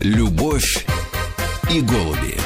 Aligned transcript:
Любовь 0.00 0.86
и 1.70 1.80
голуби. 1.80 2.38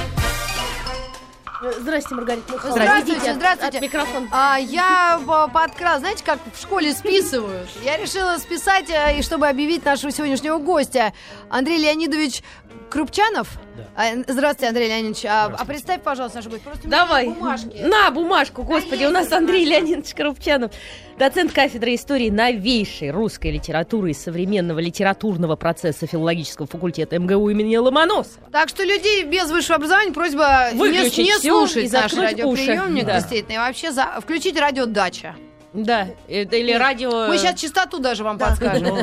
Маргарита 2.10 2.52
Михайловна. 2.52 2.72
Здравствуйте, 2.82 3.12
Идите 3.18 3.30
от- 3.30 3.36
здравствуйте. 3.36 3.76
от 3.78 3.82
микрофона. 3.82 4.28
А, 4.32 4.56
я 4.58 5.21
по- 5.25 5.47
подкрас, 5.49 6.00
знаете, 6.00 6.25
как 6.25 6.41
в 6.52 6.60
школе 6.60 6.92
списывают? 6.92 7.68
Я 7.84 7.99
решила 7.99 8.36
списать, 8.38 8.91
э, 8.91 9.18
и 9.18 9.23
чтобы 9.23 9.46
объявить 9.48 9.84
нашего 9.84 10.11
сегодняшнего 10.11 10.59
гостя. 10.59 11.12
Андрей 11.50 11.79
Леонидович 11.79 12.43
Крупчанов. 12.91 13.48
А, 13.96 14.05
Здравствуйте, 14.27 14.68
Андрей 14.68 14.88
Леонидович. 14.88 15.25
А, 15.25 15.46
а 15.59 15.64
представь, 15.64 16.02
пожалуйста, 16.02 16.38
наш 16.38 16.46
гость. 16.48 16.62
Просто 16.62 16.88
Давай. 16.88 17.29
бумажки. 17.29 17.79
На 17.82 18.11
бумажку, 18.11 18.62
господи, 18.62 19.05
у 19.05 19.11
нас 19.11 19.32
Андрей 19.32 19.64
бумажка. 19.64 19.84
Леонидович 19.87 20.14
Коробчанов, 20.14 20.73
доцент 21.19 21.52
кафедры 21.52 21.95
истории 21.95 22.30
новейшей 22.30 23.11
русской 23.11 23.50
литературы 23.50 24.11
и 24.11 24.14
современного 24.14 24.79
литературного 24.79 25.56
процесса 25.56 26.06
филологического 26.06 26.66
факультета 26.66 27.19
МГУ 27.19 27.48
имени 27.50 27.77
Ломоносова. 27.77 28.48
Так 28.50 28.69
что 28.69 28.84
людей 28.84 29.25
без 29.25 29.51
высшего 29.51 29.77
образования 29.77 30.12
просьба 30.12 30.70
не, 30.73 30.79
Выключить 30.79 31.18
не 31.18 31.32
всё 31.38 31.66
слушать 31.66 31.93
наш 31.93 32.12
радиоприемник, 32.15 33.04
уши. 33.04 33.07
Да. 33.07 33.18
действительно, 33.20 33.54
и 33.54 33.59
вообще 33.59 33.93
за, 33.93 34.20
включить 34.20 34.59
радио 34.59 34.87
«Дача». 34.87 35.34
Да, 35.74 36.08
это 36.28 36.56
или 36.56 36.72
радио... 36.72 37.28
Мы 37.28 37.38
сейчас 37.38 37.58
частоту 37.58 37.98
даже 37.98 38.24
вам 38.24 38.36
Да. 38.36 38.48
подскажем. 38.48 38.88
Ну, 38.88 39.02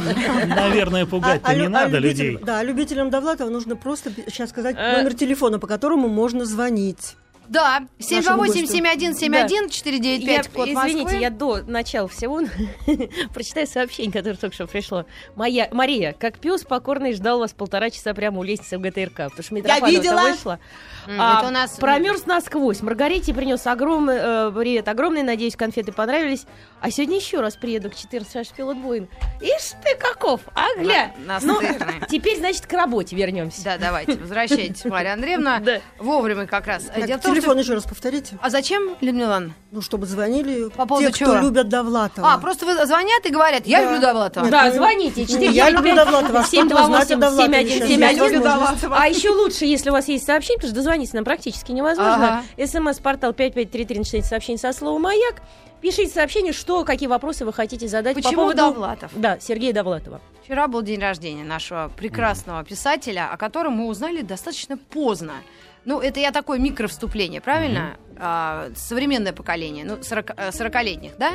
наверное, 0.56 1.06
пугать-то 1.06 1.48
А- 1.48 1.52
а 1.52 1.56
не 1.56 1.66
а 1.66 1.70
надо 1.70 1.98
любителям- 1.98 2.34
людей. 2.34 2.46
Да, 2.46 2.64
любителям 2.64 3.10
Довлатова 3.10 3.50
нужно 3.50 3.76
просто 3.76 4.12
сейчас 4.28 4.50
сказать 4.52 4.76
Э. 4.78 4.98
номер 4.98 5.14
телефона, 5.16 5.58
по 5.60 5.66
которому 5.68 6.08
можно 6.08 6.46
звонить. 6.46 7.16
Да, 7.50 7.82
Нашему 8.12 8.44
гостю. 8.44 8.64
728-7171, 8.78 9.70
495, 9.70 10.22
Я, 10.22 10.44
код 10.54 10.68
извините, 10.70 11.20
я 11.20 11.30
до 11.32 11.64
начала 11.66 12.08
всего 12.08 12.42
прочитаю 13.34 13.66
сообщение, 13.68 14.12
которое 14.12 14.36
только 14.36 14.54
что 14.54 14.68
пришло. 14.68 15.06
Моя, 15.36 15.68
Мария, 15.72 16.14
как 16.14 16.38
пес 16.38 16.64
покорный 16.64 17.14
ждал 17.14 17.40
вас 17.40 17.54
полтора 17.54 17.90
часа 17.90 18.14
прямо 18.14 18.40
у 18.40 18.44
лестницы 18.44 18.78
в 18.78 18.82
ГТРК, 18.82 19.16
потому 19.16 19.44
что 19.44 19.54
Митрофанова 19.56 19.90
видела. 19.90 20.22
вышла. 20.22 20.60
М, 21.08 21.20
А, 21.20 21.40
это 21.40 21.48
у 21.48 21.52
нас- 21.52 21.72
Промерз 21.78 22.26
насквозь. 22.28 22.82
Маргарите 22.82 23.34
принес 23.34 23.66
огромный 23.66 24.18
э, 24.20 24.52
привет, 24.56 24.88
огромный, 24.88 25.24
надеюсь, 25.24 25.56
конфеты 25.56 25.92
понравились. 25.92 26.46
А 26.82 26.92
сегодня 26.92 27.18
еще 27.18 27.42
раз 27.42 27.56
приеду 27.56 27.90
к 27.90 27.96
14 27.96 28.36
аж 28.36 28.48
пилот 28.50 28.78
Боинг. 28.78 29.10
Ишь 29.42 29.72
ты 29.84 29.96
каков, 29.98 30.42
а 30.54 30.68
гля. 30.78 31.14
На- 31.26 31.40
Ну, 31.42 31.60
теперь, 32.10 32.38
значит, 32.38 32.68
к 32.68 32.74
работе 32.74 33.16
вернемся. 33.16 33.64
Да, 33.64 33.78
давайте, 33.80 34.14
возвращайтесь, 34.18 34.86
Марья 34.86 35.14
Андреевна. 35.14 35.62
Вовремя 35.98 36.46
как 36.46 36.68
раз. 36.68 36.86
Дело 36.96 37.18
в 37.18 37.22
том, 37.24 37.39
телефон 37.42 37.58
еще 37.60 37.74
раз 37.74 37.84
повторите. 37.84 38.38
А 38.42 38.50
зачем, 38.50 38.96
Людмила 39.02 39.28
Ивановна? 39.28 39.56
Ну, 39.72 39.82
чтобы 39.82 40.06
звонили 40.06 40.70
По 40.70 40.86
поводу 40.86 41.08
те, 41.08 41.14
кто 41.14 41.26
чего? 41.26 41.36
любят 41.42 41.70
Довлатова. 41.70 42.34
А, 42.34 42.38
просто 42.38 42.66
вы 42.66 42.86
звонят 42.86 43.26
и 43.26 43.30
говорят, 43.30 43.66
я 43.66 43.80
Да. 43.80 43.86
люблю 43.86 44.02
Довлатова. 44.02 44.50
Да, 44.50 44.72
звоните. 44.72 45.26
ну, 45.30 45.40
я 45.52 45.70
люблю 45.70 45.96
Довлатова, 45.96 46.40
а 46.40 46.44
что 46.44 46.62
вы 46.64 46.86
знаете 46.86 47.14
о 47.16 47.18
Довлатове? 47.18 47.70
Сейчас 47.70 47.90
есть 47.90 48.02
498 48.02 48.42
возможность. 48.42 48.86
А 48.92 49.08
еще 49.08 49.30
лучше, 49.30 49.66
если 49.66 49.90
у 49.90 49.94
вас 49.94 50.08
есть 50.08 50.26
сообщение, 50.26 50.58
потому 50.58 50.70
что 50.70 50.76
дозвониться 50.76 51.16
нам 51.16 51.26
практически 51.26 51.72
невозможно. 51.72 52.44
СМС-портал 52.58 53.34
5533 53.34 53.98
начинайте 54.00 54.28
сообщение 54.28 54.60
со 54.60 54.74
словом 54.74 55.04
«Маяк». 55.04 55.36
Пишите 55.82 56.12
сообщение, 56.14 56.52
что, 56.52 56.84
какие 56.84 57.08
вопросы 57.08 57.46
вы 57.46 57.54
хотите 57.54 57.88
задать 57.88 58.14
по 58.16 58.22
Почему 58.22 58.42
поводу... 58.42 58.58
Довлатов? 58.58 59.12
Да, 59.16 59.40
Сергея 59.40 59.72
Довлатова. 59.72 60.20
Вчера 60.44 60.68
был 60.68 60.82
день 60.82 61.00
рождения 61.00 61.46
нашего 61.46 61.90
прекрасного 61.96 62.66
писателя, 62.66 63.30
о 63.32 63.38
котором 63.38 63.74
мы 63.74 63.86
узнали 63.88 64.22
достаточно 64.22 64.78
поздно. 64.78 65.34
Ну, 65.90 66.00
это 66.00 66.20
я 66.20 66.32
такое 66.32 66.60
микровступление, 66.60 67.42
правильно? 67.42 67.98
А, 68.16 68.70
современное 68.76 69.34
поколение, 69.34 69.84
ну, 69.86 69.98
40, 70.04 70.34
э, 70.38 70.50
40-летних, 70.52 71.14
да? 71.18 71.32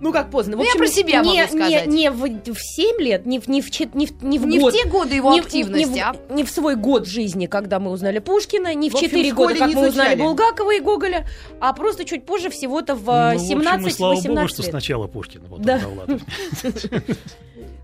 Ну, 0.00 0.12
как 0.12 0.32
поздно. 0.32 0.56
В 0.56 0.58
Ну, 0.58 0.64
я 0.64 0.70
общем, 0.70 0.80
про 0.80 0.88
себя 0.88 1.20
не, 1.20 1.42
могу 1.42 1.56
сказать. 1.56 1.86
Не, 1.86 1.96
не 1.96 2.10
в, 2.10 2.54
в 2.54 2.58
7 2.58 3.00
лет, 3.00 3.24
не 3.24 3.38
в, 3.38 3.46
не 3.46 3.62
в, 3.62 3.94
не 3.94 4.06
в, 4.06 4.24
не 4.24 4.38
в 4.40 4.46
Не 4.46 4.58
год. 4.58 4.74
в 4.74 4.76
те 4.76 4.88
годы 4.88 5.14
его 5.14 5.32
не, 5.32 5.38
активности, 5.38 5.90
не, 5.90 6.02
в, 6.02 6.04
а 6.04 6.16
не 6.28 6.42
в 6.42 6.50
свой 6.50 6.74
год 6.74 7.06
жизни, 7.06 7.46
когда 7.46 7.78
мы 7.78 7.92
узнали 7.92 8.18
Пушкина, 8.18 8.74
не 8.74 8.90
в 8.90 8.94
В 8.94 8.96
общем, 8.96 9.10
4 9.10 9.30
в 9.32 9.36
года, 9.36 9.54
как 9.60 9.68
не 9.68 9.74
мы 9.76 9.88
узнали. 9.90 10.20
Булгакова 10.20 10.74
и 10.74 10.80
Гоголя, 10.80 11.28
а 11.60 11.72
просто 11.72 12.04
чуть 12.04 12.26
позже, 12.26 12.50
всего-то 12.50 12.96
в 12.96 13.06
Ну, 13.06 13.12
э, 13.12 13.38
в 13.38 13.42
общем, 13.42 13.60
и 13.60 13.64
17-18 13.64 13.90
слава 13.90 14.20
богу, 14.20 14.48
что 14.48 14.62
лет. 14.62 14.70
сначала 14.72 15.06
Пушкин, 15.06 15.42
потом 15.42 15.62
Да. 15.62 15.78
Довлатов. 15.78 16.20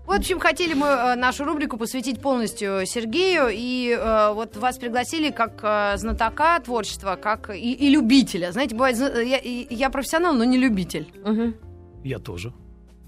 Вот, 0.09 0.17
в 0.17 0.21
общем, 0.21 0.39
хотели 0.39 0.73
мы 0.73 0.87
э, 0.87 1.15
нашу 1.15 1.45
рубрику 1.45 1.77
посвятить 1.77 2.19
полностью 2.19 2.83
Сергею, 2.87 3.49
и 3.51 3.95
э, 3.95 4.33
вот 4.33 4.57
вас 4.57 4.79
пригласили 4.79 5.29
как 5.29 5.59
э, 5.61 5.97
знатока 5.97 6.59
творчества, 6.61 7.15
как 7.15 7.51
и, 7.55 7.73
и 7.73 7.89
любителя. 7.89 8.51
Знаете, 8.51 8.73
бывает, 8.73 8.97
я, 8.97 9.39
я 9.43 9.89
профессионал, 9.91 10.33
но 10.33 10.45
не 10.45 10.57
любитель. 10.57 11.13
Мгм. 11.23 11.55
Я 12.03 12.17
тоже. 12.17 12.53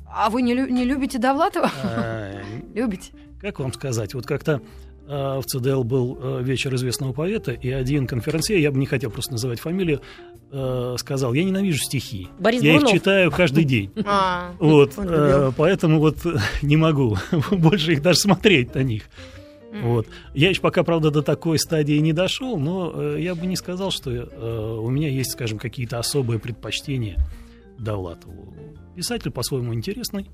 А 0.06 0.30
вы 0.30 0.44
не, 0.44 0.54
не 0.54 0.86
любите 0.86 1.18
Довлатова? 1.18 1.72
А, 1.84 2.40
Любите. 2.76 3.14
Как 3.40 3.60
вам 3.60 3.74
сказать, 3.74 4.14
вот 4.14 4.28
как-то 4.28 4.62
в 5.12 5.44
ЦДЛ 5.46 5.84
был 5.84 6.18
э, 6.22 6.42
вечер 6.44 6.74
известного 6.76 7.12
поэта, 7.14 7.52
и 7.52 7.70
один 7.70 8.08
конференсье, 8.08 8.62
я 8.62 8.72
бы 8.72 8.80
не 8.80 8.86
хотел 8.86 9.12
просто 9.12 9.34
называть 9.34 9.60
фамилию, 9.60 10.02
э, 10.52 10.96
сказал, 10.98 11.34
я 11.34 11.44
ненавижу 11.44 11.80
стихи. 11.80 12.30
Борис 12.40 12.62
я 12.62 12.74
Брунов. 12.74 12.94
их 12.94 13.00
читаю 13.00 13.32
каждый 13.32 13.64
день. 13.66 13.92
А, 14.06 14.54
Вот, 14.60 14.94
э, 14.98 15.52
поэтому 15.58 16.00
вот 16.00 16.18
не 16.62 16.78
могу 16.78 17.18
больше 17.52 17.94
их 17.94 18.02
даже 18.02 18.20
смотреть 18.20 18.74
на 18.76 18.84
них. 18.84 19.04
Вот. 19.82 20.08
Я 20.34 20.50
еще 20.50 20.62
пока, 20.62 20.84
правда, 20.84 21.12
до 21.12 21.22
такой 21.22 21.58
стадии 21.58 21.98
не 21.98 22.14
дошел, 22.14 22.58
но 22.58 22.92
э, 22.94 23.18
я 23.20 23.36
бы 23.36 23.46
не 23.46 23.56
сказал, 23.56 23.92
что 23.92 24.12
э, 24.12 24.78
у 24.80 24.90
меня 24.90 25.10
есть, 25.10 25.32
скажем, 25.32 25.60
какие-то 25.60 25.98
особые 26.00 26.40
предпочтения 26.40 27.18
Довлатову. 27.78 28.54
Писатель 28.96 29.32
по-своему 29.32 29.74
интересный, 29.74 30.28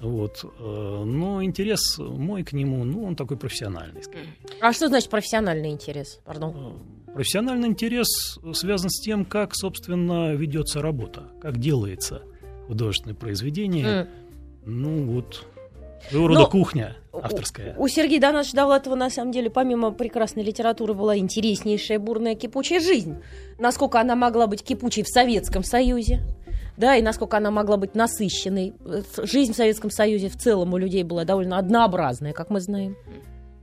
вот, 0.00 0.44
э, 0.44 1.02
но 1.04 1.42
интерес 1.42 1.98
мой 1.98 2.44
к 2.44 2.52
нему, 2.52 2.84
ну, 2.84 3.04
он 3.04 3.16
такой 3.16 3.36
профессиональный. 3.36 4.02
А 4.60 4.72
что 4.72 4.88
значит 4.88 5.08
профессиональный 5.10 5.70
интерес? 5.70 6.20
Пардон. 6.24 6.54
Э, 7.06 7.12
Профессиональный 7.14 7.68
интерес 7.68 8.38
связан 8.54 8.90
с 8.90 9.00
тем, 9.00 9.24
как, 9.24 9.54
собственно, 9.54 10.34
ведется 10.34 10.82
работа, 10.82 11.28
как 11.40 11.58
делается 11.58 12.22
художественное 12.66 13.14
произведение. 13.14 13.86
М. 13.86 14.08
Ну, 14.66 15.04
вот, 15.12 15.46
своего 16.10 16.28
рода 16.28 16.40
Но- 16.40 16.46
кухня 16.46 16.96
авторская. 17.12 17.74
У 17.78 17.88
Сергея 17.88 18.20
Донатовича 18.20 18.56
Довлатова, 18.56 18.94
на 18.94 19.10
самом 19.10 19.32
деле, 19.32 19.50
помимо 19.50 19.92
прекрасной 19.92 20.42
литературы, 20.42 20.94
была 20.94 21.16
интереснейшая, 21.16 21.98
бурная, 21.98 22.34
кипучая 22.34 22.80
жизнь. 22.80 23.16
Насколько 23.58 24.00
она 24.00 24.16
могла 24.16 24.46
быть 24.46 24.62
кипучей 24.62 25.02
в 25.02 25.08
Советском 25.08 25.62
Союзе, 25.62 26.20
да, 26.76 26.96
и 26.96 27.02
насколько 27.02 27.36
она 27.36 27.50
могла 27.50 27.76
быть 27.76 27.94
насыщенной. 27.94 28.74
Э, 28.84 29.02
Жизнь 29.22 29.52
в 29.52 29.56
Советском 29.56 29.90
Союзе 29.90 30.28
в 30.28 30.36
целом 30.36 30.74
у 30.74 30.76
людей 30.76 31.04
была 31.04 31.24
довольно 31.24 31.58
однообразная, 31.58 32.32
как 32.32 32.50
мы 32.50 32.60
знаем. 32.60 32.96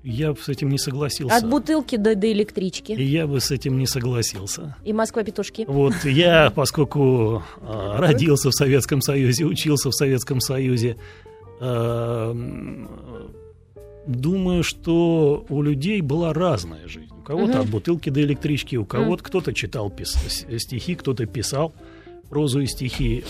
Я 0.04 0.34
бы 0.34 0.40
с 0.40 0.50
этим 0.50 0.70
не 0.70 0.80
согласился. 0.80 1.36
От 1.36 1.48
бутылки 1.48 1.96
до, 1.96 2.16
до 2.16 2.32
электрички. 2.32 2.94
И 2.94 3.04
я 3.04 3.28
бы 3.28 3.40
с 3.40 3.52
этим 3.52 3.78
не 3.78 3.86
согласился. 3.86 4.76
И 4.84 4.94
Москва-петушки. 4.94 5.66
Вот 5.68 5.94
я, 6.06 6.52
поскольку 6.56 7.44
э, 7.62 7.96
родился 7.98 8.50
в 8.50 8.54
Советском 8.54 9.02
Союзе, 9.02 9.46
учился 9.46 9.90
в 9.90 9.94
Советском 9.94 10.40
Союзе, 10.42 10.98
думаю, 14.08 14.64
что 14.64 15.46
у 15.48 15.62
людей 15.62 16.02
была 16.02 16.34
разная 16.34 16.88
жизнь. 16.88 17.14
У 17.18 17.22
кого-то 17.22 17.60
от 17.62 17.70
бутылки 17.70 18.10
до 18.10 18.22
электрички, 18.22 18.76
у 18.76 18.86
кого-то 18.86 19.24
кто-то 19.24 19.54
читал 19.54 19.90
пис- 19.90 20.58
стихи, 20.60 20.96
кто-то 20.96 21.26
писал 21.28 21.74
прозу 22.30 22.62
и 22.62 22.66
стихи. 22.66 23.24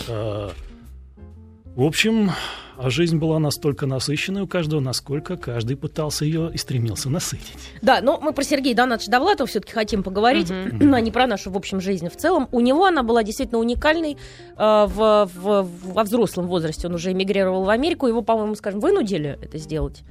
В 1.74 1.84
общем, 1.84 2.30
а 2.76 2.90
жизнь 2.90 3.16
была 3.16 3.38
настолько 3.38 3.86
насыщенной 3.86 4.42
у 4.42 4.46
каждого, 4.46 4.80
насколько 4.80 5.38
каждый 5.38 5.76
пытался 5.76 6.26
ее 6.26 6.50
и 6.52 6.58
стремился 6.58 7.08
насытить. 7.08 7.56
Да, 7.80 8.00
но 8.02 8.18
мы 8.20 8.34
про 8.34 8.44
Сергея 8.44 8.74
Донатовича 8.74 9.10
Довлатова 9.10 9.46
все-таки 9.46 9.72
хотим 9.72 10.02
поговорить, 10.02 10.50
а 10.50 11.00
не 11.00 11.10
про 11.10 11.26
нашу, 11.26 11.50
в 11.50 11.56
общем, 11.56 11.80
жизнь 11.80 12.10
в 12.10 12.16
целом. 12.16 12.46
У 12.52 12.60
него 12.60 12.84
она 12.84 13.02
была 13.02 13.22
действительно 13.22 13.58
уникальной. 13.58 14.18
э, 14.56 14.86
в, 14.86 15.30
в- 15.34 15.68
во 15.94 16.02
взрослом 16.04 16.46
возрасте 16.46 16.88
он 16.88 16.94
уже 16.94 17.12
эмигрировал 17.12 17.64
в 17.64 17.70
Америку. 17.70 18.06
Его, 18.06 18.20
по-моему, 18.20 18.54
скажем, 18.54 18.80
вынудили 18.80 19.38
это 19.40 19.56
сделать. 19.56 20.02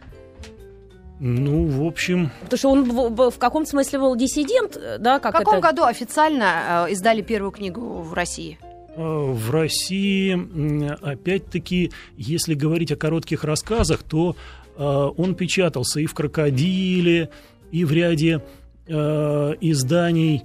Ну, 1.20 1.68
в 1.68 1.86
общем, 1.86 2.32
Потому 2.42 2.58
что 2.58 2.70
он 2.70 2.84
в, 2.86 3.10
в- 3.16 3.30
в 3.30 3.38
каком-то 3.38 3.70
смысле 3.70 4.00
был 4.00 4.16
диссидент, 4.16 4.78
э, 4.78 4.97
да, 4.97 5.20
В 5.20 5.22
как 5.22 5.34
каком 5.35 5.59
это... 5.59 5.68
году 5.68 5.84
официально 5.84 6.85
э, 6.88 6.94
издали 6.94 7.22
первую 7.22 7.52
книгу 7.52 8.02
в 8.02 8.14
России? 8.16 8.58
Э, 8.96 9.32
В 9.32 9.52
России, 9.52 10.34
опять-таки, 11.03 11.91
если 12.17 12.53
говорить 12.53 12.91
о 12.91 12.96
коротких 12.96 13.43
рассказах, 13.43 14.03
то 14.03 14.35
э, 14.76 14.84
он 14.84 15.35
печатался 15.35 15.99
и 15.99 16.05
в 16.05 16.14
«Крокодиле», 16.14 17.29
и 17.72 17.85
в 17.85 17.93
ряде 17.93 18.43
э, 18.88 19.53
изданий 19.61 20.43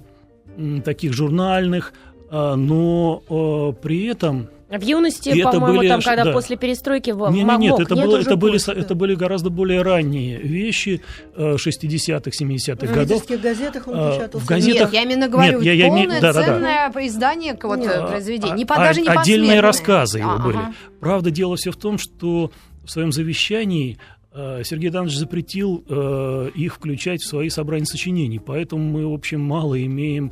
таких 0.85 1.13
журнальных, 1.13 1.93
но 2.31 3.75
при 3.81 4.05
этом... 4.05 4.49
В 4.69 4.81
юности, 4.83 5.29
И 5.29 5.41
по-моему, 5.43 5.77
были 5.77 5.87
там, 5.87 6.01
когда 6.01 6.25
да. 6.25 6.33
после 6.33 6.57
перестройки 6.57 7.11
в, 7.11 7.19
Не, 7.31 7.45
в 7.45 7.47
не, 7.47 7.57
нет, 7.67 7.79
это, 7.79 7.95
нет? 7.95 8.05
было, 8.05 8.17
это, 8.17 8.35
были, 8.35 8.59
да. 8.65 8.73
это 8.73 8.95
были 8.95 9.15
гораздо 9.15 9.49
более 9.49 9.81
ранние 9.81 10.39
вещи 10.39 11.01
э, 11.37 11.55
60-х, 11.55 12.31
70-х 12.31 12.85
В 12.85 12.93
годов. 12.93 13.21
питерских 13.21 13.41
газетах 13.41 13.87
он 13.87 13.93
А, 13.95 14.11
печатался. 14.11 14.45
в 14.45 14.49
газетах- 14.49 14.91
Нет, 14.91 14.93
я 14.93 15.03
именно 15.03 15.29
говорю, 15.29 15.59
Нет, 15.61 15.63
я- 15.63 15.73
я 15.73 15.87
полное 15.87 16.19
да, 16.21 16.33
да, 16.33 16.33
да. 16.33 16.45
ценное 16.45 17.07
издание 17.07 17.57
вот, 17.63 17.79
Нет. 17.79 17.91
э, 17.95 18.07
произведения. 18.07 18.53
Не, 18.55 18.65
по- 18.65 18.75
А- 18.75 18.79
даже 18.79 19.01
не 19.01 19.07
Отдельные 19.07 19.61
рассказы 19.61 20.19
его 20.19 20.31
А, 20.31 20.37
были. 20.39 20.57
ага. 20.57 20.73
Правда, 20.99 21.31
дело 21.31 21.55
все 21.55 21.71
в 21.71 21.77
том, 21.77 21.97
что 21.97 22.51
в 22.83 22.91
своем 22.91 23.13
завещании 23.13 23.97
э, 24.33 24.59
э, 24.59 24.63
Сергей 24.65 24.89
Иванович 24.89 25.15
запретил 25.15 25.83
э, 25.89 26.49
их 26.55 26.75
включать 26.75 27.21
в 27.21 27.27
свои 27.27 27.49
собрания 27.49 27.85
сочинений, 27.85 28.39
поэтому 28.39 28.83
мы, 28.83 29.07
в 29.09 29.13
общем, 29.13 29.39
мало 29.41 29.81
имеем 29.83 30.27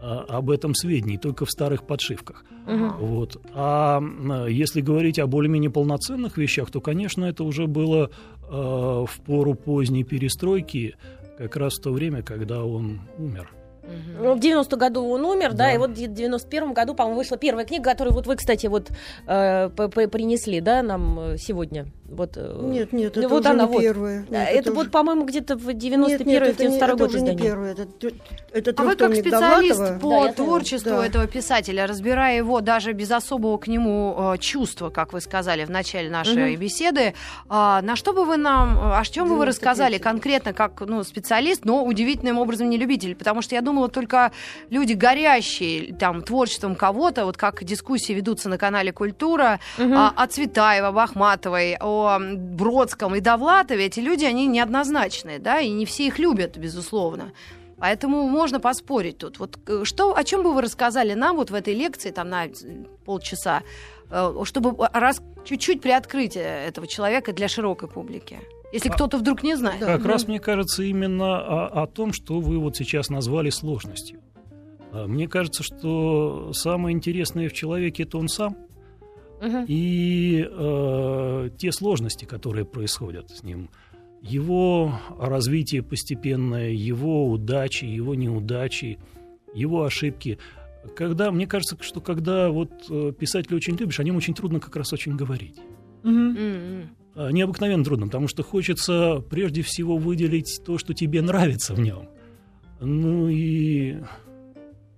об 0.00 0.50
этом 0.50 0.74
сведений, 0.74 1.18
только 1.18 1.44
в 1.44 1.50
старых 1.50 1.86
подшивках. 1.86 2.44
Мгм. 2.66 2.96
Вот. 2.98 3.40
А 3.54 4.00
если 4.48 4.80
говорить 4.80 5.18
о 5.18 5.26
более-менее 5.26 5.70
полноценных 5.70 6.38
вещах, 6.38 6.70
то, 6.70 6.80
конечно, 6.80 7.24
это 7.24 7.44
уже 7.44 7.66
было 7.66 8.10
э, 8.48 8.50
в 8.50 9.20
пору 9.26 9.54
поздней 9.54 10.04
перестройки, 10.04 10.96
как 11.38 11.56
раз 11.56 11.78
в 11.78 11.82
то 11.82 11.92
время, 11.92 12.22
когда 12.22 12.64
он 12.64 13.00
умер. 13.18 13.50
Ну, 14.20 14.34
в 14.34 14.40
90 14.40 14.76
году 14.76 15.08
он 15.08 15.24
умер, 15.24 15.52
да. 15.52 15.64
Да. 15.64 15.72
и 15.72 15.78
вот 15.78 15.90
в 15.90 15.94
91 15.94 16.72
году, 16.72 16.94
по-моему, 16.94 17.18
вышла 17.18 17.36
первая 17.36 17.64
книга, 17.64 17.90
которую 17.90 18.14
вот 18.14 18.26
вы, 18.26 18.36
кстати, 18.36 18.66
вот 18.66 18.88
э, 19.26 19.68
принесли, 19.68 20.60
да, 20.60 20.82
нам 20.82 21.18
э, 21.20 21.36
сегодня. 21.38 21.86
Вот, 22.08 22.32
э, 22.36 22.58
Нет, 22.62 22.92
нет, 22.92 23.12
ну, 23.14 23.20
это 23.22 23.28
вот 23.28 23.40
уже 23.42 23.48
она, 23.50 23.64
не 23.66 23.70
вот. 23.72 23.80
первая. 23.82 24.26
Нет, 24.28 24.48
это, 24.50 24.70
уже- 24.70 24.78
вот, 24.80 24.90
по-моему, 24.90 25.24
где-то 25.26 25.56
в 25.56 25.66
Нет, 25.68 25.78
91 25.78 26.26
нет, 26.26 26.42
это, 26.42 26.64
не, 26.64 26.68
92 26.70 26.86
это 26.88 26.96
год 26.96 27.08
уже 27.08 27.20
не 27.20 27.36
первое. 27.36 27.72
Это, 27.72 27.86
это 28.52 28.74
А 28.76 28.84
вы 28.84 28.96
как 28.96 29.14
специалист 29.14 29.78
Довлатова. 29.78 29.98
по 30.00 30.26
Да, 30.26 30.32
творчеству 30.32 30.90
Да. 30.90 31.06
этого 31.06 31.26
писателя, 31.28 31.86
разбирая 31.86 32.36
его 32.36 32.60
даже 32.60 32.92
без 32.92 33.10
особого 33.12 33.58
к 33.58 33.68
нему 33.68 34.16
э, 34.34 34.38
чувства, 34.38 34.90
как 34.90 35.12
вы 35.12 35.20
сказали 35.20 35.64
в 35.64 35.70
начале 35.70 36.10
нашей 36.10 36.56
беседы, 36.56 37.14
а, 37.48 37.80
на 37.82 37.94
что 37.94 38.12
бы 38.12 38.24
вы 38.24 38.36
нам, 38.36 38.76
э, 38.76 38.98
о 38.98 39.04
чем 39.04 39.28
бы 39.28 39.36
вы 39.36 39.44
93-й. 39.44 39.48
рассказали 39.48 39.98
конкретно 39.98 40.52
как 40.52 40.80
ну, 40.80 41.04
специалист, 41.04 41.64
но 41.64 41.84
удивительным 41.84 42.38
образом 42.38 42.68
не 42.70 42.76
любитель? 42.76 43.14
Потому 43.14 43.40
что 43.40 43.54
я 43.54 43.60
думала, 43.80 43.88
только 43.88 44.32
люди 44.70 44.92
горящие 44.92 45.94
там 45.94 46.22
творчеством 46.22 46.74
кого-то, 46.74 47.24
вот 47.24 47.36
как 47.36 47.64
дискуссии 47.64 48.12
ведутся 48.14 48.48
на 48.48 48.58
канале 48.58 48.92
«Культура», 48.92 49.58
Мгм. 49.78 49.94
а, 49.96 50.12
о 50.16 50.26
Цветаева, 50.26 50.88
об 50.88 50.98
Ахматовой, 50.98 51.76
о 51.80 52.18
Бродском 52.36 53.14
и 53.14 53.20
Довлатове, 53.20 53.86
эти 53.86 54.00
люди, 54.00 54.24
они 54.26 54.46
неоднозначные, 54.46 55.38
да, 55.38 55.60
и 55.60 55.70
не 55.70 55.84
все 55.84 56.06
их 56.06 56.18
любят, 56.18 56.58
безусловно. 56.58 57.32
Поэтому 57.78 58.28
можно 58.28 58.60
поспорить 58.60 59.18
тут. 59.18 59.38
Вот 59.38 59.58
э, 59.66 59.84
что, 59.84 60.14
о 60.14 60.22
чем 60.24 60.42
бы 60.42 60.52
вы 60.52 60.60
рассказали 60.60 61.14
нам 61.14 61.36
вот 61.36 61.50
в 61.50 61.54
этой 61.54 61.74
лекции, 61.74 62.10
там 62.12 62.28
на 62.28 62.44
э, 62.46 62.50
полчаса, 63.06 63.62
э, 64.10 64.44
чтобы 64.44 64.74
раз 64.92 65.22
чуть-чуть 65.44 65.80
приоткрыть 65.80 66.36
этого 66.36 66.86
человека 66.86 67.32
для 67.32 67.48
широкой 67.48 67.88
публики? 67.88 68.38
Если 68.72 68.88
А- 68.88 68.92
кто-то 68.92 69.18
вдруг 69.18 69.42
не 69.42 69.56
знает. 69.56 69.80
Как 69.80 70.04
раз 70.04 70.28
мне 70.28 70.38
кажется 70.38 70.82
именно 70.82 71.38
о, 71.40 71.82
о 71.82 71.86
том, 71.86 72.12
что 72.12 72.40
вы 72.40 72.58
вот 72.58 72.76
сейчас 72.76 73.08
назвали 73.10 73.50
сложностью. 73.50 74.20
А, 74.92 75.06
Мне 75.06 75.26
кажется, 75.28 75.62
что 75.62 76.52
самое 76.52 76.96
интересное 76.96 77.48
в 77.48 77.52
человеке 77.52 78.04
это 78.04 78.18
он 78.18 78.28
сам 78.28 78.56
Мгм. 79.40 79.64
и 79.66 80.46
э, 80.48 81.50
те 81.58 81.72
сложности, 81.72 82.26
которые 82.26 82.64
происходят 82.64 83.30
с 83.30 83.42
ним, 83.42 83.70
его 84.22 84.92
развитие 85.18 85.82
постепенное, 85.82 86.70
его 86.70 87.28
удачи, 87.30 87.86
его 87.86 88.14
неудачи, 88.14 88.98
его 89.54 89.84
ошибки. 89.84 90.38
Когда 90.94 91.30
мне 91.30 91.46
кажется, 91.46 91.76
что 91.80 92.00
когда 92.00 92.50
вот 92.50 92.70
э, 92.90 93.12
писателя 93.18 93.56
очень 93.56 93.76
любишь, 93.76 93.98
о 93.98 94.04
нем 94.04 94.16
очень 94.16 94.34
трудно 94.34 94.60
как 94.60 94.76
раз 94.76 94.92
очень 94.92 95.16
говорить. 95.16 95.58
Мгм. 96.02 96.90
А, 97.14 97.30
необыкновенно 97.30 97.84
трудно, 97.84 98.06
потому 98.06 98.28
что 98.28 98.42
хочется 98.42 99.22
прежде 99.30 99.62
всего 99.62 99.96
выделить 99.96 100.60
то, 100.64 100.78
что 100.78 100.94
тебе 100.94 101.22
нравится 101.22 101.74
в 101.74 101.80
нем. 101.80 102.08
Ну 102.80 103.28
и 103.28 103.98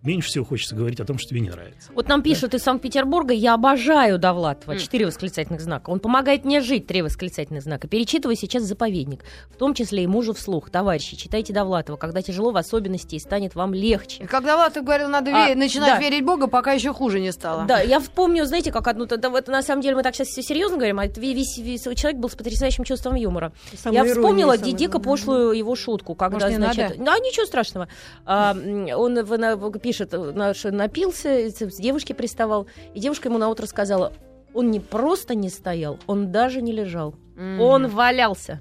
меньше 0.02 0.28
всего 0.28 0.44
хочется 0.44 0.74
говорить 0.74 1.00
о 1.00 1.04
том, 1.04 1.18
что 1.18 1.28
тебе 1.30 1.40
не 1.40 1.50
нравится. 1.50 1.90
Вот 1.94 2.08
нам 2.08 2.22
пишут 2.22 2.54
из 2.54 2.62
Санкт-Петербурга, 2.62 3.32
я 3.34 3.54
обожаю 3.54 4.18
Довлатова, 4.18 4.76
четыре 4.78 5.06
восклицательных 5.06 5.60
знака. 5.60 5.90
Он 5.90 6.00
помогает 6.00 6.44
мне 6.44 6.60
жить, 6.60 6.86
три 6.86 7.02
восклицательных 7.02 7.62
знака. 7.62 7.86
Перечитываю 7.88 8.36
сейчас 8.36 8.64
«Заповедник», 8.64 9.24
в 9.50 9.56
том 9.56 9.74
числе 9.74 10.04
и 10.04 10.06
мужу 10.06 10.32
вслух. 10.34 10.70
Товарищи, 10.70 11.16
читайте 11.16 11.52
Довлатова, 11.52 11.96
когда 11.96 12.20
тяжело 12.22 12.50
в 12.50 12.56
особенности 12.56 13.14
и 13.14 13.18
станет 13.18 13.54
вам 13.54 13.74
И 13.74 13.78
легче. 13.80 14.26
когда 14.26 14.56
Влатов 14.56 14.84
говорил, 14.84 15.08
надо 15.08 15.30
А, 15.32 15.50
ве- 15.50 15.54
начинать 15.54 15.94
да. 15.94 16.00
верить 16.00 16.24
Бога, 16.24 16.46
пока 16.48 16.72
еще 16.72 16.92
хуже 16.92 17.20
не 17.20 17.30
стало. 17.32 17.64
Да, 17.66 17.80
я 17.80 18.00
помню, 18.00 18.44
знаете, 18.46 18.72
как 18.72 18.88
одну... 18.88 19.04
Это, 19.04 19.16
это 19.16 19.50
на 19.52 19.62
самом 19.62 19.82
деле 19.82 19.94
мы 19.96 20.02
так 20.02 20.14
сейчас 20.14 20.28
все 20.28 20.42
серьезно 20.42 20.76
говорим, 20.76 20.98
а 20.98 21.06
весь, 21.06 21.58
весь 21.58 21.82
человек 21.82 22.18
был 22.20 22.28
с 22.28 22.34
потрясающим 22.34 22.84
чувством 22.84 23.14
юмора. 23.14 23.52
Самоирония 23.76 24.08
я 24.08 24.14
вспомнила 24.14 24.52
самая 24.56 24.70
ди- 24.72 24.76
дико 24.76 24.98
пошлую 24.98 25.52
его 25.52 25.76
шутку, 25.76 26.14
когда, 26.14 26.46
Может, 26.46 26.56
значит... 26.56 26.90
надо? 26.98 27.04
Да, 27.04 27.18
ничего 27.18 27.46
страшного. 27.46 27.88
А, 28.26 28.52
он 28.96 29.22
в- 29.24 29.38
на- 29.38 29.56
в- 29.56 29.70
пишет, 29.92 30.14
э, 30.14 30.18
на- 30.32 30.54
что 30.54 30.70
напился, 30.70 31.28
с 31.50 31.76
девушке 31.76 32.14
приставал, 32.14 32.66
и 32.94 33.00
девушка 33.00 33.28
ему 33.28 33.38
на 33.38 33.48
утро 33.50 33.66
сказала, 33.66 34.12
он 34.54 34.70
не 34.70 34.80
просто 34.80 35.34
не 35.34 35.50
стоял, 35.50 35.98
он 36.06 36.32
даже 36.32 36.62
не 36.62 36.72
лежал. 36.72 37.14
М. 37.36 37.60
Он 37.60 37.88
валялся. 37.88 38.60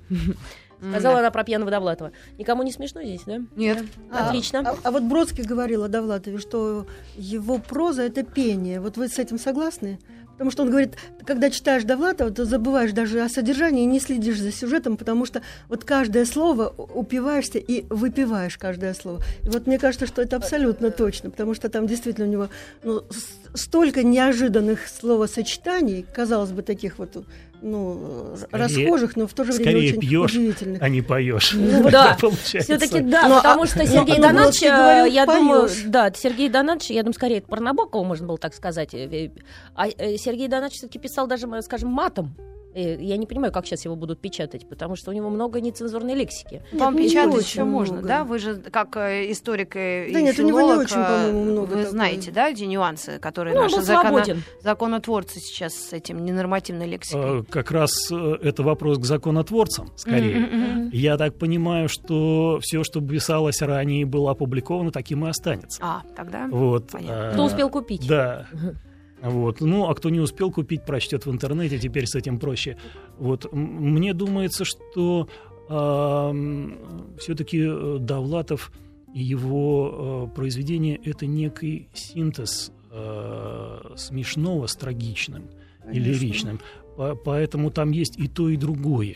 Сказала 0.79 1.15
да. 1.15 1.19
она 1.19 1.31
про 1.31 1.43
пьяного 1.43 1.69
Довлатова. 1.69 2.11
Никому 2.39 2.63
не 2.63 2.71
смешно 2.71 3.03
здесь, 3.03 3.21
да? 3.27 3.37
Нет. 3.55 3.83
А- 4.11 4.27
Отлично. 4.29 4.61
А, 4.65 4.75
а 4.83 4.91
вот 4.91 5.03
Бродский 5.03 5.43
говорил 5.43 5.83
о 5.83 5.87
Довлатове, 5.89 6.39
что 6.39 6.87
его 7.15 7.59
проза 7.59 8.01
это 8.01 8.23
пение. 8.23 8.81
Вот 8.81 8.97
вы 8.97 9.07
с 9.07 9.19
этим 9.19 9.37
согласны? 9.37 9.99
Потому 10.41 10.53
что 10.53 10.63
он 10.63 10.69
говорит, 10.71 10.97
когда 11.23 11.51
читаешь 11.51 11.83
Довлатова, 11.83 12.31
то 12.31 12.45
забываешь 12.45 12.93
даже 12.93 13.21
о 13.21 13.29
содержании 13.29 13.83
и 13.83 13.85
не 13.85 13.99
следишь 13.99 14.39
за 14.39 14.51
сюжетом, 14.51 14.97
потому 14.97 15.27
что 15.27 15.43
вот 15.69 15.83
каждое 15.83 16.25
слово 16.25 16.67
упиваешься 16.67 17.59
и 17.59 17.85
выпиваешь 17.91 18.57
каждое 18.57 18.95
слово. 18.95 19.21
И 19.43 19.49
вот 19.49 19.67
мне 19.67 19.77
кажется, 19.77 20.07
что 20.07 20.19
это 20.19 20.37
абсолютно 20.37 20.89
точно, 20.89 21.29
потому 21.29 21.53
что 21.53 21.69
там 21.69 21.85
действительно 21.85 22.25
у 22.25 22.31
него 22.31 22.49
ну, 22.81 23.03
столько 23.53 24.01
неожиданных 24.01 24.87
словосочетаний, 24.87 26.07
казалось 26.11 26.53
бы, 26.53 26.63
таких 26.63 26.97
вот 26.97 27.23
ну, 27.61 28.35
Скорее- 28.37 28.63
расхожих, 28.85 29.15
но 29.15 29.27
в 29.27 29.33
то 29.33 29.43
же 29.43 29.51
время 29.53 29.71
скорее 29.71 29.89
очень 29.91 29.99
пьешь, 30.01 30.31
удивительных. 30.31 30.81
А 30.81 30.89
не 30.89 31.01
поешь. 31.01 31.53
Ну 31.53 31.89
да. 31.89 32.17
Получается. 32.19 32.59
Все-таки 32.77 32.99
да, 33.01 33.27
Ну, 33.27 33.35
а- 33.35 33.41
потому 33.41 33.65
что 33.65 33.85
Сергей 33.85 34.15
ну, 34.17 34.21
Донатович, 34.23 34.41
Бродский 34.61 34.67
говорил, 34.69 35.05
э, 35.05 35.09
я 35.09 35.25
«Поешь». 35.25 35.39
думаю, 35.39 35.69
да, 35.87 36.11
Сергей 36.15 36.49
Донатович, 36.49 36.89
я 36.91 37.03
думаю, 37.03 37.13
скорее 37.13 37.37
это 37.37 37.47
про 37.47 37.59
Набокова 37.61 38.03
можно 38.03 38.27
было 38.27 38.37
так 38.37 38.53
сказать. 38.53 38.93
э, 38.93 39.05
э, 39.05 39.29
А 39.75 39.87
Сергей 39.89 40.47
Донатович 40.47 40.77
все-таки 40.79 40.99
писал 40.99 41.27
даже, 41.27 41.47
скажем, 41.61 41.89
матом. 41.89 42.35
Я 42.73 43.17
не 43.17 43.25
понимаю, 43.25 43.51
как 43.51 43.65
сейчас 43.65 43.85
его 43.85 43.95
будут 43.95 44.19
печатать, 44.19 44.67
потому 44.67 44.95
что 44.95 45.11
у 45.11 45.13
него 45.13 45.29
много 45.29 45.59
нецензурной 45.61 46.13
лексики. 46.15 46.61
Вам 46.71 46.95
Нет, 46.95 47.03
не 47.03 47.09
печатать 47.09 47.45
еще 47.47 47.63
можно, 47.63 47.93
много. 47.95 48.07
да? 48.07 48.23
Вы 48.23 48.39
же 48.39 48.55
как 48.55 48.95
э, 48.97 49.31
историк 49.31 49.75
и 49.75 50.09
Да 50.13 50.21
нет, 50.21 50.39
у 50.39 50.43
него 50.43 50.59
не 50.61 50.67
филолог, 50.67 50.85
очень, 50.85 50.97
э, 50.99 51.05
по-моему, 51.05 51.43
много 51.51 51.59
Вы 51.61 51.75
такого. 51.75 51.89
знаете, 51.89 52.31
да, 52.31 52.49
эти 52.49 52.63
нюансы, 52.63 53.19
которые 53.19 53.55
Ну, 53.55 53.63
наши 53.63 53.81
закона- 53.81 54.25
законотворцы 54.61 55.39
сейчас 55.39 55.73
с 55.73 55.93
этим 55.93 56.23
ненормативной 56.23 56.87
лексикой? 56.87 57.41
Э, 57.41 57.43
Как 57.49 57.71
раз 57.71 57.91
это 58.11 58.63
вопрос 58.63 58.97
к 58.99 59.03
законотворцам, 59.05 59.91
скорее. 59.95 60.39
Мгм. 60.39 60.89
Я 60.93 61.17
так 61.17 61.37
понимаю, 61.37 61.89
что 61.89 62.59
все, 62.61 62.83
что 62.83 63.01
писалось 63.01 63.61
ранее 63.61 64.01
и 64.01 64.05
было 64.05 64.31
опубликовано, 64.31 64.91
таким 64.91 65.25
и 65.25 65.29
останется. 65.29 65.81
А, 65.83 66.01
тогда? 66.15 66.47
Вот. 66.47 66.89
Понятно. 66.91 67.31
Кто 67.33 67.45
успел 67.45 67.69
купить? 67.69 68.07
Да. 68.07 68.47
Вот. 69.21 69.61
Ну, 69.61 69.87
а 69.89 69.95
кто 69.95 70.09
не 70.09 70.19
успел 70.19 70.51
купить, 70.51 70.83
прочтет 70.85 71.25
в 71.25 71.31
интернете, 71.31 71.77
теперь 71.79 72.05
с 72.07 72.15
этим 72.15 72.39
проще. 72.39 72.77
Вот. 73.17 73.51
Мне 73.53 74.13
думается, 74.13 74.65
что 74.65 75.27
все-таки 77.17 77.99
Довлатов 77.99 78.71
и 79.13 79.21
его 79.21 80.27
э, 80.31 80.35
произведение— 80.35 80.99
это 81.03 81.25
некий 81.25 81.89
синтез 81.93 82.71
э, 82.91 83.93
смешного 83.95 84.67
с 84.67 84.75
трагичным 84.75 85.43
и 85.43 85.93
Конечно. 85.93 85.99
лиричным. 85.99 86.59
По- 86.97 87.15
Поэтому 87.15 87.71
там 87.71 87.91
есть 87.91 88.17
и 88.17 88.27
то, 88.27 88.49
и 88.49 88.55
другое. 88.57 89.15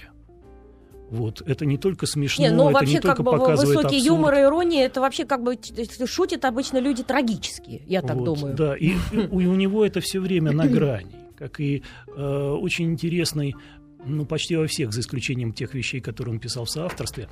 Вот. 1.10 1.42
Это 1.46 1.66
не 1.66 1.78
только 1.78 2.08
смешно, 2.08 2.44
Не, 2.46 2.52
ну 2.52 2.66
это 2.66 2.74
вообще 2.74 2.94
не 2.94 3.00
только 3.00 3.18
как 3.18 3.26
бы 3.26 3.32
показывает 3.32 3.68
высокий 3.68 3.98
абсурд. 3.98 4.06
юмор 4.06 4.34
и 4.34 4.42
ирония, 4.42 4.86
это 4.86 5.02
вообще 5.02 5.26
как 5.26 5.44
бы 5.44 5.58
шутят 6.08 6.46
обычно 6.46 6.80
люди 6.80 7.04
трагические, 7.04 7.82
я 7.86 8.02
так 8.02 8.16
Вот, 8.18 8.26
думаю. 8.26 8.56
Да, 8.56 8.76
и 8.76 8.94
у, 9.32 9.38
у 9.38 9.56
него 9.56 9.86
это 9.86 10.00
все 10.02 10.20
время 10.20 10.52
на 10.52 10.66
грани, 10.68 11.16
как 11.38 11.60
и 11.60 11.84
э, 12.08 12.50
очень 12.60 12.92
интересный, 12.92 13.54
ну, 14.04 14.26
почти 14.26 14.56
во 14.56 14.66
всех, 14.68 14.94
за 14.94 15.02
исключением 15.02 15.54
тех 15.54 15.74
вещей, 15.76 16.02
которые 16.02 16.34
он 16.36 16.40
писал 16.40 16.66
в 16.66 16.72
соавторстве, 16.72 17.30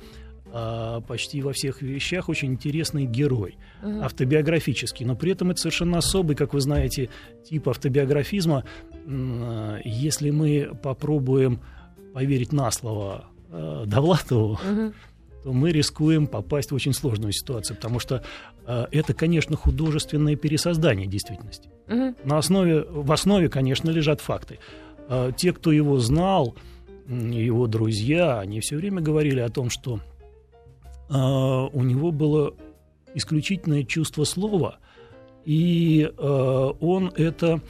а 0.52 1.00
почти 1.00 1.42
во 1.42 1.52
всех 1.52 1.82
вещах 1.82 2.28
очень 2.28 2.52
интересный 2.52 3.06
герой, 3.06 3.56
автобиографический, 3.82 5.04
но 5.04 5.16
при 5.16 5.32
этом 5.32 5.50
это 5.50 5.60
совершенно 5.60 5.98
особый, 5.98 6.36
как 6.36 6.54
вы 6.54 6.60
знаете, 6.60 7.10
тип 7.48 7.68
автобиографизма. 7.68 8.64
Э, 9.06 9.78
Если 9.84 10.30
мы 10.30 10.70
попробуем 10.80 11.60
поверить 12.12 12.52
на 12.52 12.70
слово 12.70 13.24
э, 13.54 13.84
Довлатову, 13.86 14.58
Мгм. 14.68 14.94
то 15.42 15.52
мы 15.52 15.72
рискуем 15.72 16.26
попасть 16.26 16.70
в 16.70 16.74
очень 16.74 16.92
сложную 16.94 17.32
ситуацию, 17.32 17.76
потому 17.76 17.98
что 18.00 18.22
э, 18.66 18.86
это, 18.90 19.14
конечно, 19.14 19.56
художественное 19.56 20.36
пересоздание 20.36 21.06
действительности. 21.06 21.68
Мгм. 21.86 22.16
На 22.24 22.38
основе, 22.38 22.82
в 22.82 23.12
основе, 23.12 23.48
конечно, 23.48 23.90
лежат 23.90 24.20
факты. 24.20 24.58
Э, 25.08 25.32
те, 25.36 25.52
кто 25.52 25.70
его 25.72 25.98
знал, 25.98 26.54
его 27.08 27.66
друзья, 27.66 28.40
они 28.40 28.60
все 28.60 28.76
время 28.76 29.02
говорили 29.02 29.40
о 29.40 29.50
том, 29.50 29.68
что 29.70 30.00
э, 31.10 31.14
у 31.14 31.82
него 31.82 32.10
было 32.10 32.54
исключительное 33.14 33.84
чувство 33.84 34.24
слова, 34.24 34.78
и 35.44 36.10
э, 36.16 36.72
он 36.80 37.12
это 37.16 37.60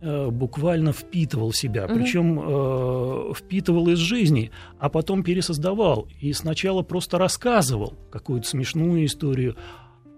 буквально 0.00 0.92
впитывал 0.92 1.52
себя, 1.52 1.88
причем 1.88 2.38
э, 2.40 3.32
впитывал 3.34 3.88
из 3.88 3.98
жизни, 3.98 4.50
а 4.78 4.88
потом 4.88 5.22
пересоздавал. 5.22 6.06
И 6.20 6.32
сначала 6.32 6.82
просто 6.82 7.18
рассказывал 7.18 7.94
какую-то 8.10 8.48
смешную 8.48 9.04
историю, 9.06 9.56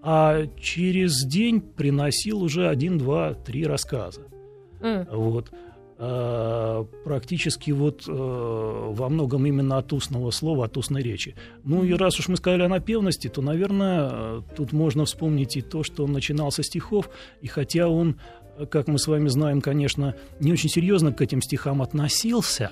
а 0.03 0.45
через 0.59 1.25
день 1.25 1.61
приносил 1.61 2.41
уже 2.41 2.67
один, 2.67 2.97
два, 2.97 3.33
три 3.33 3.65
рассказа. 3.65 4.21
М. 4.81 5.07
Вот. 5.11 5.51
А, 6.03 6.83
Практически 7.03 7.69
вот 7.69 8.05
э, 8.07 8.11
во 8.11 9.07
многом 9.07 9.45
именно 9.45 9.77
от 9.77 9.93
устного 9.93 10.31
слова, 10.31 10.65
от 10.65 10.75
устной 10.75 11.03
речи. 11.03 11.35
Ну 11.63 11.83
и 11.83 11.93
раз 11.93 12.19
уж 12.19 12.27
мы 12.27 12.37
сказали 12.37 12.63
о 12.63 12.69
напевности, 12.69 13.27
то, 13.27 13.43
наверное, 13.43 14.09
э, 14.11 14.41
тут 14.55 14.71
можно 14.71 15.05
вспомнить 15.05 15.57
и 15.57 15.61
то, 15.61 15.83
что 15.83 16.05
он 16.05 16.11
начинал 16.11 16.51
со 16.51 16.63
стихов, 16.63 17.07
и 17.41 17.47
хотя 17.47 17.87
он, 17.87 18.15
э, 18.15 18.40
как 18.69 18.87
мы 18.87 18.99
с 18.99 19.07
вами 19.07 19.27
знаем, 19.27 19.61
конечно, 19.61 20.15
не 20.39 20.53
очень 20.53 20.69
серьезно 20.69 21.13
к 21.13 21.21
этим 21.21 21.41
стихам 21.41 21.81
относился, 21.81 22.71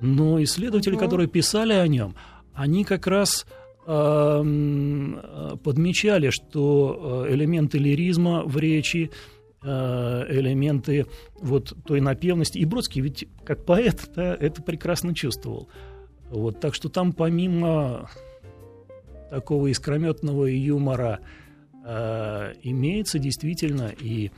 но 0.00 0.42
исследователи, 0.42 0.94
Мгм. 0.94 1.00
которые 1.04 1.28
писали 1.28 1.72
о 1.72 1.86
нем, 1.86 2.14
они 2.54 2.84
как 2.84 3.06
раз 3.06 3.46
эм, 3.86 5.20
э, 5.22 5.56
подмечали, 5.62 6.30
что 6.30 7.24
э, 7.28 7.34
элементы 7.34 7.78
лиризма 7.78 8.42
в 8.44 8.56
речи, 8.58 9.10
э, 9.62 10.24
элементы 10.28 11.06
вот 11.40 11.72
той 11.86 12.00
напевности. 12.00 12.58
И 12.58 12.64
Бродский 12.64 13.00
ведь 13.00 13.28
как 13.44 13.64
поэт 13.64 14.10
да, 14.16 14.34
это 14.34 14.60
прекрасно 14.62 15.14
чувствовал. 15.14 15.68
Вот, 16.30 16.58
так 16.58 16.74
что 16.74 16.88
там 16.88 17.12
помимо 17.12 18.10
такого 19.30 19.68
искрометного 19.68 20.46
юмора 20.46 21.20
э, 21.84 22.54
имеется 22.62 23.18
действительно 23.18 23.92
и 24.00 24.32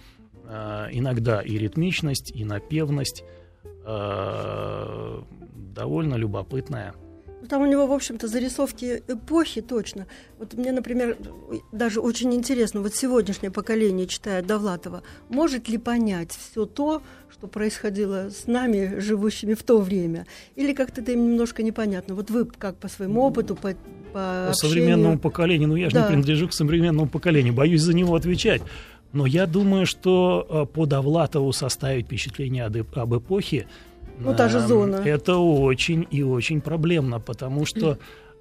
иногда 0.92 1.40
и 1.42 1.58
ритмичность, 1.58 2.30
и 2.34 2.44
напевность 2.44 3.22
э, 3.84 5.20
довольно 5.74 6.14
любопытная. 6.14 6.94
Там 7.48 7.62
у 7.62 7.66
него, 7.66 7.86
в 7.86 7.92
общем-то, 7.92 8.26
зарисовки 8.26 9.02
эпохи 9.06 9.60
точно. 9.60 10.06
Вот 10.38 10.54
мне, 10.54 10.72
например, 10.72 11.16
даже 11.70 12.00
очень 12.00 12.34
интересно, 12.34 12.80
вот 12.80 12.94
сегодняшнее 12.94 13.50
поколение, 13.52 14.06
читая 14.06 14.42
Довлатова, 14.42 15.02
может 15.28 15.68
ли 15.68 15.78
понять 15.78 16.32
все 16.32 16.66
то, 16.66 17.00
что 17.30 17.46
происходило 17.46 18.30
с 18.30 18.46
нами, 18.48 18.98
живущими 18.98 19.54
в 19.54 19.62
то 19.62 19.78
время? 19.78 20.26
Или 20.56 20.72
как-то 20.74 21.00
это 21.00 21.12
им 21.12 21.24
немножко 21.30 21.62
непонятно? 21.62 22.16
Вот 22.16 22.28
вы 22.30 22.44
как 22.44 22.76
по 22.76 22.88
своему 22.88 23.22
опыту, 23.22 23.54
по, 23.54 23.70
по 24.12 24.46
По 24.48 24.54
современному 24.54 25.18
поколению, 25.18 25.68
ну 25.68 25.76
я 25.76 25.90
же 25.90 25.94
Да. 25.94 26.02
не 26.02 26.08
принадлежу 26.08 26.48
к 26.48 26.52
современному 26.52 27.08
поколению, 27.08 27.54
боюсь 27.54 27.82
за 27.82 27.94
него 27.94 28.16
отвечать. 28.16 28.62
Но 29.12 29.26
я 29.26 29.46
думаю, 29.46 29.86
что 29.86 30.46
э, 30.48 30.66
по 30.74 30.86
Довлатову 30.86 31.52
составить 31.52 32.06
впечатление 32.06 32.66
об, 32.66 32.76
эп- 32.76 32.98
об 32.98 33.14
эпохе 33.16 33.66
Ну, 34.20 34.34
та 34.34 34.48
же 34.48 34.58
эм, 34.58 34.68
зона. 34.68 34.96
это 34.96 35.36
очень 35.36 36.06
и 36.10 36.22
очень 36.22 36.60
проблемно, 36.60 37.18
потому 37.20 37.64
что 37.66 37.96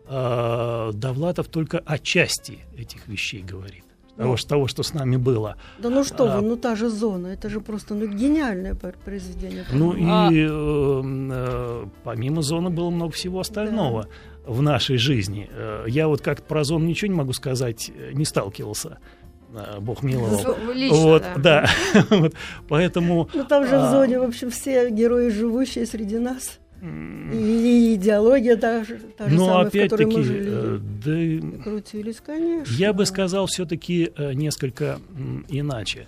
э, 0.09 0.91
Довлатов 0.93 1.47
только 1.47 1.79
о 1.86 1.97
части 2.00 2.59
этих 2.77 3.07
вещей 3.07 3.43
говорит. 3.43 3.83
Того, 4.17 4.31
Ну. 4.31 4.38
что- 4.38 4.50
того, 4.50 4.67
что 4.67 4.81
с 4.83 4.93
нами 4.95 5.15
было. 5.17 5.55
Да 5.79 5.89
ну 5.89 6.03
что 6.03 6.24
А. 6.33 6.38
вы, 6.41 6.47
ну 6.47 6.55
та 6.57 6.75
же 6.75 6.89
зона, 6.89 7.27
это 7.27 7.50
же 7.50 7.62
просто 7.62 7.93
ну, 7.95 8.07
гениальное 8.07 8.74
пр- 8.74 8.95
произведение. 9.05 9.63
Ну 9.71 9.93
и 9.93 10.03
А- 10.05 10.29
э, 10.31 11.01
э, 11.31 11.86
помимо 12.03 12.41
зоны 12.41 12.69
было 12.71 12.89
много 12.89 13.12
всего 13.12 13.39
остального 13.39 14.07
в 14.45 14.62
нашей 14.62 14.97
жизни. 14.97 15.47
Э, 15.51 15.86
Я 15.88 16.07
вот 16.07 16.21
как 16.21 16.41
про 16.41 16.63
зону 16.63 16.86
ничего 16.88 17.12
не 17.12 17.17
могу 17.17 17.33
сказать, 17.33 17.91
не 18.13 18.25
сталкивался. 18.25 18.97
Э, 19.54 19.80
Бог 19.80 20.04
миловал. 20.04 20.56
Лично, 20.74 20.98
вот, 20.98 21.24
да. 21.38 21.66
да. 21.94 22.06
Вот, 22.18 22.34
Поэтому 22.68 23.30
Ну 23.34 23.44
там 23.46 23.66
же 23.66 23.75
А. 23.75 23.88
в 23.88 23.92
зоне, 23.92 24.20
в 24.20 24.24
общем, 24.24 24.50
все 24.50 24.89
герои, 24.89 25.30
живущие 25.30 25.86
среди 25.86 26.18
нас. 26.20 26.60
И, 26.82 27.96
идеология 27.96 28.56
та 28.56 28.84
же, 28.84 29.00
та 29.18 29.27
же 29.27 29.36
но 29.36 29.46
самая, 29.48 29.66
в 29.66 29.72
которой 29.72 30.06
мы 30.06 30.12
опять-таки, 30.13 30.24
жили. 30.24 31.42
э, 31.42 31.51
да, 31.58 31.63
Крутились, 31.63 32.22
конечно. 32.24 32.72
я 32.75 32.94
бы 32.94 33.06
сказал 33.08 33.48
все-таки 33.48 34.12
несколько 34.36 35.00
м, 35.16 35.44
иначе. 35.50 36.06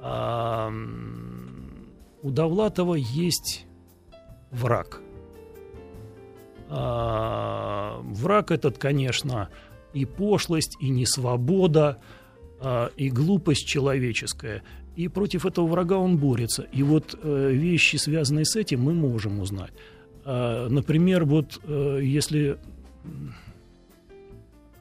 А, 0.00 0.70
У 2.22 2.30
Довлатова 2.30 2.94
есть 2.94 3.66
враг. 4.52 5.00
А, 6.70 8.00
Враг 8.02 8.50
этот, 8.50 8.78
конечно, 8.78 9.48
и 9.92 10.04
пошлость, 10.04 10.76
и 10.80 10.88
несвобода, 10.90 11.98
а, 11.98 12.23
и 12.96 13.10
глупость 13.10 13.66
человеческая. 13.66 14.62
И 14.96 15.08
против 15.08 15.44
этого 15.44 15.66
врага 15.66 15.96
он 15.98 16.18
борется. 16.18 16.62
И 16.72 16.82
вот 16.82 17.18
э, 17.20 17.50
вещи, 17.52 17.96
связанные 17.96 18.44
с 18.44 18.56
этим, 18.56 18.82
мы 18.82 18.94
можем 18.94 19.40
узнать. 19.40 19.72
А, 20.24 20.68
Например, 20.68 21.24
вот 21.24 21.60
э, 21.64 22.00
если 22.02 22.58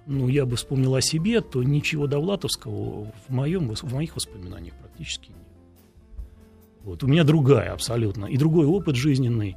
ну, 0.05 0.27
я 0.27 0.45
бы 0.45 0.55
вспомнил 0.55 0.95
о 0.95 1.01
себе, 1.01 1.41
то 1.41 1.63
ничего 1.63 2.07
Довлатовского 2.07 3.05
в, 3.27 3.29
моем, 3.29 3.73
в 3.73 3.93
моих 3.93 4.15
воспоминаниях 4.15 4.75
практически 4.75 5.29
нет. 5.29 5.37
Вот, 6.83 7.03
у 7.03 7.07
меня 7.07 7.23
другая 7.23 7.71
абсолютно, 7.71 8.25
и 8.25 8.37
другой 8.37 8.65
опыт 8.65 8.95
жизненный. 8.95 9.55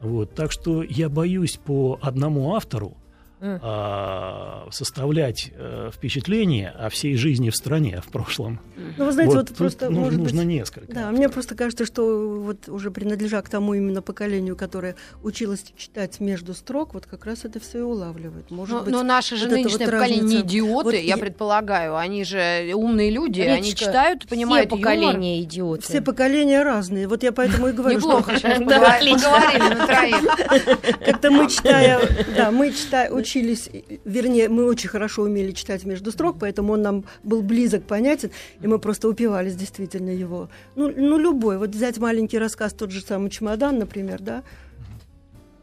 Вот, 0.00 0.34
так 0.34 0.52
что 0.52 0.84
я 0.84 1.08
боюсь 1.08 1.56
по 1.56 1.98
одному 2.00 2.54
автору 2.54 2.96
А, 3.40 4.66
составлять 4.70 5.50
э, 5.54 5.90
впечатление 5.94 6.70
о 6.70 6.88
всей 6.90 7.16
жизни 7.16 7.50
в 7.50 7.56
стране 7.56 8.00
в 8.04 8.10
прошлом. 8.10 8.60
Ну, 8.96 9.04
вы 9.06 9.12
знаете, 9.12 9.34
вот, 9.36 9.48
тут 9.48 9.56
просто, 9.56 9.90
ну- 9.90 10.00
может 10.00 10.18
нужно 10.18 10.38
быть... 10.42 10.48
несколько. 10.48 10.92
Да, 10.92 11.10
мне 11.10 11.28
просто 11.28 11.54
кажется, 11.54 11.84
что 11.86 12.40
вот 12.40 12.68
уже 12.68 12.90
принадлежа 12.90 13.40
к 13.42 13.48
тому 13.48 13.74
именно 13.74 14.02
поколению, 14.02 14.56
которое 14.56 14.96
училось 15.22 15.64
читать 15.76 16.20
между 16.20 16.54
строк, 16.54 16.94
вот 16.94 17.06
как 17.06 17.24
раз 17.26 17.44
это 17.44 17.60
все 17.60 17.78
и 17.78 17.82
улавливает. 17.82 18.50
Может 18.50 18.74
Но, 18.74 18.82
быть, 18.82 18.92
но 18.92 19.02
наше 19.02 19.36
же 19.36 19.46
вот 19.46 19.52
нынешнее 19.54 19.86
вот 19.86 19.94
поколение 19.94 20.18
не 20.22 20.34
разница. 20.36 20.46
идиоты, 20.46 20.84
Вот 20.84 20.94
я 20.94 21.00
я- 21.00 21.16
предполагаю. 21.16 21.96
Они 21.96 22.24
же 22.24 22.72
умные 22.74 23.10
люди, 23.10 23.40
они 23.40 23.68
Риточка, 23.68 23.86
читают, 23.86 24.28
понимают 24.28 24.70
Все 24.70 24.78
юмор. 24.78 24.94
поколения 24.94 25.42
идиоты. 25.42 25.82
все 25.82 26.00
поколения 26.02 26.62
разные. 26.62 27.06
Вот 27.08 27.22
я 27.22 27.32
поэтому 27.32 27.68
и 27.68 27.72
говорю, 27.72 28.00
что 28.00 28.08
Неплохо 28.08 28.32
отлично. 28.32 28.64
поговорили 28.64 29.74
на 29.74 29.86
троих. 29.86 30.96
как-то 31.04 31.30
мы 31.30 31.48
читая, 31.48 32.00
да, 32.36 32.50
мы 32.50 32.72
читая, 32.72 33.10
учились, 33.28 33.68
вернее, 34.04 34.48
мы 34.48 34.64
очень 34.64 34.88
хорошо 34.88 35.22
умели 35.22 35.52
читать 35.52 35.84
между 35.84 36.10
строк, 36.12 36.36
поэтому 36.40 36.72
он 36.72 36.82
нам 36.82 37.04
был 37.22 37.42
близок, 37.42 37.84
понятен, 37.84 38.30
и 38.62 38.66
мы 38.66 38.78
просто 38.78 39.08
упивались 39.08 39.54
действительно 39.54 40.10
его. 40.10 40.48
Ну, 40.76 40.90
ну 40.96 41.18
любой, 41.18 41.58
вот 41.58 41.70
взять 41.70 41.98
маленький 41.98 42.38
рассказ, 42.38 42.72
тот 42.72 42.90
же 42.90 43.02
самый 43.02 43.30
«Чемодан», 43.30 43.78
например, 43.78 44.20
да, 44.20 44.42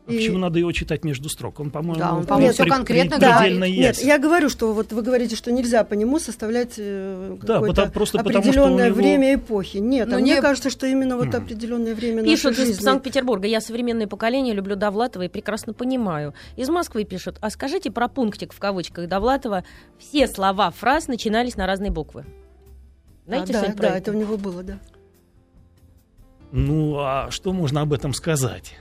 А 0.08 0.12
почему 0.12 0.38
надо 0.38 0.60
его 0.60 0.72
читать 0.72 1.04
между 1.04 1.30
строк? 1.30 1.60
Он, 1.60 1.72
по-моему, 1.72 2.00
Да, 2.00 2.14
он, 2.14 2.26
по-моему, 2.26 2.54
всё 2.54 2.64
при- 2.64 2.70
конкретно 2.70 3.18
при- 3.18 3.26
предельно 3.26 3.64
Нет, 3.64 3.98
я 4.04 4.20
говорю, 4.20 4.50
что 4.50 4.72
вот 4.72 4.94
вы 4.94 5.02
говорите, 5.02 5.36
что 5.36 5.52
нельзя 5.52 5.84
по 5.84 5.96
нему 5.96 6.20
составлять 6.20 6.76
э, 6.78 7.36
Да, 7.42 7.60
потому- 7.62 7.92
просто 7.92 8.20
потому, 8.20 8.44
что 8.44 8.62
у 8.62 8.66
определенное 8.66 8.86
него- 8.90 8.96
время 8.98 9.34
эпохи. 9.36 9.78
Нет, 9.78 10.08
Ну, 10.08 10.18
а 10.18 10.20
мне 10.20 10.36
не- 10.36 10.42
кажется, 10.42 10.70
что 10.70 10.86
именно 10.86 11.18
вот 11.18 11.34
определенное 11.34 11.96
время 11.96 12.24
Пишут 12.24 12.52
нашей 12.52 12.64
из 12.66 12.68
жизни. 12.68 12.84
Санкт-Петербурга. 12.84 13.48
Я 13.48 13.62
современное 13.62 14.06
поколение, 14.06 14.54
люблю 14.54 14.76
Довлатова 14.76 15.24
и 15.24 15.28
прекрасно 15.28 15.74
понимаю. 15.74 16.36
Из 16.56 16.70
Москвы 16.70 17.04
пишут. 17.04 17.38
А 17.42 17.50
скажите 17.50 17.90
про 17.90 18.08
пунктик 18.08 18.54
в 18.54 18.60
кавычках 18.60 19.08
Довлатова. 19.08 19.64
Все 19.98 20.28
слова 20.28 20.70
фраз 20.70 21.08
начинались 21.08 21.56
на 21.56 21.66
разные 21.66 21.90
буквы. 21.92 22.26
Знаете 23.26 23.58
а, 23.58 23.62
да, 23.62 23.74
да, 23.76 23.98
это 23.98 24.12
у 24.12 24.14
него 24.14 24.38
было, 24.38 24.62
да. 24.62 24.78
Ну, 26.52 26.98
а 27.00 27.32
что 27.32 27.52
можно 27.54 27.82
об 27.82 27.92
этом 27.92 28.14
сказать? 28.14 28.76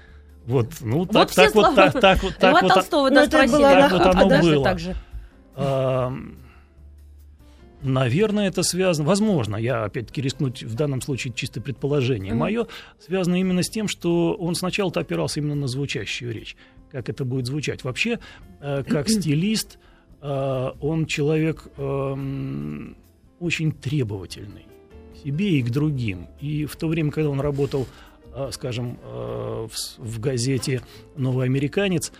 Вот, 0.47 0.69
ну, 0.81 0.99
Вот 0.99 1.11
так, 1.11 1.31
так, 1.31 1.55
вот, 1.55 1.75
так, 1.75 2.01
так, 2.01 2.23
вот, 2.23 2.37
так 2.37 2.63
вот, 2.63 2.73
Толстого, 2.73 3.09
Ну, 3.09 3.15
да, 3.15 3.25
это 3.25 3.49
спросили. 3.49 3.63
Так 3.63 3.93
вот 3.93 4.07
оно 4.07 4.29
было. 4.29 4.65
так 4.65 4.79
же. 4.79 4.97
а, 5.57 6.13
Наверное, 7.85 8.49
это 8.49 8.63
связано, 8.63 9.07
возможно, 9.07 9.57
я 9.57 9.85
опять-таки 9.85 10.23
рискнуть 10.23 10.63
в 10.63 10.75
данном 10.75 11.03
случае 11.03 11.35
чисто 11.35 11.61
предположение. 11.61 12.33
Мгм. 12.33 12.41
Мое 12.41 12.67
связано 12.99 13.39
именно 13.39 13.63
с 13.63 13.69
тем, 13.69 13.89
что 13.89 14.33
он 14.33 14.55
сначала-то 14.55 15.01
опирался 15.01 15.41
именно 15.41 15.55
на 15.55 15.67
звучащую 15.67 16.33
речь, 16.33 16.57
как 16.91 17.11
это 17.11 17.27
будет 17.27 17.45
звучать. 17.45 17.85
Вообще, 17.85 18.21
э, 18.61 18.85
как 18.89 19.09
стилист, 19.11 19.79
э, 20.23 20.71
он 20.81 21.05
человек 21.05 21.69
эм, 21.77 22.97
очень 23.39 23.71
требовательный 23.71 24.67
к 25.13 25.19
себе 25.23 25.59
и 25.59 25.63
к 25.63 25.69
другим. 25.69 26.29
И 26.41 26.65
в 26.65 26.77
то 26.77 26.89
время, 26.89 27.11
когда 27.11 27.29
он 27.29 27.41
работал, 27.41 27.87
скажем, 28.50 28.99
э, 29.03 29.69
в, 29.99 30.21
газете 30.21 30.83
«Новый 31.17 31.47
американец», 31.47 32.12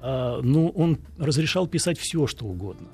э, 0.00 0.40
ну, 0.42 0.68
он 0.68 0.98
разрешал 1.18 1.66
писать 1.66 1.98
все, 1.98 2.26
что 2.26 2.46
угодно 2.46 2.88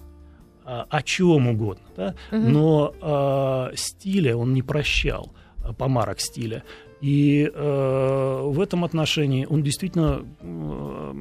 о 0.65 1.01
чем 1.01 1.49
угодно, 1.49 1.87
да? 1.97 2.15
Мгм. 2.31 2.53
но 2.53 3.71
стиля 3.75 4.37
он 4.37 4.53
не 4.53 4.61
прощал, 4.61 5.33
помарок 5.79 6.21
стиля. 6.21 6.63
И 7.01 7.51
э, 7.51 8.41
в 8.45 8.61
этом 8.61 8.85
отношении 8.85 9.47
он 9.47 9.63
действительно 9.63 10.27
э, 10.41 11.15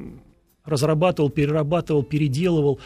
разрабатывал, 0.66 1.30
перерабатывал, 1.30 2.02
переделывал 2.02 2.80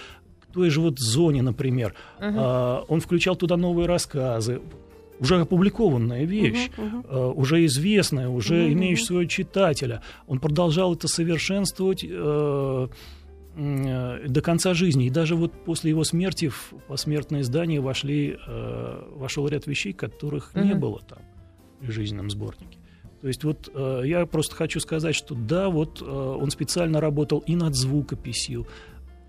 той 0.53 0.71
же 0.71 0.81
вот 0.81 0.99
зоне, 0.99 1.43
например. 1.43 1.95
Мгм. 2.21 2.37
А, 2.39 2.85
он 2.89 3.01
включал 3.01 3.37
туда 3.37 3.57
новые 3.57 3.87
рассказы. 3.87 4.61
Уже 5.23 5.41
опубликованная 5.41 6.25
вещь, 6.25 6.71
мгм. 6.77 7.05
э, 7.09 7.27
уже 7.35 7.65
известная, 7.67 8.29
уже 8.29 8.65
Мгм, 8.65 8.73
имеющая 8.73 9.05
своего 9.05 9.25
читателя. 9.25 10.03
Он 10.27 10.41
продолжал 10.41 10.95
это 10.95 11.07
совершенствовать 11.09 12.05
э, 12.05 12.89
э, 13.57 14.29
до 14.29 14.41
конца 14.41 14.75
жизни. 14.75 15.07
И 15.07 15.11
даже 15.11 15.37
вот 15.37 15.53
после 15.65 15.91
его 15.91 16.05
смерти 16.05 16.49
в 16.49 16.75
посмертное 16.89 17.43
издание 17.43 17.81
вошли, 17.81 18.37
э, 18.47 19.03
вошел 19.15 19.47
ряд 19.49 19.67
вещей, 19.67 19.93
которых 19.93 20.55
не 20.55 20.73
Мгм. 20.73 20.81
было 20.81 21.01
там 21.09 21.19
при 21.81 21.91
жизненном 21.93 22.29
сборнике. 22.31 22.79
То 23.21 23.29
есть 23.29 23.45
вот 23.45 23.71
э, 23.73 24.03
я 24.05 24.27
просто 24.27 24.57
хочу 24.57 24.81
сказать, 24.81 25.15
что 25.15 25.37
да, 25.37 25.69
вот 25.69 26.03
э, 26.03 26.05
он 26.05 26.51
специально 26.51 27.01
работал 27.01 27.39
и 27.47 27.55
над 27.55 27.77
звукописью, 27.77 28.67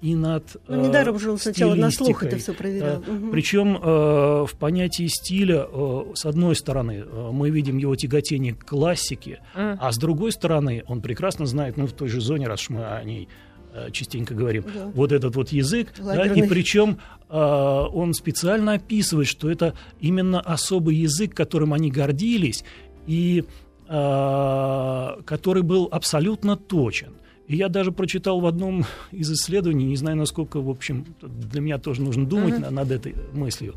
и 0.04 0.16
над 0.16 0.58
Ну, 0.68 0.76
э, 0.84 0.88
недаром 0.88 1.18
же 1.18 1.32
он 1.32 1.38
сначала 1.38 1.76
на 1.76 1.90
слух 1.90 2.24
это 2.24 2.36
все 2.38 2.54
проверял. 2.54 3.02
Да. 3.02 3.12
Мгм. 3.12 3.32
Причем 3.32 3.78
э, 3.78 4.46
в 4.46 4.52
понятии 4.60 5.08
стиля, 5.08 5.66
э, 5.66 6.02
с 6.14 6.26
одной 6.26 6.58
стороны, 6.58 7.06
э, 7.06 7.30
мы 7.32 7.50
видим 7.50 7.78
его 7.78 7.96
тяготение 7.96 8.54
к 8.54 8.66
классике, 8.66 9.40
М. 9.56 9.78
а 9.80 9.92
с 9.94 9.98
другой 9.98 10.34
стороны, 10.34 10.84
он 10.88 11.02
прекрасно 11.02 11.46
знает, 11.46 11.78
ну, 11.78 11.88
в 11.88 11.94
той 11.94 12.10
же 12.10 12.20
зоне, 12.20 12.48
раз 12.48 12.64
уж 12.64 12.70
мы 12.72 12.86
о 12.86 13.02
ней 13.04 13.30
э, 13.74 13.92
частенько 13.92 14.36
говорим, 14.36 14.66
Да. 14.66 14.92
вот 14.94 15.12
этот 15.14 15.36
вот 15.38 15.50
язык, 15.50 15.94
да, 15.98 16.26
и 16.26 16.48
причем 16.48 17.00
э, 17.30 17.38
он 17.38 18.14
специально 18.14 18.74
описывает, 18.74 19.28
что 19.28 19.50
это 19.50 19.74
именно 20.02 20.42
особый 20.42 20.96
язык, 20.98 21.34
которым 21.34 21.74
они 21.74 21.90
гордились, 21.90 22.64
и 23.08 23.46
э, 23.88 25.22
который 25.26 25.64
был 25.64 25.88
абсолютно 25.92 26.56
точен. 26.58 27.14
И 27.48 27.56
я 27.58 27.68
даже 27.70 27.92
прочитал 27.92 28.40
в 28.40 28.46
одном 28.46 28.86
из 29.12 29.32
исследований, 29.32 29.86
не 29.86 29.98
знаю, 29.98 30.16
насколько, 30.18 30.62
в 30.62 30.70
общем, 30.70 31.06
для 31.22 31.60
меня 31.62 31.78
тоже 31.78 32.02
нужно 32.02 32.26
думать 32.26 32.58
на- 32.60 32.72
над 32.72 32.90
этой 32.92 33.16
мыслью, 33.34 33.76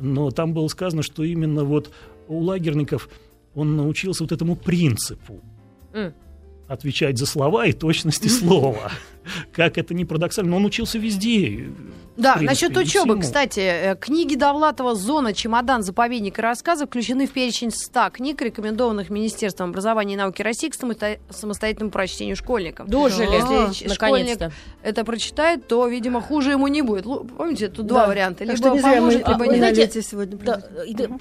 но 0.00 0.30
там 0.30 0.52
было 0.52 0.68
сказано, 0.68 1.02
что 1.02 1.24
именно 1.24 1.64
вот 1.64 1.90
у 2.28 2.40
лагерников 2.40 3.08
он 3.54 3.76
научился 3.76 4.22
вот 4.24 4.32
этому 4.32 4.54
принципу 4.54 5.40
М. 5.94 6.12
отвечать 6.68 7.16
за 7.18 7.24
слова 7.26 7.64
и 7.66 7.72
точности 7.72 8.28
слова. 8.28 8.90
Как 9.52 9.78
это 9.78 9.94
не 9.94 10.04
парадоксально, 10.04 10.50
но 10.52 10.56
он 10.58 10.64
учился 10.64 10.98
везде. 10.98 11.68
Да, 12.16 12.36
принципе, 12.36 12.66
насчет 12.66 12.76
учебы, 12.78 13.08
всему. 13.10 13.20
кстати, 13.20 13.60
э, 13.60 13.94
книги 13.96 14.36
Довлатова 14.36 14.94
«Зона», 14.94 15.34
«Чемодан», 15.34 15.82
«Заповедник» 15.82 16.38
и 16.38 16.42
рассказы 16.42 16.86
включены 16.86 17.26
в 17.26 17.32
перечень 17.32 17.70
100 17.70 18.08
книг, 18.10 18.40
рекомендованных 18.40 19.10
Министерством 19.10 19.68
образования 19.68 20.14
и 20.14 20.16
науки 20.16 20.40
России 20.40 20.70
к 20.70 20.74
самосто- 20.74 21.18
самостоятельному 21.28 21.90
прочтению 21.90 22.34
школьникам. 22.36 22.88
Дожили, 22.88 23.26
Если 23.34 23.86
наконец-то. 23.86 23.94
школьник 23.94 24.52
это 24.82 25.04
прочитает, 25.04 25.68
то, 25.68 25.86
видимо, 25.88 26.22
хуже 26.22 26.52
ему 26.52 26.68
не 26.68 26.80
будет. 26.80 27.04
Помните, 27.04 27.68
тут 27.68 27.86
два 27.86 28.02
Да. 28.04 28.06
варианта. 28.08 28.44
Либо 28.44 28.80
поможет, 28.80 29.22
а, 29.26 29.32
либо 29.32 29.38
вы 29.40 29.48
не. 29.48 30.00
сегодня. 30.02 30.38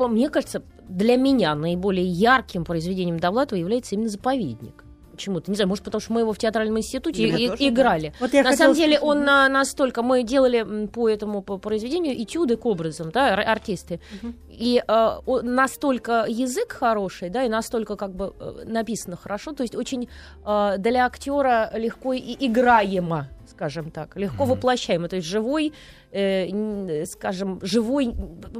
Мне 0.08 0.30
кажется, 0.30 0.64
для 0.88 1.18
меня 1.18 1.56
наиболее 1.56 2.06
ярким 2.06 2.64
произведением 2.64 3.20
Довлатова 3.20 3.60
является 3.60 3.96
именно 3.96 4.08
«Заповедник». 4.08 4.85
Почему-то, 5.16 5.50
не 5.52 5.56
знаю, 5.56 5.68
может, 5.70 5.84
потому 5.84 6.02
что 6.02 6.14
мы 6.14 6.22
его 6.22 6.34
в 6.34 6.38
театральном 6.38 6.78
институте 6.78 7.24
и- 7.28 7.48
тоже, 7.50 7.64
играли. 7.68 8.14
Вот 8.20 8.34
на 8.34 8.56
самом 8.58 8.76
деле 8.76 8.98
спросить. 8.98 9.18
он 9.18 9.24
на- 9.26 9.50
настолько 9.50 10.02
мы 10.04 10.24
делали 10.24 10.88
по 10.88 11.10
этому 11.10 11.42
по 11.42 11.58
произведению 11.58 12.14
этюды 12.22 12.56
к 12.58 12.66
образам, 12.66 13.12
да, 13.12 13.34
ар- 13.34 13.48
артисты, 13.48 14.00
и 14.50 14.82
э, 14.88 15.10
настолько 15.44 16.26
язык 16.28 16.72
хороший, 16.74 17.30
да, 17.30 17.44
и 17.44 17.50
настолько 17.50 17.96
как 17.96 18.14
бы 18.14 18.34
э, 18.40 18.64
написано 18.66 19.16
хорошо, 19.16 19.54
то 19.54 19.64
есть 19.64 19.76
очень 19.76 20.08
э, 20.46 20.76
для 20.78 21.06
актера 21.06 21.72
легко 21.76 22.14
и 22.14 22.36
играемо, 22.48 23.28
скажем 23.50 23.92
так, 23.92 24.16
легко 24.18 24.46
воплощаемо, 24.46 25.08
то 25.08 25.16
есть 25.18 25.28
живой, 25.28 25.74
э, 26.12 26.48
н- 26.50 27.06
скажем, 27.06 27.60
живой, 27.62 28.14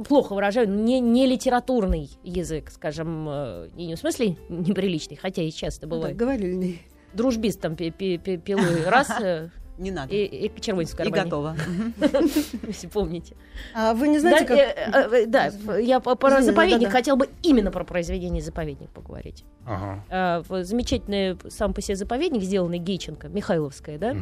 плохо 0.08 0.34
выражаю, 0.34 0.68
не, 0.68 1.00
не 1.00 1.26
литературный 1.26 2.10
язык, 2.22 2.70
скажем, 2.70 3.26
э, 3.28 3.68
не 3.76 3.94
в 3.94 3.98
смысле 3.98 4.36
неприличный, 4.48 5.16
хотя 5.16 5.42
и 5.42 5.50
часто 5.50 5.86
бывает. 5.86 6.16
говорили. 6.16 6.54
не. 6.54 6.78
Дружбист 7.14 7.60
там 7.60 7.76
пи- 7.76 7.90
пи- 7.90 8.18
пи- 8.18 8.36
пилой 8.36 8.84
раз 8.88 9.10
э, 9.22 9.48
Не 9.78 9.90
надо. 9.90 10.14
и, 10.14 10.24
и 10.46 10.60
червонец 10.60 10.90
в 10.90 10.94
И 10.94 10.96
кармане. 10.96 11.22
готово. 11.24 11.56
Если 12.66 12.86
помните. 12.88 13.36
А 13.74 13.92
вы 13.94 14.08
не 14.08 14.18
знаете, 14.18 14.46
да, 14.46 14.54
как... 14.94 15.12
э, 15.12 15.16
э, 15.22 15.26
да, 15.26 15.78
я 15.78 16.00
по- 16.00 16.14
про 16.14 16.40
заповедник 16.42 16.88
хотел 16.90 17.16
бы 17.16 17.28
именно 17.42 17.70
про 17.70 17.84
произведение 17.84 18.42
заповедник 18.42 18.90
поговорить. 18.90 19.44
Ага. 19.66 20.04
А, 20.10 20.62
замечательный 20.62 21.38
сам 21.50 21.74
по 21.74 21.80
себе 21.82 21.96
заповедник, 21.96 22.42
сделанный 22.42 22.78
Гейченко, 22.78 23.28
Михайловская, 23.28 23.98
да? 23.98 24.14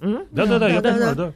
Да-да-да, 0.00 0.68
я 0.68 0.80
понимаю, 0.80 1.16
да. 1.16 1.32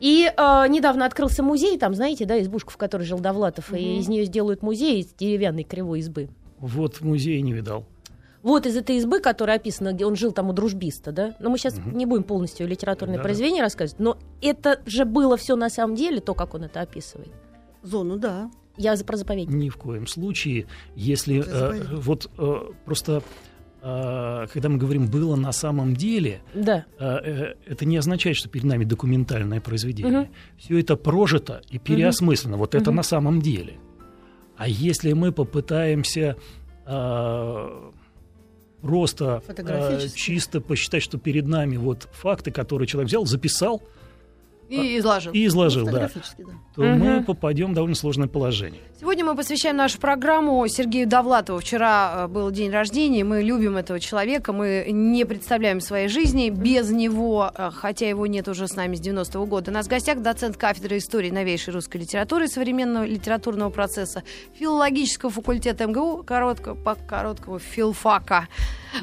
И 0.00 0.32
а, 0.36 0.66
недавно 0.66 1.06
открылся 1.06 1.42
музей, 1.44 1.78
там, 1.78 1.94
знаете, 1.94 2.24
да, 2.24 2.40
избушка, 2.42 2.72
в 2.72 2.76
которой 2.76 3.04
жил 3.04 3.20
Довлатов, 3.20 3.72
и 3.72 3.76
Мгм. 3.76 4.00
из 4.00 4.08
нее 4.08 4.24
сделают 4.24 4.60
музей 4.62 5.00
из 5.00 5.06
деревянной 5.14 5.62
кривой 5.62 6.00
избы. 6.00 6.28
Вот 6.58 6.96
в 6.96 7.02
музее 7.02 7.40
не 7.40 7.52
видал. 7.52 7.84
Вот 8.42 8.66
из 8.66 8.76
этой 8.76 8.96
избы, 8.96 9.20
которая 9.20 9.56
описана, 9.58 9.92
где 9.92 10.04
он 10.04 10.16
жил 10.16 10.32
там 10.32 10.50
у 10.50 10.52
дружбиста, 10.52 11.12
да? 11.12 11.36
Но 11.38 11.48
мы 11.50 11.58
сейчас 11.58 11.76
Мгм. 11.78 11.96
не 11.96 12.06
будем 12.06 12.24
полностью 12.24 12.66
литературное 12.66 13.16
Да-да. 13.18 13.22
произведение 13.22 13.62
рассказывать, 13.62 14.00
но 14.00 14.18
это 14.40 14.80
же 14.86 15.04
было 15.04 15.36
все 15.36 15.54
на 15.54 15.70
самом 15.70 15.94
деле, 15.94 16.20
то, 16.20 16.34
как 16.34 16.54
он 16.54 16.64
это 16.64 16.80
описывает. 16.80 17.30
Зону, 17.82 18.16
да. 18.18 18.50
Я 18.76 18.96
за 18.96 19.04
про 19.04 19.16
заповедник. 19.16 19.54
Ни 19.54 19.68
в 19.68 19.76
коем 19.76 20.08
случае, 20.08 20.66
если 20.96 21.44
э, 21.46 21.94
вот 21.94 22.28
э, 22.38 22.54
просто 22.84 23.12
э, 23.18 23.20
когда 23.82 24.68
мы 24.68 24.78
говорим 24.78 25.06
было 25.08 25.34
на 25.36 25.50
самом 25.52 25.94
деле, 25.96 26.40
Да. 26.54 26.84
э, 27.00 27.04
э, 27.24 27.54
это 27.66 27.84
не 27.84 27.96
означает, 27.96 28.36
что 28.36 28.48
перед 28.48 28.64
нами 28.64 28.84
документальное 28.84 29.60
произведение. 29.60 30.20
Мгм. 30.20 30.28
Все 30.58 30.78
это 30.78 30.96
прожито 30.96 31.62
и 31.68 31.78
переосмыслено. 31.78 32.56
Вот 32.56 32.74
это 32.76 32.90
Мгм. 32.90 32.96
на 32.96 33.02
самом 33.02 33.40
деле. 33.42 33.74
А 34.56 34.68
если 34.68 35.12
мы 35.14 35.32
попытаемся 35.32 36.36
э, 36.86 37.90
просто 38.80 39.42
э, 39.48 40.08
чисто 40.14 40.60
посчитать, 40.60 41.02
что 41.02 41.18
перед 41.18 41.46
нами 41.46 41.76
вот 41.76 42.08
факты, 42.12 42.50
которые 42.50 42.86
человек 42.86 43.08
взял, 43.08 43.24
записал 43.26 43.82
И 44.72 44.98
изложил. 44.98 45.32
и 45.32 45.46
изложил, 45.46 45.84
да, 45.86 45.92
да. 45.92 46.08
то 46.74 46.82
Мгм. 46.82 46.98
мы 46.98 47.22
попадем 47.24 47.72
в 47.72 47.74
довольно 47.74 47.94
сложное 47.94 48.28
положение. 48.28 48.80
Сегодня 48.98 49.24
мы 49.24 49.34
посвящаем 49.36 49.76
нашу 49.76 49.98
программу 49.98 50.66
Сергею 50.68 51.06
Довлатову. 51.08 51.58
Вчера 51.58 52.12
э, 52.24 52.26
был 52.28 52.50
день 52.50 52.70
рождения, 52.70 53.24
мы 53.24 53.42
любим 53.42 53.76
этого 53.76 54.00
человека, 54.00 54.52
мы 54.52 54.86
не 54.90 55.24
представляем 55.24 55.80
своей 55.80 56.08
жизни 56.08 56.50
без 56.50 56.90
него, 56.90 57.50
э, 57.54 57.70
хотя 57.74 58.08
его 58.08 58.26
нет 58.26 58.48
уже 58.48 58.68
с 58.68 58.74
нами 58.76 58.94
с 58.96 59.00
90-го 59.00 59.44
года. 59.46 59.70
У 59.70 59.74
нас 59.74 59.86
в 59.86 59.90
гостях 59.90 60.22
доцент 60.22 60.56
кафедры 60.56 60.98
истории 60.98 61.30
новейшей 61.30 61.74
русской 61.74 61.98
литературы 61.98 62.44
и 62.44 62.48
современного 62.48 63.04
литературного 63.04 63.70
процесса 63.70 64.22
филологического 64.58 65.30
факультета 65.30 65.86
МГУ, 65.86 66.22
коротко, 66.26 66.74
по 66.74 66.94
короткому 66.94 67.58
филфака, 67.58 68.48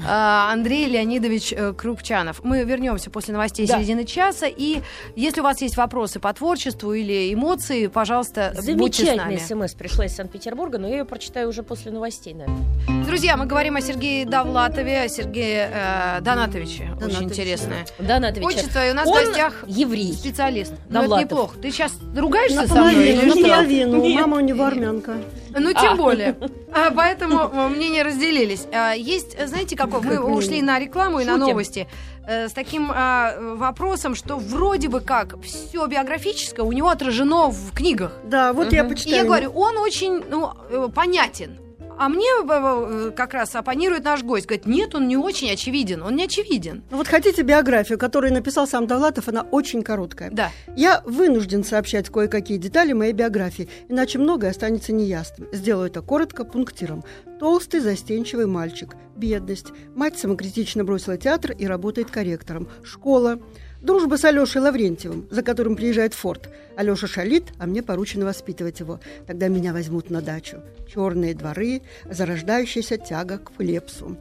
Андрей 0.08 0.86
Леонидович 0.88 1.54
э, 1.54 1.74
Крупчанов. 1.74 2.44
Мы 2.44 2.64
вернемся 2.64 3.10
после 3.10 3.34
новостей 3.34 3.68
Да. 3.68 3.78
середины 3.78 4.06
часа, 4.06 4.48
и 4.48 4.82
если 5.16 5.42
у 5.42 5.44
вас 5.44 5.62
есть 5.62 5.78
вопросы 5.78 6.20
по 6.20 6.34
творчеству 6.34 6.94
или 6.94 7.34
эмоции, 7.34 7.88
пожалуйста, 7.88 8.54
будьте 8.76 9.04
с 9.04 9.08
нами. 9.08 9.38
Замечательная 9.38 9.68
смс 9.68 9.74
пришла 9.74 10.06
из 10.06 10.16
Санкт-Петербурга, 10.16 10.78
но 10.78 10.88
я 10.88 10.98
ее 11.00 11.06
прочитаю 11.06 11.50
уже 11.50 11.64
после 11.64 11.92
новостей, 11.92 12.34
наверное. 12.34 12.99
Друзья, 13.10 13.38
мы 13.38 13.48
говорим 13.48 13.76
о 13.76 13.82
Сергее 13.82 14.24
Довлатове, 14.24 15.02
о 15.02 15.10
Сергее 15.10 15.68
э, 15.74 16.22
Донатовиче. 16.22 16.92
Очень 16.98 17.00
Донатовиче, 17.00 17.24
интересное. 17.24 17.86
Наталья 17.98 18.46
Отчество, 18.46 18.88
и 18.88 18.92
у 18.92 18.94
нас 18.94 19.08
в 19.08 19.10
Он 19.10 19.26
гостях 19.26 19.64
еврей. 19.66 20.14
специалист. 20.14 20.74
Ну, 20.92 21.02
это 21.02 21.18
неплохо. 21.18 21.58
Ты 21.58 21.72
сейчас 21.72 21.98
ругаешься 22.16 22.68
со 22.68 22.76
мной? 22.76 22.94
Наполовину, 22.94 23.22
или 23.24 23.30
что? 23.32 23.40
наполовину. 23.40 24.02
Нет. 24.04 24.22
Мама 24.22 24.38
у 24.38 24.40
него 24.42 24.64
армянка. 24.64 25.16
Ну, 25.58 25.74
тем 25.74 25.94
А. 25.94 25.96
более. 25.96 26.38
А, 26.72 26.92
поэтому 26.92 27.50
э, 27.52 27.68
мнения 27.70 28.04
разделились. 28.04 28.68
А, 28.72 28.94
Есть, 28.94 29.36
знаете, 29.44 29.76
какой? 29.76 30.02
Мы 30.02 30.20
ушли 30.20 30.62
на 30.62 30.78
рекламу 30.78 31.20
и 31.20 31.26
на 31.26 31.36
новости 31.36 31.88
э, 32.28 32.48
с 32.48 32.52
таким 32.52 32.92
а, 32.94 33.34
э, 33.34 33.56
вопросом, 33.56 34.14
что 34.14 34.36
вроде 34.36 34.88
бы 34.88 35.02
как 35.02 35.42
все 35.42 35.88
биографическое 35.88 36.64
у 36.64 36.72
него 36.72 36.90
отражено 36.90 37.50
в 37.50 37.72
книгах. 37.74 38.14
Да, 38.24 38.54
вот 38.54 38.72
я 38.72 38.84
Мгм. 38.84 38.94
И 38.94 39.10
я 39.10 39.24
говорю, 39.24 39.50
он 39.54 39.80
очень 39.80 40.24
ну, 40.30 40.52
э, 40.70 40.90
понятен. 40.94 41.58
А 42.00 42.08
мне 42.08 42.26
э, 42.26 42.46
э, 42.48 43.12
как 43.14 43.34
раз 43.34 43.54
оппонирует 43.56 44.06
наш 44.06 44.24
гость. 44.24 44.46
Говорит, 44.46 44.66
нет, 44.66 44.96
он 44.96 45.10
не 45.10 45.18
очень 45.18 45.52
очевиден. 45.52 46.02
Он 46.02 46.16
не 46.16 46.24
очевиден. 46.24 46.82
Ну 46.90 46.96
вот 46.96 47.10
хотите 47.10 47.42
биографию, 47.42 48.00
которую 48.00 48.32
написал 48.32 48.68
сам 48.68 48.88
Довлатов, 48.88 49.28
она 49.28 49.42
очень 49.42 49.84
короткая. 49.84 50.32
Да. 50.32 50.50
Я 50.78 51.04
вынужден 51.06 51.66
сообщать 51.66 52.10
кое-какие 52.10 52.58
детали 52.58 52.94
моей 52.94 53.12
биографии, 53.12 53.68
иначе 53.90 54.18
многое 54.18 54.52
останется 54.52 54.94
неясным. 54.94 55.50
Сделаю 55.52 55.88
это 55.88 56.02
коротко, 56.02 56.46
пунктиром. 56.46 57.04
Толстый, 57.38 57.82
застенчивый 57.82 58.46
мальчик. 58.46 58.96
Бедность. 59.18 59.74
Мать 59.94 60.18
самокритично 60.18 60.86
бросила 60.86 61.18
театр 61.18 61.52
и 61.52 61.68
работает 61.68 62.10
корректором. 62.10 62.70
Школа. 62.82 63.40
Дружба 63.82 64.18
с 64.18 64.26
Алешей 64.26 64.62
Лаврентьевым, 64.62 65.28
за 65.32 65.42
которым 65.42 65.78
приезжает 65.78 66.14
Форд. 66.14 66.50
Алеша 66.76 67.08
шалит, 67.08 67.46
а 67.60 67.66
мне 67.66 67.82
поручено 67.82 68.26
воспитывать 68.26 68.82
его. 68.82 69.00
Тогда 69.26 69.48
меня 69.48 69.72
возьмут 69.72 70.10
на 70.10 70.22
дачу. 70.22 70.58
Черные 70.94 71.34
дворы, 71.34 71.82
зарождающаяся 72.10 72.98
тяга 72.98 73.38
к 73.38 73.52
Флепсу. 73.54 74.18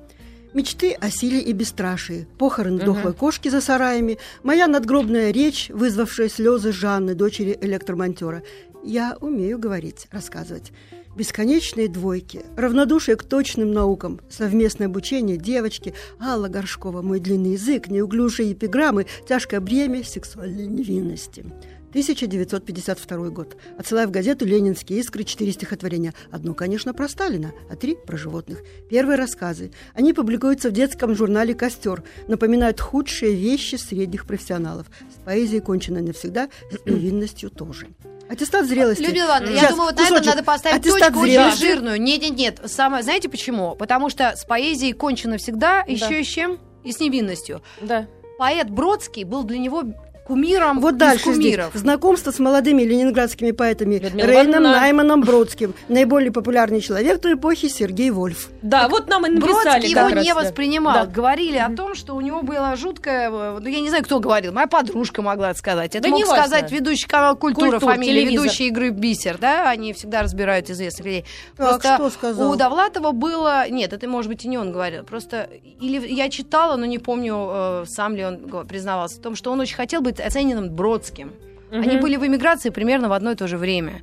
Мечты 0.55 0.93
о 0.93 1.11
силе 1.11 1.41
и 1.41 1.53
бесстрашии, 1.53 2.27
похороны 2.39 2.83
дохлой 2.83 3.13
кошки 3.13 3.49
за 3.49 3.61
сараями, 3.61 4.19
моя 4.43 4.67
надгробная 4.67 5.31
речь, 5.31 5.69
вызвавшая 5.69 6.29
слезы 6.29 6.73
Жанны, 6.73 7.15
дочери 7.15 7.59
электромонтера. 7.61 8.43
Я 8.83 9.17
умею 9.21 9.59
говорить, 9.59 10.07
рассказывать. 10.11 10.73
Бесконечные 11.19 11.89
двойки, 11.89 12.45
равнодушие 12.57 13.17
к 13.17 13.25
точным 13.25 13.73
наукам, 13.73 14.21
совместное 14.31 14.87
обучение 14.87 15.37
девочки, 15.37 15.93
Алла 16.21 16.47
Горшкова, 16.47 17.03
мой 17.03 17.19
длинный 17.19 17.55
язык, 17.55 17.89
неуклюжие 17.89 18.53
эпиграммы, 18.53 19.07
тяжкое 19.29 19.59
бремя 19.59 20.05
сексуальной 20.05 20.69
невинности. 20.69 21.45
1952 21.89 23.31
год. 23.31 23.57
Отсылаю 23.77 24.07
в 24.07 24.13
газету 24.13 24.45
«Ленинские 24.45 25.01
искры» 25.01 25.25
четыре 25.25 25.51
стихотворения. 25.51 26.15
Одно, 26.31 26.55
конечно, 26.55 26.95
про 26.95 27.09
Сталина, 27.09 27.51
а 27.69 27.75
три– 27.75 27.97
про 28.07 28.17
животных. 28.17 28.63
Первые 28.89 29.19
рассказы. 29.19 29.73
Они 29.95 30.13
публикуются 30.13 30.71
в 30.71 30.73
детском 30.73 31.17
журнале 31.17 31.53
«Костер». 31.53 32.05
Напоминают 32.29 32.79
худшие 32.79 33.35
вещи 33.35 33.75
средних 33.75 34.25
профессионалов. 34.25 34.87
С 35.13 35.21
поэзией 35.25 35.63
кончено 35.63 36.01
навсегда, 36.01 36.49
с 36.71 36.89
невинностью 36.89 37.51
тоже. 37.51 37.89
Аттестат 38.29 38.67
зрелости. 38.67 39.03
Людмила 39.03 39.27
Ивановна, 39.27 39.51
я 39.55 39.59
Сейчас, 39.61 39.71
думаю, 39.71 39.87
вот 39.93 39.97
на 39.97 40.07
этом 40.07 40.25
надо 40.27 40.43
поставить 40.45 40.77
Аттестат 40.79 41.01
точку 41.01 41.21
очень 41.21 41.33
зрелости. 41.33 41.61
жирную. 41.65 42.01
Нет, 42.01 42.23
нет, 42.23 42.37
нет. 42.37 42.61
Самое, 42.71 43.03
знаете 43.03 43.29
почему? 43.29 43.75
Потому 43.75 44.11
что 44.11 44.37
с 44.37 44.45
поэзией 44.45 44.93
кончено 44.93 45.39
всегда, 45.39 45.81
еще 45.87 46.21
и 46.21 46.25
с 46.25 46.27
чем? 46.27 46.59
И 46.85 46.93
с 46.93 47.01
невинностью. 47.01 47.63
Да. 47.81 48.07
Поэт 48.39 48.71
Бродский 48.71 49.25
был 49.25 49.43
для 49.45 49.59
него 49.59 49.83
кумиром 50.29 50.81
Вот 50.81 50.93
из 50.95 50.99
дальше 50.99 51.33
здесь. 51.33 51.55
кумиров. 51.57 51.71
Знакомство 51.75 52.31
с 52.31 52.39
молодыми 52.39 52.83
ленинградскими 52.83 53.51
поэтами 53.51 53.97
Людмила 53.99 54.27
Рейном 54.27 54.51
Ивановна. 54.63 54.81
Найманом 54.81 55.21
Бродским. 55.23 55.75
Наиболее 55.89 56.31
популярный 56.31 56.81
человек 56.81 57.21
той 57.21 57.35
эпохи 57.35 57.69
Сергей 57.69 58.11
Вольф. 58.11 58.51
Да, 58.63 58.89
вот 58.89 59.09
нам 59.09 59.27
и 59.27 59.31
написали 59.31 59.53
Бродский 59.81 59.91
его 59.91 60.09
раз, 60.15 60.25
не 60.25 60.33
да. 60.33 60.41
воспринимал. 60.41 60.95
Да. 60.95 61.07
Говорили 61.07 61.57
о 61.57 61.71
том, 61.75 61.95
что 61.95 62.15
у 62.15 62.21
него 62.21 62.43
была 62.43 62.77
жуткая... 62.77 63.31
э, 63.31 63.59
Ну, 63.61 63.67
я 63.69 63.81
не 63.81 63.89
знаю, 63.89 64.05
кто 64.05 64.21
говорил. 64.21 64.53
Моя 64.53 64.67
подружка 64.67 65.23
могла 65.23 65.51
это 65.51 65.59
сказать. 65.59 65.95
Это 65.97 66.03
Да 66.05 66.09
мог 66.11 66.27
сказать 66.27 66.71
ведущий 66.71 67.09
канал 67.09 67.35
«Культура», 67.37 67.71
Культура, 67.73 67.93
фамилия, 67.93 68.21
телевизор. 68.23 68.45
ведущий 68.45 68.67
игры 68.69 68.91
«Бисер». 68.91 69.39
Да, 69.39 69.71
они 69.71 69.95
всегда 69.95 70.23
разбирают 70.23 70.69
известных 70.69 71.07
людей. 71.07 71.25
Так, 71.57 71.81
что 71.81 72.11
сказал? 72.11 72.51
у 72.51 72.57
Довлатова 72.57 73.13
было... 73.13 73.69
Нет, 73.71 73.93
это, 73.95 74.07
может 74.07 74.31
быть, 74.31 74.45
и 74.45 74.49
не 74.49 74.59
он 74.59 74.73
говорил. 74.73 75.05
Просто... 75.05 75.49
Или 75.81 76.07
я 76.13 76.29
читала, 76.29 76.77
но 76.77 76.85
не 76.85 76.99
помню, 76.99 77.49
э, 77.51 77.85
сам 77.89 78.15
ли 78.15 78.25
он 78.25 78.67
признавался 78.67 79.17
в 79.17 79.23
том, 79.23 79.35
что 79.35 79.51
он 79.53 79.61
очень 79.61 79.77
хотел 79.77 80.03
быть 80.03 80.18
оцененным 80.21 80.71
Бродским. 80.71 81.33
Они 81.71 81.93
Мгм. 81.95 82.01
были 82.01 82.17
в 82.17 82.27
эмиграции 82.27 82.71
примерно 82.71 83.09
в 83.09 83.13
одно 83.13 83.33
и 83.33 83.35
то 83.35 83.47
же 83.47 83.57
время. 83.59 84.03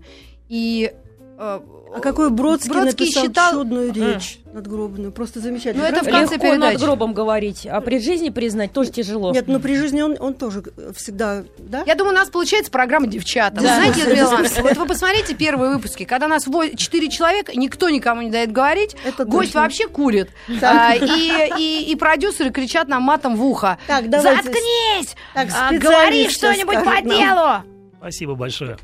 И... 0.50 0.92
э, 1.38 1.60
А 1.96 2.00
какой 2.02 2.30
Бродский, 2.30 2.72
Бродский 2.72 3.06
написал 3.06 3.24
считал- 3.24 3.52
чудную 3.54 3.94
речь 3.94 4.40
надгробную. 4.54 5.12
Просто 5.12 5.40
замечательно. 5.40 5.84
Ну, 5.84 5.90
это 5.90 6.02
в 6.04 6.10
конце 6.10 6.36
Легко 6.36 6.48
передачи. 6.48 6.74
над 6.74 6.82
гробом 6.82 7.14
говорить, 7.14 7.66
а 7.70 7.80
при 7.82 8.00
жизни 8.00 8.30
признать 8.30 8.74
тоже 8.74 8.92
тяжело. 8.92 9.32
Нет, 9.34 9.48
но 9.48 9.60
при 9.60 9.76
жизни 9.78 10.02
он, 10.02 10.16
он 10.20 10.34
тоже 10.34 10.64
э, 10.78 10.92
всегда, 10.96 11.44
да? 11.58 11.84
Я 11.86 11.96
думаю, 11.96 12.14
у 12.14 12.18
нас 12.18 12.30
получается 12.30 12.70
программа 12.72 13.08
«Девчата». 13.08 13.58
Вы 13.58 13.64
Да. 13.68 13.76
знаете, 13.76 14.02
Людмила 14.04 14.38
вот 14.62 14.78
вы 14.78 14.86
посмотрите 14.86 15.36
первые 15.36 15.72
выпуски, 15.74 16.04
когда 16.06 16.28
нас 16.28 16.46
четыре 16.78 17.10
человека, 17.10 17.52
никто 17.56 17.90
никому 17.90 18.22
не 18.22 18.30
дает 18.32 18.52
говорить, 18.52 18.96
Это 19.06 19.24
гость 19.26 19.50
точно. 19.54 19.62
вообще 19.62 19.88
курит. 19.88 20.30
А, 20.62 20.96
и, 20.96 21.50
и- 21.60 21.92
и 21.92 21.96
продюсеры 21.96 22.50
кричат 22.52 22.88
нам 22.88 23.04
матом 23.04 23.36
в 23.38 23.46
ухо. 23.46 23.78
Так, 23.88 24.10
давайте. 24.10 24.44
Заткнись! 24.44 25.16
Так, 25.34 25.48
А, 25.58 25.72
говори 25.74 26.30
что-нибудь 26.30 26.76
по 26.84 26.92
нам. 26.92 27.06
делу! 27.10 27.76
Спасибо 28.00 28.36
большое. 28.36 28.78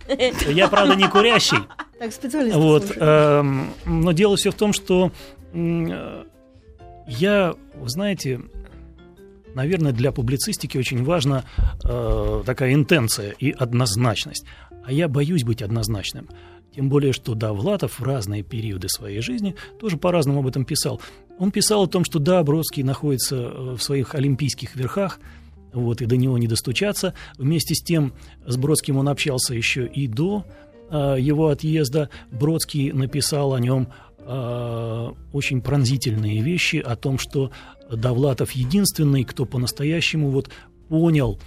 Я, 0.47 0.67
правда, 0.67 0.95
не 0.95 1.07
курящий. 1.07 1.59
Так, 2.01 2.11
специалист. 2.13 2.55
Вот, 2.55 2.85
слушает. 2.85 3.03
эм, 3.03 3.69
но 3.85 4.11
дело 4.11 4.35
все 4.35 4.49
в 4.49 4.55
том, 4.55 4.73
что 4.73 5.11
э, 5.53 6.23
я, 7.07 7.53
вы 7.75 7.89
знаете, 7.89 8.41
наверное, 9.53 9.91
для 9.91 10.11
публицистики 10.11 10.79
очень 10.79 11.03
важна 11.03 11.45
э, 11.83 12.41
такая 12.43 12.73
интенция 12.73 13.35
и 13.37 13.51
однозначность. 13.51 14.45
А 14.83 14.91
я 14.91 15.07
боюсь 15.07 15.43
быть 15.43 15.61
однозначным. 15.61 16.27
Тем 16.75 16.89
более, 16.89 17.13
что 17.13 17.35
Довлатов 17.35 17.99
в 17.99 18.03
разные 18.03 18.41
периоды 18.41 18.89
своей 18.89 19.21
жизни 19.21 19.55
тоже 19.79 19.97
по-разному 19.97 20.39
об 20.39 20.47
этом 20.47 20.65
писал. 20.65 20.99
Он 21.37 21.51
писал 21.51 21.83
о 21.83 21.87
том, 21.87 22.03
что 22.03 22.17
да, 22.17 22.41
Бродский 22.41 22.81
находится 22.81 23.35
э, 23.35 23.75
в 23.75 23.79
своих 23.79 24.15
олимпийских 24.15 24.75
верхах, 24.75 25.19
вот, 25.71 26.01
и 26.01 26.07
до 26.07 26.17
него 26.17 26.39
не 26.39 26.47
достучаться. 26.47 27.13
Вместе 27.37 27.75
с 27.75 27.83
тем, 27.83 28.13
с 28.47 28.57
Бродским 28.57 28.97
он 28.97 29.07
общался 29.07 29.53
еще 29.53 29.85
и 29.85 30.07
до 30.07 30.47
его 30.91 31.47
отъезда. 31.47 32.09
Бродский 32.31 32.91
написал 32.91 33.53
о 33.53 33.59
нем 33.59 33.87
э, 34.19 35.09
очень 35.33 35.61
пронзительные 35.61 36.41
вещи 36.41 36.77
о 36.77 36.95
том, 36.95 37.17
что 37.17 37.51
Довлатов 37.89 38.51
единственный, 38.51 39.23
кто 39.23 39.45
по-настоящему 39.45 40.29
вот 40.29 40.49
понял 40.89 41.39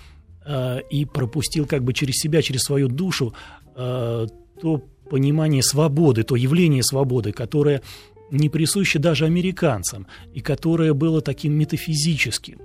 э, 0.45 0.81
и 0.91 1.05
пропустил 1.05 1.67
как 1.67 1.85
бы 1.85 1.93
через 1.93 2.17
себя, 2.17 2.43
через 2.43 2.63
свою 2.63 2.89
душу 2.89 3.35
э, 3.77 4.27
то 4.61 4.83
понимание 5.11 5.63
свободы, 5.63 6.23
то 6.23 6.37
явление 6.37 6.83
свободы, 6.83 7.33
которое 7.33 7.83
не 8.31 8.49
присуще 8.49 8.99
даже 8.99 9.27
американцам 9.27 10.07
и 10.33 10.41
которое 10.41 10.95
было 10.95 11.21
таким 11.21 11.53
метафизическим, 11.55 12.59
э, 12.59 12.65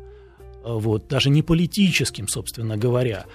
вот, 0.63 1.07
даже 1.07 1.29
не 1.29 1.41
политическим, 1.41 2.27
собственно 2.27 2.77
говоря. 2.77 3.25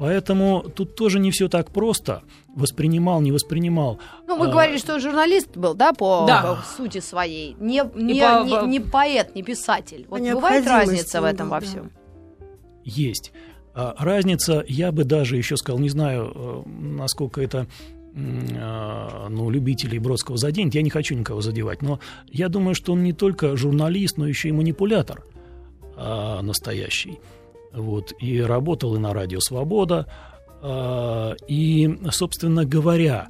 Поэтому 0.00 0.62
тут 0.74 0.96
тоже 0.96 1.18
не 1.20 1.30
все 1.30 1.48
так 1.48 1.70
просто. 1.70 2.22
Воспринимал, 2.56 3.20
не 3.20 3.32
воспринимал. 3.32 3.98
Ну, 4.26 4.38
вы 4.38 4.46
А, 4.46 4.50
говорили, 4.50 4.78
что 4.78 4.94
он 4.94 5.00
журналист 5.00 5.56
был, 5.58 5.74
да, 5.74 5.92
по, 5.92 6.24
Да. 6.26 6.58
сути 6.76 7.00
своей. 7.00 7.54
Не, 7.60 7.82
не, 7.94 8.20
по- 8.22 8.44
не- 8.64 8.66
не 8.66 8.80
поэт, 8.80 9.34
не 9.36 9.42
писатель. 9.42 10.06
Вот 10.08 10.20
бывает 10.22 10.66
разница 10.66 11.20
в 11.20 11.24
этом 11.24 11.48
был, 11.48 11.56
во 11.56 11.60
да. 11.60 11.66
всем? 11.66 11.90
есть. 12.82 13.32
А 13.74 13.94
разница, 13.98 14.64
я 14.66 14.90
бы 14.90 15.04
даже 15.04 15.36
еще 15.36 15.56
сказал, 15.56 15.78
не 15.78 15.90
знаю, 15.90 16.32
э, 16.34 16.62
насколько 16.68 17.40
это 17.42 17.66
э, 18.14 19.26
ну, 19.28 19.50
любителей 19.50 19.98
Бродского 19.98 20.38
заденет, 20.38 20.74
я 20.74 20.82
не 20.82 20.90
хочу 20.90 21.14
никого 21.14 21.40
задевать, 21.42 21.82
но 21.82 22.00
я 22.32 22.48
думаю, 22.48 22.74
что 22.74 22.94
он 22.94 23.04
не 23.04 23.12
только 23.12 23.56
журналист, 23.56 24.16
но 24.16 24.26
еще 24.26 24.48
и 24.48 24.52
манипулятор 24.52 25.24
а, 25.96 26.40
настоящий. 26.42 27.20
Вот, 27.72 28.12
и 28.20 28.40
работал 28.40 28.96
и 28.96 28.98
на 28.98 29.12
радио 29.14 29.40
«Свобода», 29.40 30.06
а, 30.62 31.34
и, 31.48 31.98
собственно 32.10 32.64
говоря, 32.64 33.28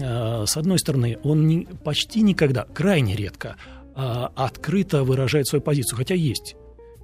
а, 0.00 0.44
с 0.46 0.56
одной 0.56 0.78
стороны, 0.78 1.18
он 1.24 1.46
не- 1.46 1.66
почти 1.82 2.22
никогда, 2.22 2.64
крайне 2.64 3.16
редко, 3.16 3.56
а, 3.94 4.30
открыто 4.36 5.02
выражает 5.02 5.48
свою 5.48 5.62
позицию, 5.62 5.96
хотя 5.96 6.14
есть 6.14 6.56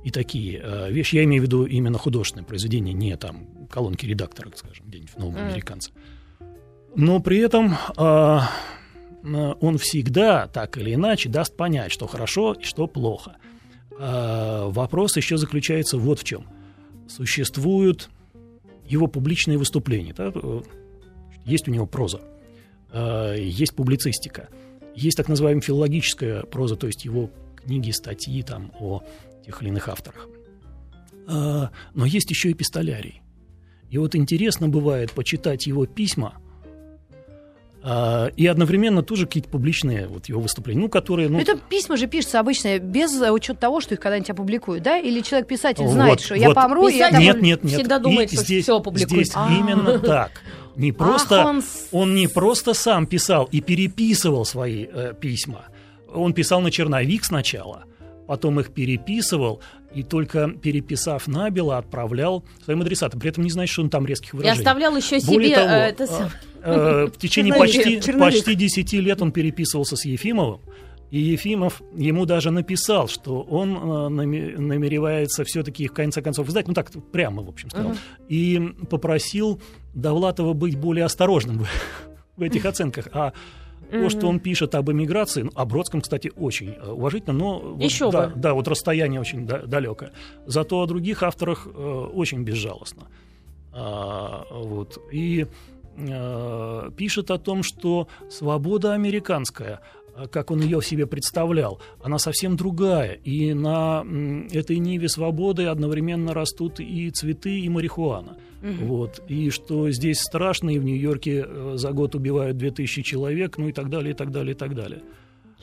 и 0.04 0.10
такие 0.10 0.62
вещи. 0.90 1.16
Я 1.16 1.24
имею 1.24 1.42
в 1.42 1.46
виду 1.46 1.64
именно 1.64 1.98
художественное 1.98 2.44
произведение, 2.44 2.94
не 2.94 3.16
там 3.16 3.66
колонки 3.68 4.06
редактора, 4.06 4.52
скажем, 4.54 4.86
где-нибудь 4.86 5.10
в 5.10 5.18
«Новом 5.18 5.34
Мгм. 5.34 5.46
американце». 5.46 5.90
Но 6.94 7.18
при 7.18 7.38
этом 7.38 7.76
он 9.60 9.78
всегда, 9.78 10.46
так 10.46 10.78
или 10.78 10.94
иначе, 10.94 11.28
даст 11.28 11.56
понять, 11.56 11.90
что 11.90 12.06
хорошо 12.06 12.52
и 12.52 12.62
что 12.62 12.86
плохо. 12.86 13.38
Вопрос 13.98 15.16
еще 15.16 15.38
заключается 15.38 15.98
вот 15.98 16.20
в 16.20 16.24
чем. 16.24 16.46
Существуют 17.08 18.10
его 18.86 19.06
публичные 19.06 19.58
выступления. 19.58 20.14
да, 20.14 20.30
э, 20.34 20.62
Есть 21.44 21.68
у 21.68 21.70
него 21.70 21.86
проза, 21.86 22.20
э, 22.92 23.36
есть 23.38 23.74
публицистика, 23.74 24.48
есть 24.94 25.16
так 25.16 25.28
называемая 25.28 25.62
филологическая 25.62 26.42
проза, 26.42 26.76
то 26.76 26.86
есть 26.86 27.04
его 27.04 27.30
книги, 27.56 27.90
статьи 27.90 28.42
там, 28.42 28.72
о 28.80 29.02
тех 29.44 29.62
или 29.62 29.68
иных 29.68 29.88
авторах. 29.88 30.28
А, 31.26 31.70
Но 31.94 32.06
есть 32.06 32.30
еще 32.30 32.52
эпистолярий. 32.52 33.22
И 33.90 33.98
вот 33.98 34.14
интересно 34.14 34.68
бывает 34.68 35.12
почитать 35.12 35.66
его 35.66 35.86
письма 35.86 36.40
и 38.36 38.46
одновременно 38.46 39.02
тоже 39.02 39.26
какие-то 39.26 39.48
публичные 39.48 40.08
вот 40.08 40.26
его 40.26 40.40
выступления, 40.40 40.80
ну, 40.80 40.88
которые... 40.88 41.28
Ну, 41.28 41.38
Это 41.38 41.56
письма 41.56 41.96
же 41.96 42.06
пишутся 42.08 42.40
обычно 42.40 42.78
без 42.80 43.20
э, 43.20 43.30
учета 43.30 43.60
того, 43.60 43.80
что 43.80 43.94
их 43.94 44.00
когда-нибудь 44.00 44.30
опубликуют, 44.30 44.82
да? 44.82 44.98
Или 44.98 45.20
человек-писатель 45.20 45.84
Вот, 45.84 45.92
знает, 45.92 46.20
что 46.20 46.34
я 46.34 46.48
вот. 46.48 46.54
помру, 46.54 46.88
и 46.88 46.94
я 46.96 47.08
Писатель- 47.10 47.14
там- 47.14 47.22
Нет, 47.22 47.42
нет, 47.42 47.64
нет. 47.64 47.72
всегда 47.74 47.98
думает, 48.00 48.32
И 48.32 48.36
что 48.36 48.44
здесь, 48.44 48.64
всё 48.64 48.76
опубликует. 48.78 49.26
Здесь 49.26 49.32
А. 49.36 49.48
именно 49.52 49.98
так. 50.00 50.42
Не 50.74 50.90
просто 50.92 51.40
Ах, 51.42 51.46
он... 51.46 51.62
он 51.92 52.14
не 52.16 52.26
просто 52.26 52.74
сам 52.74 53.06
писал 53.06 53.48
и 53.52 53.60
переписывал 53.60 54.44
свои 54.44 54.86
э, 54.92 55.14
письма. 55.18 55.66
Он 56.12 56.32
писал 56.34 56.60
на 56.60 56.70
черновик 56.70 57.24
сначала, 57.24 57.84
потом 58.26 58.60
их 58.60 58.72
переписывал 58.72 59.60
и 59.94 60.02
только 60.02 60.48
переписав 60.48 61.26
набело 61.28 61.78
отправлял 61.78 62.44
своим 62.64 62.82
адресатам. 62.82 63.20
При 63.20 63.30
этом 63.30 63.44
не 63.44 63.50
значит, 63.50 63.72
что 63.72 63.82
он 63.82 63.90
там 63.90 64.06
резких 64.06 64.34
И 64.34 64.36
выражений. 64.36 64.58
оставлял 64.60 64.96
еще 64.96 65.18
Более 65.20 65.48
себе 65.48 65.54
того, 65.56 65.68
э, 65.68 65.88
это 65.88 66.04
э, 66.04 66.06
сам- 66.06 66.30
э, 66.62 67.06
в 67.06 67.18
течение 67.18 67.52
Черновик, 67.52 67.74
почти, 67.76 68.00
черновик. 68.02 68.34
почти 68.36 68.54
10 68.54 69.00
лет 69.00 69.22
он 69.22 69.32
переписывался 69.32 69.96
с 69.96 70.04
Ефимовым, 70.04 70.60
и 71.10 71.20
Ефимов 71.20 71.82
ему 71.96 72.26
даже 72.26 72.50
написал, 72.50 73.06
что 73.08 73.40
он 73.42 73.70
э, 73.76 74.08
наме- 74.10 74.58
намеревается 74.58 75.44
все-таки 75.44 75.84
их 75.84 75.92
в 75.92 75.94
конце 75.94 76.20
концов 76.20 76.48
издать, 76.48 76.66
ну 76.68 76.74
так 76.74 76.90
прямо, 77.12 77.42
в 77.42 77.48
общем, 77.48 77.70
сказал, 77.70 77.90
Мгм. 77.90 77.98
и 78.28 78.60
попросил 78.90 79.60
Довлатова 79.94 80.52
быть 80.52 80.76
более 80.76 81.04
осторожным 81.04 81.64
в 82.36 82.42
этих 82.42 82.64
оценках. 82.66 83.08
А 83.12 83.32
то, 83.90 84.10
что 84.10 84.28
он 84.28 84.40
пишет 84.40 84.74
об 84.74 84.90
эмиграции, 84.90 85.42
ну, 85.42 85.50
о 85.54 85.64
Бродском, 85.64 86.00
кстати, 86.00 86.32
очень 86.36 86.70
э, 86.70 86.90
уважительно, 86.90 87.32
но 87.32 87.58
вот, 87.58 87.82
Еще 87.82 88.10
да, 88.10 88.28
бы. 88.28 88.40
да, 88.40 88.54
вот 88.54 88.68
расстояние 88.68 89.20
очень 89.20 89.46
да- 89.46 89.62
далекое. 89.66 90.12
Зато 90.46 90.80
о 90.80 90.86
других 90.86 91.22
авторах 91.22 91.66
э, 91.66 91.70
очень 91.70 92.42
безжалостно. 92.42 93.08
А, 93.72 94.46
вот. 94.50 94.98
И 95.12 95.46
э, 95.96 96.90
пишет 96.96 97.30
о 97.30 97.38
том, 97.38 97.62
что 97.62 98.08
свобода 98.30 98.94
американская 98.94 99.80
а, 100.14 100.26
как 100.28 100.50
он 100.50 100.60
ее 100.60 100.80
себе 100.82 101.06
представлял, 101.06 101.78
она 102.02 102.18
совсем 102.18 102.56
другая. 102.56 103.12
И 103.12 103.52
на 103.52 104.04
этой 104.50 104.78
ниве 104.78 105.08
свободы 105.08 105.66
одновременно 105.66 106.32
растут 106.32 106.80
и 106.80 107.10
цветы, 107.10 107.60
и 107.60 107.68
марихуана. 107.68 108.36
Угу. 108.62 108.86
Вот. 108.86 109.22
И 109.28 109.50
что 109.50 109.90
здесь 109.90 110.18
страшно, 110.18 110.70
и 110.70 110.78
в 110.78 110.84
Нью-Йорке 110.84 111.44
э, 111.46 111.72
за 111.76 111.92
год 111.92 112.14
убивают 112.14 112.56
2000 112.56 113.02
человек, 113.02 113.58
ну 113.58 113.68
и 113.68 113.72
так 113.72 113.90
далее, 113.90 114.12
и 114.12 114.14
так 114.14 114.30
далее, 114.30 114.54
и 114.54 114.58
так 114.58 114.74
далее. 114.74 115.02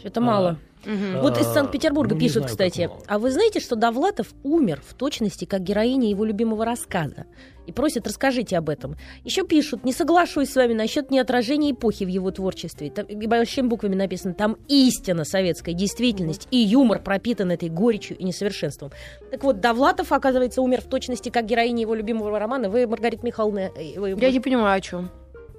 Это 0.02 0.22
мало. 0.22 0.60
Угу. 0.86 1.22
Вот 1.22 1.38
из 1.40 1.48
Санкт-Петербурга 1.48 2.14
ну, 2.14 2.20
пишут, 2.20 2.44
знаю, 2.44 2.50
кстати. 2.50 2.90
А 3.08 3.18
вы 3.18 3.32
знаете, 3.32 3.60
что 3.60 3.76
Довлатов 3.76 4.34
умер 4.44 4.82
в 4.86 4.94
точности, 4.94 5.46
как 5.46 5.62
героиня 5.62 6.10
его 6.10 6.26
любимого 6.26 6.66
рассказа? 6.66 7.26
И 7.66 7.72
просят, 7.72 8.06
расскажите 8.06 8.58
об 8.58 8.70
этом. 8.70 8.98
Еще 9.24 9.46
пишут, 9.46 9.86
не 9.86 9.94
соглашусь 9.94 10.50
с 10.50 10.56
вами 10.56 10.74
насчет 10.74 11.10
неотражения 11.10 11.72
эпохи 11.72 12.04
в 12.04 12.10
его 12.10 12.32
творчестве. 12.32 12.90
Там, 12.90 13.06
и 13.06 13.28
большими 13.28 13.68
буквами 13.68 13.96
написано, 13.96 14.34
там 14.34 14.58
истина 14.68 15.24
советская 15.24 15.74
действительность 15.74 16.50
и 16.52 16.58
юмор 16.58 17.00
пропитан 17.02 17.52
этой 17.52 17.70
горечью 17.70 18.18
и 18.18 18.26
несовершенством. 18.26 18.92
Так 19.32 19.44
вот, 19.46 19.62
Довлатов, 19.62 20.12
оказывается, 20.12 20.62
умер 20.62 20.82
в 20.82 20.86
точности, 20.86 21.30
как 21.30 21.46
героиня 21.46 21.82
его 21.82 21.96
любимого 21.96 22.38
романа. 22.38 22.70
Вы, 22.70 22.86
Маргарита 22.88 23.26
Михайловна... 23.26 23.72
Э, 23.78 24.00
вы, 24.00 24.10
Я 24.20 24.32
не 24.32 24.42
понимаю, 24.42 24.78
о 24.78 24.82
чем. 24.82 25.10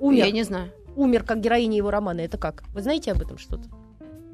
Умер. 0.00 0.26
Я 0.26 0.30
не 0.30 0.42
знаю. 0.42 0.70
Умер, 0.96 1.24
как 1.24 1.40
героиня 1.40 1.78
его 1.78 1.90
романа. 1.90 2.20
Это 2.20 2.36
как? 2.36 2.64
Вы 2.74 2.82
знаете 2.82 3.12
об 3.12 3.22
этом 3.22 3.38
что-то? 3.38 3.64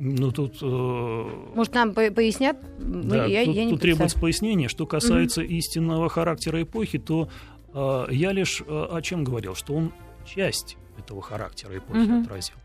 Ну, 0.02 0.32
тут... 0.32 0.56
Э... 0.62 1.30
Может, 1.54 1.74
нам 1.74 1.92
пояснят? 1.92 2.56
Да, 2.78 3.26
я, 3.26 3.44
тут, 3.44 3.54
я 3.54 3.64
не 3.66 3.70
тут 3.72 3.82
требуется 3.82 4.18
пояснение. 4.18 4.68
Что 4.68 4.86
касается 4.86 5.42
угу. 5.42 5.50
истинного 5.50 6.08
характера 6.08 6.62
эпохи, 6.62 6.98
то 6.98 7.28
э, 7.74 8.06
я 8.10 8.32
лишь 8.32 8.62
э, 8.66 8.88
о 8.90 9.02
чем 9.02 9.24
говорил? 9.24 9.54
Что 9.54 9.74
он 9.74 9.92
часть 10.24 10.78
этого 10.98 11.20
характера 11.20 11.76
эпохи 11.76 11.98
угу. 11.98 12.22
отразил. 12.22 12.56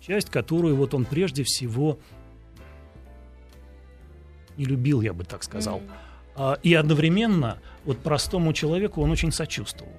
Часть, 0.00 0.28
которую 0.28 0.76
вот 0.76 0.92
он 0.92 1.06
прежде 1.06 1.44
всего 1.44 1.98
не 4.58 4.66
любил, 4.66 5.00
я 5.00 5.14
бы 5.14 5.24
так 5.24 5.42
сказал. 5.42 5.80
Угу. 6.36 6.56
И 6.62 6.74
одновременно 6.74 7.58
вот 7.86 8.00
простому 8.00 8.52
человеку 8.52 9.00
он 9.00 9.10
очень 9.10 9.32
сочувствовал. 9.32 9.92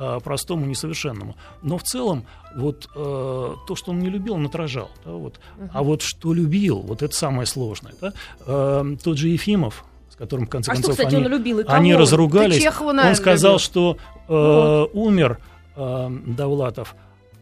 Э, 0.00 0.20
простому, 0.22 0.64
несовершенному. 0.64 1.34
Но 1.60 1.76
в 1.76 1.82
целом 1.82 2.24
вот 2.54 2.88
э, 2.94 3.54
то, 3.66 3.74
что 3.74 3.90
он 3.90 3.98
не 3.98 4.08
любил, 4.08 4.34
он 4.34 4.46
отражал. 4.46 4.92
Да, 5.04 5.10
вот. 5.10 5.40
угу. 5.58 5.70
А 5.72 5.82
вот 5.82 6.02
что 6.02 6.32
любил, 6.32 6.78
вот 6.78 7.02
это 7.02 7.12
самое 7.12 7.46
сложное. 7.46 7.94
Да? 8.00 8.12
Э, 8.46 8.96
тот 9.02 9.18
же 9.18 9.26
Ефимов, 9.26 9.84
с 10.08 10.14
которым 10.14 10.46
в 10.46 10.50
конце 10.50 10.70
а 10.70 10.74
концов 10.74 10.94
что, 10.94 11.02
кстати, 11.02 11.16
они, 11.16 11.26
он 11.26 11.32
любил, 11.32 11.58
и 11.58 11.64
они 11.66 11.96
разругались. 11.96 12.62
Чехова, 12.62 12.90
он 12.90 13.14
сказал, 13.16 13.54
любил. 13.54 13.64
что 13.64 13.96
э, 14.28 14.28
вот. 14.28 14.90
умер 14.94 15.40
э, 15.74 16.10
Довлатов 16.26 16.94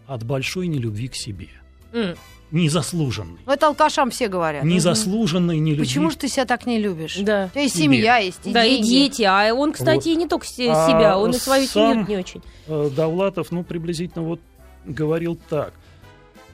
от 0.06 0.24
большой 0.24 0.68
нелюбви 0.68 1.08
к 1.08 1.14
себе. 1.14 1.48
Mm 1.96 2.16
незаслуженный. 2.50 3.40
Это 3.46 3.66
алкашам 3.66 4.10
все 4.10 4.28
говорят. 4.28 4.64
Незаслуженный, 4.64 5.58
не 5.58 5.74
Почему 5.74 6.10
же 6.10 6.16
ты 6.16 6.28
себя 6.28 6.44
так 6.44 6.66
не 6.66 6.78
любишь? 6.78 7.16
Да. 7.16 7.46
У 7.46 7.50
тебя 7.50 7.62
есть 7.62 7.76
семья, 7.76 8.18
есть 8.18 8.40
и 8.44 8.52
Да, 8.52 8.64
деньги. 8.64 8.86
и 8.86 8.88
дети. 8.88 9.22
А 9.22 9.52
он, 9.52 9.72
кстати, 9.72 10.10
вот. 10.10 10.18
не 10.18 10.28
только 10.28 10.46
себя, 10.46 11.14
а 11.14 11.18
он 11.18 11.30
и 11.30 11.34
свою 11.34 11.66
семью 11.66 12.06
не 12.06 12.16
очень. 12.16 12.42
Э, 12.68 12.90
Довлатов, 12.94 13.50
ну, 13.50 13.64
приблизительно 13.64 14.24
вот 14.24 14.40
говорил 14.84 15.38
так. 15.48 15.72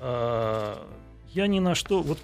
А, 0.01 0.83
я 1.35 1.47
ни 1.47 1.61
на 1.61 1.75
что, 1.75 2.03
вот 2.03 2.19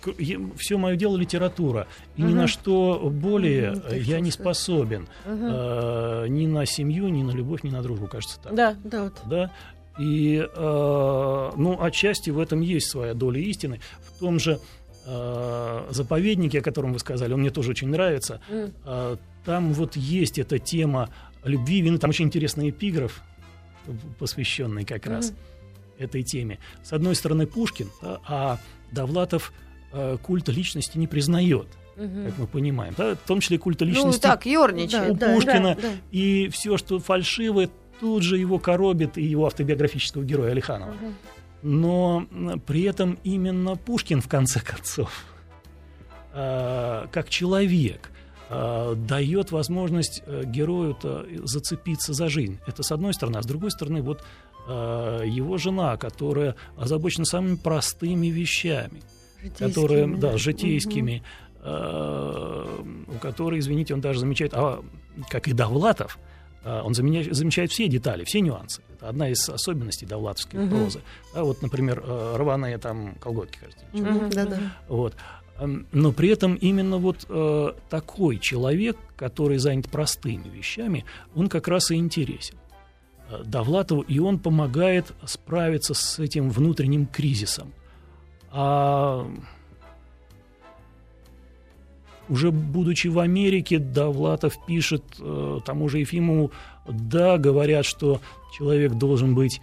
все 0.57 0.76
мое 0.76 0.96
дело 0.96 1.16
литература, 1.16 1.87
и 2.16 2.22
угу. 2.22 2.31
ни 2.31 2.35
на 2.35 2.46
что 2.46 3.11
более 3.12 3.72
угу, 3.72 3.94
я 3.94 4.20
не 4.20 4.31
способен. 4.31 5.09
Угу. 5.26 5.37
А, 5.40 6.24
ни 6.26 6.46
на 6.46 6.66
семью, 6.66 7.09
ни 7.09 7.22
на 7.22 7.31
любовь, 7.31 7.62
ни 7.62 7.70
на 7.70 7.83
дружбу, 7.83 8.07
кажется 8.07 8.40
так. 8.42 8.54
Да, 8.54 8.76
да. 8.83 9.04
Вот. 9.04 9.14
да? 9.26 9.50
И, 9.98 10.38
э, 10.38 11.50
ну, 11.56 11.78
отчасти 11.80 12.30
в 12.30 12.38
этом 12.38 12.61
есть 12.61 12.90
своя 12.90 13.14
доля 13.14 13.40
истины. 13.40 13.80
В 14.00 14.18
том 14.20 14.38
же 14.38 14.61
э, 15.06 15.87
заповеднике, 15.90 16.61
о 16.61 16.62
котором 16.62 16.92
вы 16.92 16.98
сказали, 16.98 17.32
он 17.32 17.40
мне 17.40 17.50
тоже 17.50 17.70
очень 17.70 17.88
нравится. 17.88 18.40
Mm. 18.48 18.72
Э, 18.84 19.16
там 19.44 19.72
вот 19.72 19.96
есть 19.96 20.38
эта 20.38 20.58
тема 20.58 21.11
любви, 21.44 21.80
вины. 21.80 21.98
Там 21.98 22.11
очень 22.11 22.26
интересный 22.26 22.70
эпиграф, 22.70 23.22
посвященный 24.18 24.84
как 24.84 25.06
mm. 25.06 25.11
раз 25.11 25.32
этой 25.98 26.22
теме. 26.22 26.58
С 26.82 26.92
одной 26.92 27.14
стороны 27.14 27.46
Пушкин, 27.46 27.90
да, 28.00 28.20
а 28.26 28.58
Довлатов 28.92 29.52
э, 29.92 30.16
культа 30.22 30.52
личности 30.52 30.96
не 30.96 31.06
признает. 31.06 31.66
Угу. 31.96 32.24
Как 32.26 32.38
мы 32.38 32.46
понимаем, 32.46 32.94
да, 32.96 33.16
в 33.16 33.26
том 33.26 33.40
числе 33.40 33.58
культа 33.58 33.84
ну, 33.84 33.90
личности 33.90 34.24
ну, 34.24 34.30
так, 34.30 34.46
ерничает. 34.46 35.11
у 35.11 35.14
да, 35.14 35.34
Пушкина. 35.34 35.74
Да, 35.74 35.82
да. 35.82 35.88
И 36.12 36.48
все, 36.48 36.76
что 36.76 37.00
фальшивое, 37.00 37.70
тут 38.00 38.22
же 38.22 38.38
его 38.38 38.58
коробит 38.58 39.18
и 39.18 39.22
его 39.22 39.46
автобиографического 39.46 40.24
героя 40.24 40.52
Алиханова. 40.52 40.90
Угу. 40.90 41.12
Но 41.62 42.26
при 42.66 42.82
этом 42.82 43.18
именно 43.24 43.76
Пушкин, 43.76 44.20
в 44.20 44.28
конце 44.28 44.61
концов, 44.61 45.11
э, 46.32 47.06
как 47.11 47.28
человек, 47.28 48.11
э, 48.48 48.94
дает 48.96 49.50
возможность 49.50 50.22
э, 50.24 50.44
герою 50.46 50.96
зацепиться 51.44 52.12
за 52.12 52.28
жизнь. 52.28 52.58
Это 52.66 52.82
с 52.82 52.92
одной 52.92 53.12
стороны. 53.12 53.38
А 53.38 53.42
с 53.42 53.46
другой 53.46 53.70
стороны, 53.70 54.02
вот 54.02 54.24
его 54.68 55.56
жена, 55.56 55.96
которая 55.96 56.54
озабочена 56.76 57.24
самыми 57.24 57.56
простыми 57.56 58.26
вещами, 58.26 59.00
житейскими. 59.40 59.66
которые, 59.66 60.06
да, 60.18 60.37
житейскими, 60.37 61.22
угу. 61.62 63.14
у 63.16 63.18
которой, 63.18 63.61
извините, 63.61 63.94
он 63.94 64.02
даже 64.02 64.20
замечает, 64.20 64.52
а 64.52 64.84
как 65.30 65.48
и 65.48 65.54
Довлатов, 65.54 66.18
а, 66.64 66.82
он 66.82 66.94
замечает 66.94 67.70
все 67.70 67.88
детали, 67.88 68.24
все 68.24 68.40
нюансы. 68.40 68.82
Это 68.94 69.08
одна 69.08 69.28
из 69.28 69.48
особенностей 69.48 70.06
довлатовской 70.06 70.64
угу. 70.64 70.76
прозы. 70.76 71.00
Да, 71.34 71.44
вот, 71.44 71.62
например, 71.62 72.02
э, 72.04 72.36
рваные 72.36 72.78
там 72.78 73.14
колготки, 73.16 73.58
кажется. 73.58 73.84
Угу, 73.92 74.30
да, 74.32 74.46
да. 74.46 74.58
Вот. 74.88 75.14
Но 75.92 76.12
при 76.12 76.28
этом 76.28 76.54
именно 76.54 76.98
вот 76.98 77.26
э, 77.28 77.72
такой 77.90 78.38
человек, 78.38 78.96
который 79.16 79.58
занят 79.58 79.88
простыми 79.88 80.48
вещами, 80.48 81.04
он 81.34 81.48
как 81.48 81.66
раз 81.66 81.90
и 81.90 81.96
интересен. 81.96 82.56
Э, 83.28 83.42
Довлатову, 83.44 84.02
и 84.02 84.18
он 84.18 84.38
помогает 84.38 85.12
справиться 85.24 85.94
с 85.94 86.18
этим 86.18 86.50
внутренним 86.50 87.06
кризисом. 87.06 87.72
А 88.50 89.28
уже 92.28 92.50
будучи 92.50 93.08
в 93.08 93.18
Америке, 93.18 93.78
Довлатов 93.78 94.54
пишет 94.66 95.02
э, 95.18 95.60
тому 95.64 95.88
же 95.88 95.98
Ефимову, 95.98 96.52
да, 96.86 97.38
говорят, 97.38 97.84
что 97.84 98.20
человек 98.56 98.94
должен 98.94 99.34
быть, 99.34 99.60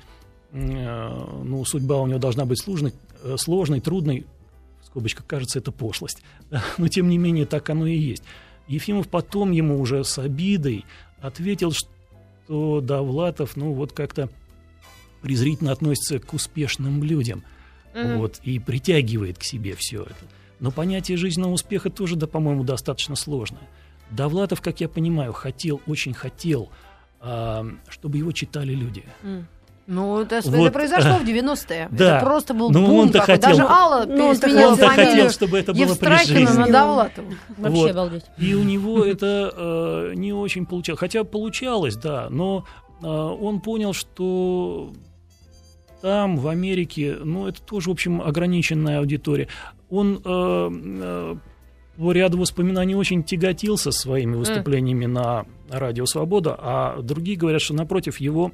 э, 0.51 1.41
ну, 1.43 1.63
судьба 1.65 2.01
у 2.01 2.07
него 2.07 2.19
должна 2.19 2.45
быть 2.45 2.61
сложной, 2.61 2.93
э, 3.23 3.35
сложной 3.37 3.81
трудной, 3.81 4.25
в 4.81 4.85
скобочках, 4.87 5.25
кажется, 5.25 5.59
это 5.59 5.71
пошлость, 5.71 6.21
но 6.77 6.87
тем 6.87 7.09
не 7.09 7.17
менее 7.17 7.45
так 7.45 7.69
оно 7.69 7.87
и 7.87 7.97
есть. 7.97 8.23
Ефимов 8.67 9.07
потом 9.07 9.51
ему 9.51 9.79
уже 9.79 10.03
с 10.03 10.17
обидой 10.17 10.85
ответил, 11.21 11.71
что 11.71 12.81
Довлатов, 12.81 13.55
ну, 13.55 13.73
вот 13.73 13.91
как-то 13.91 14.29
презрительно 15.21 15.71
относится 15.71 16.19
к 16.19 16.33
успешным 16.33 17.03
людям, 17.03 17.43
mm-hmm. 17.93 18.17
вот, 18.17 18.39
и 18.43 18.59
притягивает 18.59 19.39
к 19.39 19.43
себе 19.43 19.75
все 19.75 20.03
это. 20.03 20.15
Но 20.59 20.71
понятие 20.71 21.17
жизненного 21.17 21.53
успеха 21.53 21.89
тоже, 21.89 22.15
да, 22.15 22.27
по-моему, 22.27 22.63
достаточно 22.63 23.15
сложное. 23.15 23.67
Довлатов, 24.09 24.61
как 24.61 24.81
я 24.81 24.89
понимаю, 24.89 25.33
хотел, 25.33 25.81
очень 25.87 26.13
хотел, 26.13 26.69
а, 27.19 27.65
чтобы 27.89 28.17
его 28.17 28.31
читали 28.31 28.73
люди. 28.73 29.03
Mm. 29.23 29.43
Ну, 29.87 30.19
это, 30.19 30.41
вот. 30.43 30.55
это 30.55 30.71
произошло 30.71 31.17
в 31.17 31.23
90-е. 31.23 31.89
Да. 31.95 32.17
Это 32.17 32.25
просто 32.25 32.53
был 32.53 32.71
ну, 32.71 32.85
бум 32.85 32.99
он 32.99 33.09
такой. 33.11 33.35
Хотел, 33.35 33.51
Даже 33.51 33.63
Алла 33.63 34.05
ну, 34.07 34.29
он 34.29 34.29
он 34.31 34.77
хотел, 34.77 35.29
чтобы 35.29 35.59
это 35.59 35.73
было 35.73 35.95
при 35.95 36.25
жизни. 36.25 36.57
на 36.57 36.67
Довлатову. 36.67 37.33
Вообще 37.57 37.81
вот. 37.81 37.91
обалдеть. 37.91 38.23
И 38.37 38.55
у 38.55 38.63
него 38.63 39.05
это 39.05 39.53
э, 39.55 40.13
не 40.15 40.33
очень 40.33 40.65
получалось. 40.65 40.99
Хотя 40.99 41.23
получалось, 41.23 41.95
да, 41.95 42.27
но 42.29 42.65
э, 43.01 43.05
он 43.05 43.61
понял, 43.61 43.93
что 43.93 44.91
там, 46.01 46.37
в 46.37 46.47
Америке, 46.47 47.17
ну, 47.23 47.47
это 47.47 47.61
тоже, 47.61 47.89
в 47.89 47.93
общем, 47.93 48.21
ограниченная 48.21 48.99
аудитория 48.99 49.47
он 49.89 50.21
э, 50.23 50.69
э, 50.71 51.35
по 51.97 52.11
ряду 52.11 52.37
воспоминаний 52.37 52.95
очень 52.95 53.23
тяготился 53.23 53.91
своими 53.91 54.35
выступлениями 54.35 55.05
mm. 55.05 55.07
на 55.07 55.45
радио 55.69 56.05
«Свобода», 56.05 56.55
а 56.57 57.01
другие 57.01 57.37
говорят, 57.37 57.61
что, 57.61 57.73
напротив, 57.73 58.19
его 58.19 58.51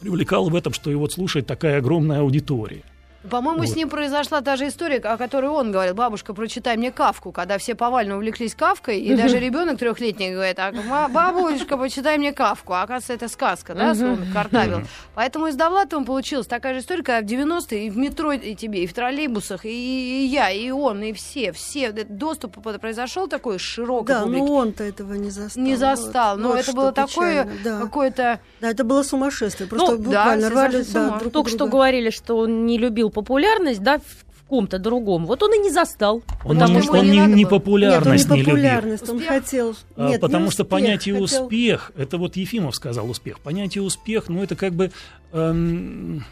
привлекало 0.00 0.50
в 0.50 0.54
этом, 0.54 0.72
что 0.72 0.90
его 0.90 1.08
слушает 1.08 1.46
такая 1.46 1.78
огромная 1.78 2.20
аудитория. 2.20 2.82
По-моему, 3.30 3.60
Вот. 3.60 3.68
с 3.68 3.76
ним 3.76 3.88
произошла 3.88 4.40
та 4.40 4.56
же 4.56 4.68
история, 4.68 4.96
о 4.98 5.16
которой 5.16 5.46
он 5.50 5.70
говорил. 5.72 5.94
Бабушка, 5.94 6.34
прочитай 6.34 6.76
мне 6.76 6.90
Кавку, 6.90 7.30
когда 7.32 7.56
все 7.58 7.74
повально 7.74 8.16
увлеклись 8.16 8.54
Кавкой, 8.54 9.00
и 9.00 9.14
даже 9.14 9.38
ребенок 9.38 9.78
трехлетний 9.78 10.32
говорит, 10.32 10.58
а, 10.58 10.72
«Ма- 10.72 11.08
бабушка, 11.08 11.76
почитай 11.76 12.18
мне 12.18 12.32
Кавку. 12.32 12.72
А 12.72 12.82
оказывается, 12.82 13.12
это 13.12 13.28
сказка, 13.28 13.74
да, 13.74 13.90
он 13.92 14.26
картавил. 14.32 14.82
Поэтому 15.14 15.46
и 15.46 15.52
с 15.52 15.54
Довлатовым 15.54 16.04
получилась 16.04 16.46
такая 16.46 16.74
же 16.74 16.80
история, 16.80 17.02
когда 17.02 17.20
в 17.20 17.30
90-е 17.30 17.86
и 17.86 17.90
в 17.90 17.96
метро 17.96 18.32
и 18.32 18.54
тебе, 18.54 18.82
и 18.82 18.86
в 18.86 18.92
троллейбусах, 18.94 19.64
и, 19.64 19.68
и 19.68 20.26
я, 20.26 20.50
и 20.50 20.70
он, 20.70 21.02
и 21.02 21.12
все, 21.12 21.52
все. 21.52 21.92
Доступ 21.92 22.56
произошел 22.80 23.28
такой 23.28 23.58
широкой 23.58 24.14
Да, 24.16 24.22
публике. 24.22 24.44
но 24.44 24.52
он-то 24.54 24.82
этого 24.84 25.14
не 25.14 25.30
застал. 25.30 25.62
Не 25.62 25.70
Вот. 25.72 25.78
застал. 25.80 26.36
Но 26.38 26.48
Вот 26.48 26.58
это 26.58 26.72
было 26.72 26.90
такое 26.92 27.48
да. 27.62 27.78
какое-то... 27.80 28.40
Да, 28.60 28.70
это 28.70 28.82
было 28.84 29.02
сумасшествие. 29.04 29.68
Просто 29.68 29.92
Ну, 29.92 29.98
буквально 29.98 30.50
рвали 30.50 30.82
да, 30.92 31.18
друг 31.18 31.32
Только 31.32 31.50
что 31.50 31.66
говорили, 31.68 32.10
что 32.10 32.38
он 32.38 32.66
не 32.66 32.78
любил 32.78 33.10
популярность, 33.12 33.82
да, 33.82 33.98
в, 33.98 34.02
ком-то 34.48 34.78
другом. 34.78 35.24
Вот 35.24 35.42
он 35.42 35.54
и 35.54 35.58
не 35.58 35.70
застал. 35.70 36.22
Он, 36.44 36.56
Потому 36.58 36.74
не- 36.76 36.82
что 36.82 36.92
он 36.98 37.10
не 37.10 37.26
не, 37.26 37.46
популярность 37.46 38.24
Нет, 38.24 38.30
он 38.32 38.36
не 38.36 38.42
не 38.42 38.50
любил. 38.50 38.54
популярность, 38.54 39.08
он 39.08 39.20
хотел... 39.24 39.74
А, 39.96 40.08
Нет, 40.10 40.20
потому 40.20 40.44
не 40.44 40.50
что 40.50 40.64
успех, 40.64 40.68
понятие 40.78 41.14
хотел- 41.14 41.44
успех, 41.44 41.92
это 41.96 42.18
вот 42.18 42.36
Ефимов 42.36 42.76
сказал 42.76 43.08
успех. 43.08 43.40
Понятие 43.40 43.82
успех, 43.82 44.28
ну 44.28 44.42
это 44.42 44.54
как 44.54 44.74
бы 44.74 44.90
эм, 45.32 46.22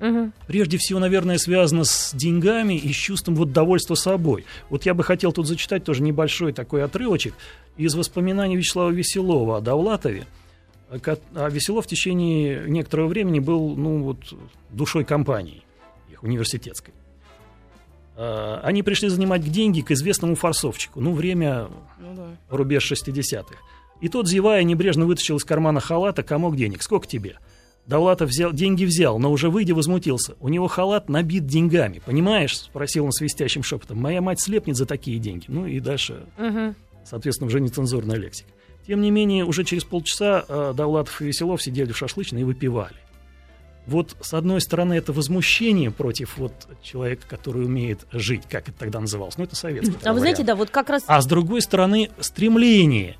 Мгм. 0.00 0.32
прежде 0.46 0.76
всего, 0.78 1.00
наверное, 1.00 1.38
связано 1.38 1.84
с 1.84 2.12
деньгами 2.14 2.74
и 2.74 2.92
с 2.92 2.96
чувством 2.96 3.34
вот 3.34 3.52
довольства 3.52 3.94
собой. 3.94 4.44
Вот 4.68 4.84
я 4.84 4.92
бы 4.92 5.02
хотел 5.02 5.32
тут 5.32 5.46
зачитать 5.46 5.84
тоже 5.84 6.02
небольшой 6.02 6.52
такой 6.52 6.84
отрывочек 6.84 7.32
из 7.78 7.94
воспоминаний 7.94 8.56
Вячеслава 8.56 8.90
Веселова 8.90 9.56
о 9.56 9.60
Довлатове. 9.62 10.26
А 10.90 10.98
А 11.34 11.48
Веселов 11.48 11.86
в 11.86 11.88
течение 11.88 12.64
некоторого 12.68 13.08
времени 13.08 13.38
был, 13.40 13.74
ну 13.74 14.02
вот, 14.02 14.18
душой 14.70 15.04
компании 15.04 15.62
их 16.18 16.22
университетской. 16.24 16.92
А, 18.16 18.60
Они 18.64 18.82
пришли 18.82 19.08
занимать 19.08 19.42
деньги 19.50 19.80
к 19.80 19.90
известному 19.92 20.34
форсовчику. 20.34 21.00
Ну, 21.00 21.12
время 21.12 21.68
Ну 21.98 22.14
да. 22.14 22.26
рубеж 22.50 22.90
60-х. 22.90 23.54
И 24.00 24.08
тот, 24.08 24.28
зевая, 24.28 24.62
небрежно 24.62 25.06
вытащил 25.06 25.36
из 25.36 25.44
кармана 25.44 25.80
халата 25.80 26.22
комок 26.22 26.56
денег. 26.56 26.82
Сколько 26.82 27.06
тебе? 27.06 27.38
Довлатов 27.86 28.28
взял, 28.30 28.52
деньги 28.52 28.84
взял, 28.84 29.18
но 29.18 29.30
уже 29.32 29.48
выйдя 29.48 29.74
возмутился. 29.74 30.34
У 30.40 30.48
него 30.48 30.68
халат 30.68 31.08
набит 31.08 31.46
деньгами, 31.46 32.00
понимаешь? 32.04 32.56
Спросил 32.58 33.06
он 33.06 33.12
свистящим 33.12 33.62
шепотом. 33.62 33.98
Моя 33.98 34.20
мать 34.20 34.40
слепнет 34.40 34.76
за 34.76 34.84
такие 34.84 35.18
деньги. 35.18 35.46
Ну 35.48 35.66
и 35.66 35.80
дальше, 35.80 36.26
Мгм. 36.36 36.74
соответственно, 37.04 37.48
уже 37.48 37.60
нецензурная 37.60 38.16
лексика. 38.16 38.50
Тем 38.86 39.00
не 39.00 39.10
менее, 39.10 39.44
уже 39.44 39.64
через 39.64 39.84
полчаса 39.84 40.44
э, 40.48 40.74
Довлатов 40.76 41.20
и 41.22 41.26
Веселов 41.26 41.62
сидели 41.62 41.92
в 41.92 41.96
шашлычной 41.96 42.42
и 42.42 42.44
выпивали. 42.44 42.96
Вот, 43.88 44.16
с 44.20 44.34
одной 44.34 44.60
стороны, 44.60 44.94
это 44.94 45.12
возмущение 45.12 45.90
против 45.90 46.36
вот 46.36 46.52
человека, 46.82 47.22
который 47.28 47.64
умеет 47.64 48.00
жить, 48.12 48.42
как 48.48 48.68
это 48.68 48.78
тогда 48.78 49.00
называлось. 49.00 49.38
Ну, 49.38 49.44
это 49.44 49.56
советский. 49.56 49.96
А 50.04 50.12
вы 50.12 50.20
знаете, 50.20 50.44
да, 50.44 50.54
вот 50.54 50.68
как 50.70 50.90
раз 50.90 51.02
А 51.06 51.20
с 51.20 51.26
другой 51.26 51.62
стороны, 51.62 52.10
стремление 52.20 53.16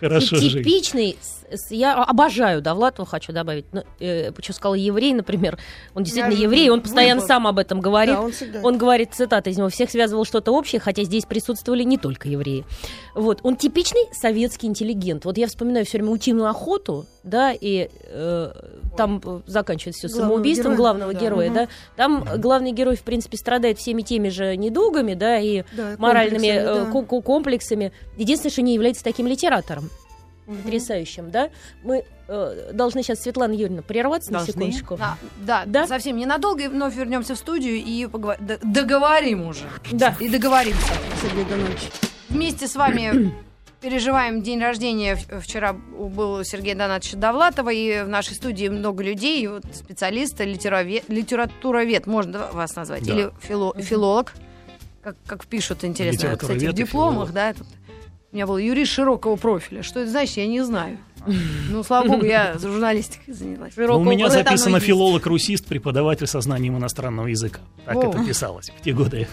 хорошо 0.00 0.36
жить. 0.36 0.64
типичный, 0.64 1.16
с- 1.20 1.26
с- 1.26 1.41
я 1.70 1.94
обожаю 1.94 2.62
Довлатова, 2.62 3.06
хочу 3.06 3.32
добавить. 3.32 3.66
Ну, 3.72 3.82
э, 4.00 4.32
почему 4.32 4.54
сказала 4.54 4.74
еврей, 4.74 5.12
например, 5.14 5.58
он 5.94 6.02
действительно 6.04 6.34
Я 6.34 6.42
еврей, 6.44 6.70
он 6.70 6.80
постоянно 6.80 7.20
выбор. 7.20 7.28
сам 7.36 7.46
об 7.46 7.58
этом 7.58 7.80
говорит. 7.80 8.14
Да, 8.14 8.22
он 8.22 8.32
всегда. 8.32 8.60
Он 8.62 8.78
говорит, 8.78 9.10
цитата 9.14 9.50
из 9.50 9.58
него, 9.58 9.68
всех 9.68 9.90
связывал 9.90 10.24
что-то 10.24 10.52
общее, 10.52 10.80
хотя 10.80 11.04
здесь 11.04 11.24
присутствовали 11.24 11.82
не 11.82 11.98
только 11.98 12.28
евреи. 12.28 12.64
Вот, 13.14 13.40
он 13.42 13.56
типичный 13.56 14.06
советский 14.12 14.66
интеллигент. 14.66 15.24
Вот 15.24 15.38
я 15.38 15.46
вспоминаю 15.46 15.84
все 15.86 15.98
время 15.98 16.10
утиную 16.12 16.48
охоту, 16.48 17.06
да, 17.24 17.52
и 17.52 17.88
э, 18.06 18.52
там 18.96 19.20
э, 19.24 19.40
заканчивается 19.46 20.08
все 20.08 20.16
самоубийством 20.16 20.72
героя. 20.72 20.76
главного 20.76 21.12
Да. 21.14 21.20
героя, 21.20 21.46
Мгм. 21.50 21.54
да. 21.54 21.68
Там 21.96 22.24
главный 22.38 22.72
герой, 22.72 22.96
в 22.96 23.02
принципе, 23.02 23.36
страдает 23.36 23.78
всеми 23.78 24.02
теми 24.02 24.28
же 24.28 24.56
недугами, 24.56 25.14
да, 25.14 25.38
и 25.38 25.62
Да, 25.76 25.94
моральными 25.98 26.48
комплексами, 26.48 26.80
э, 26.80 26.84
да. 26.86 26.90
ко- 26.90 27.02
ко- 27.02 27.20
комплексами. 27.22 27.92
Единственное, 28.16 28.52
что 28.52 28.62
не 28.62 28.74
является 28.74 29.04
таким 29.04 29.26
литератором 29.26 29.90
потрясающим, 30.46 31.30
да. 31.30 31.50
Мы 31.82 32.04
э, 32.28 32.70
должны 32.72 33.02
сейчас, 33.02 33.22
Светлана 33.22 33.52
Юрьевна, 33.52 33.82
прерваться 33.82 34.32
на 34.32 34.38
Должны. 34.40 34.52
секундочку. 34.72 34.98
А, 35.00 35.16
да, 35.44 35.64
Да? 35.66 35.86
совсем 35.86 36.16
ненадолго, 36.16 36.64
и 36.64 36.68
вновь 36.68 36.94
вернемся 36.96 37.34
в 37.34 37.38
студию 37.38 37.76
и 37.76 38.06
поговор- 38.06 38.40
д- 38.40 38.58
договорим 38.62 39.46
уже. 39.46 39.64
Да. 39.90 40.16
И 40.20 40.28
договоримся. 40.28 40.92
Сергей 41.22 41.44
Донович. 41.44 41.78
Вместе 42.28 42.66
с 42.66 42.74
вами 42.76 43.32
переживаем 43.80 44.42
день 44.42 44.60
рождения. 44.60 45.16
Вчера 45.40 45.72
был 45.72 46.34
у 46.34 46.44
Сергея 46.44 46.74
Донатовича 46.74 47.16
Довлатова, 47.16 47.70
и 47.70 48.02
в 48.02 48.08
нашей 48.08 48.34
студии 48.34 48.68
много 48.68 49.02
людей, 49.02 49.42
и 49.42 49.48
вот 49.48 49.64
специалисты, 49.72 50.44
литеровед, 50.44 51.04
литературовед, 51.08 52.06
можно 52.06 52.32
да, 52.32 52.50
вас 52.52 52.74
назвать, 52.76 53.04
Да. 53.06 53.12
или 53.12 53.30
фило- 53.42 53.80
филолог, 53.80 54.32
как, 55.02 55.16
как 55.26 55.46
пишут, 55.46 55.84
интересно, 55.84 56.36
кстати, 56.36 56.64
в 56.66 56.72
дипломах, 56.72 57.32
да, 57.32 57.52
тут 57.54 57.66
у 58.32 58.34
меня 58.34 58.46
был 58.46 58.56
юрист 58.56 58.92
широкого 58.92 59.36
профиля. 59.36 59.82
Что 59.82 60.00
это 60.00 60.10
значит, 60.10 60.38
я 60.38 60.46
не 60.46 60.62
знаю. 60.62 60.98
Ну, 61.70 61.82
слава 61.82 62.08
богу, 62.08 62.24
я 62.24 62.56
журналистикой 62.58 63.34
занялась. 63.34 63.74
Но 63.76 63.98
у 63.98 64.04
меня 64.04 64.30
записано 64.30 64.80
филолог-русист, 64.80 65.66
преподаватель 65.66 66.26
со 66.26 66.40
знанием 66.40 66.78
иностранного 66.78 67.26
языка. 67.26 67.60
Так 67.84 67.96
О. 67.96 68.08
это 68.08 68.24
писалось 68.24 68.70
в 68.70 68.82
те 68.82 68.92
годы. 68.92 69.28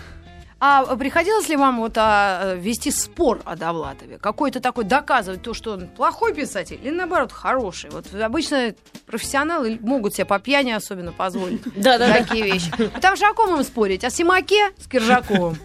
А 0.62 0.98
приходилось 0.98 1.48
ли 1.48 1.56
вам 1.56 1.80
вот 1.80 1.94
а, 1.96 2.56
вести 2.56 2.92
спор 2.92 3.40
о 3.46 3.56
Довлатове? 3.56 4.18
Какой-то 4.18 4.60
такой 4.60 4.84
доказывать 4.84 5.42
то, 5.42 5.54
что 5.54 5.72
он 5.72 5.88
плохой 5.88 6.34
писатель, 6.34 6.78
или 6.84 6.90
наоборот 6.90 7.32
хороший? 7.32 7.90
Вот 7.92 8.14
обычно 8.14 8.76
профессионалы 9.06 9.80
могут 9.82 10.16
себе 10.16 10.26
по 10.26 10.38
пьяни 10.38 10.72
особенно 10.72 11.14
позволить 11.14 11.64
такие 11.84 12.44
вещи. 12.44 12.70
Потому 12.94 13.16
что 13.16 13.30
о 13.30 13.34
ком 13.34 13.56
им 13.56 13.64
спорить? 13.64 14.04
О 14.04 14.10
Симаке 14.10 14.72
с 14.78 14.88
Киржаковым? 14.88 15.58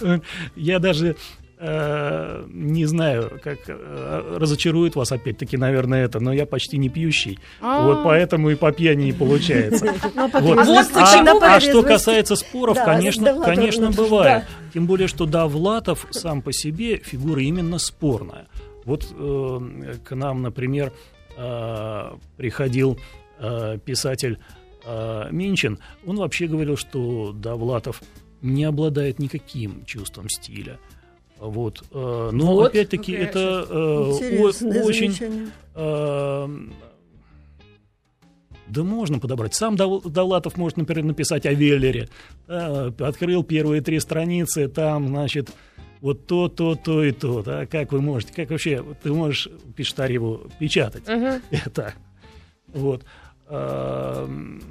Я 0.56 0.80
даже 0.80 1.16
не 1.62 2.86
знаю, 2.86 3.40
как 3.42 3.58
э, 3.68 4.36
разочарует 4.36 4.96
вас 4.96 5.12
опять-таки, 5.12 5.56
наверное, 5.56 6.04
это, 6.04 6.18
но 6.18 6.32
я 6.32 6.44
почти 6.44 6.76
не 6.76 6.88
пьющий. 6.88 7.38
А. 7.60 7.86
Вот 7.86 8.02
поэтому 8.02 8.50
и 8.50 8.56
по 8.56 8.72
пьяни 8.72 9.04
не 9.04 9.12
получается. 9.12 9.94
Ну, 10.14 10.28
А, 10.32 11.56
а 11.56 11.60
что 11.60 11.70
трезвости. 11.70 11.88
касается 11.88 12.36
споров, 12.36 12.78
конечно, 12.84 13.40
конечно, 13.42 13.90
бывает. 13.90 14.44
Тем 14.74 14.86
более, 14.86 15.08
что 15.08 15.26
Довлатов 15.26 16.06
сам 16.10 16.42
по 16.42 16.52
себе 16.52 16.98
фигура 16.98 17.40
именно 17.40 17.78
спорная. 17.78 18.46
Вот 18.84 19.06
э, 19.10 19.94
к 20.04 20.14
нам, 20.14 20.42
например, 20.42 20.92
э, 21.36 22.10
приходил 22.36 22.98
э, 23.38 23.78
писатель 23.84 24.38
э, 24.84 25.28
Минчин. 25.30 25.78
Он 26.06 26.16
вообще 26.16 26.46
говорил, 26.46 26.76
что 26.76 27.32
Довлатов 27.32 28.02
не 28.40 28.64
обладает 28.64 29.18
никаким 29.18 29.84
чувством 29.84 30.28
стиля. 30.28 30.78
Вот. 31.42 31.82
э, 31.90 32.30
Но 32.32 32.54
Вот. 32.54 32.68
опять-таки 32.68 33.12
Какая 33.12 33.28
это 33.28 33.66
э, 33.68 33.74
о- 33.74 34.84
очень 34.84 35.10
замечание. 35.12 35.48
Эм, 35.74 36.72
Да 38.68 38.84
можно 38.84 39.18
подобрать. 39.18 39.54
Сам 39.54 39.76
Довлатов 39.76 40.56
может, 40.56 40.78
например, 40.78 41.04
написать 41.04 41.44
о 41.46 41.52
Веллере. 41.52 42.08
Да, 42.46 42.86
открыл 43.00 43.42
первые 43.44 43.82
три 43.82 43.98
страницы, 44.00 44.68
там, 44.68 45.08
значит, 45.08 45.50
вот 46.00 46.26
то, 46.26 46.48
то, 46.48 46.74
то 46.76 47.02
и 47.04 47.12
то. 47.12 47.42
Да? 47.42 47.66
Как 47.66 47.92
вы 47.92 48.00
можете, 48.00 48.32
как 48.32 48.50
вообще 48.50 48.84
ты 49.02 49.12
можешь, 49.12 49.48
пишет 49.76 49.98
Арьеву, 50.00 50.42
печатать 50.58 51.06
Мгм. 51.08 51.42
это? 51.50 51.94
Вот. 52.68 53.04
Эм, 53.48 54.62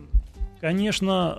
Конечно, 0.61 1.35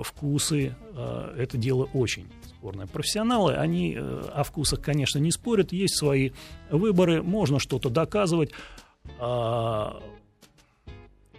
э, 0.00 0.02
вкусы 0.02 0.74
э, 0.96 1.34
это 1.38 1.56
дело 1.56 1.88
очень 1.94 2.26
спорное. 2.66 2.86
Профессионалы, 2.88 3.54
они 3.54 3.94
э, 3.94 4.22
о 4.34 4.42
вкусах, 4.42 4.80
конечно, 4.80 5.20
не 5.20 5.30
спорят, 5.30 5.72
есть 5.72 5.96
свои 5.96 6.32
выборы, 6.68 7.22
можно 7.22 7.60
что-то 7.60 7.90
доказывать. 7.90 8.50
А, 9.20 10.02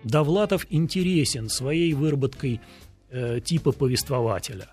Довлатов 0.04 0.66
интересен 0.70 1.50
своей 1.50 1.94
выработкой 1.94 2.62
э, 3.10 3.42
типа 3.42 3.74
повествователя 3.74 4.70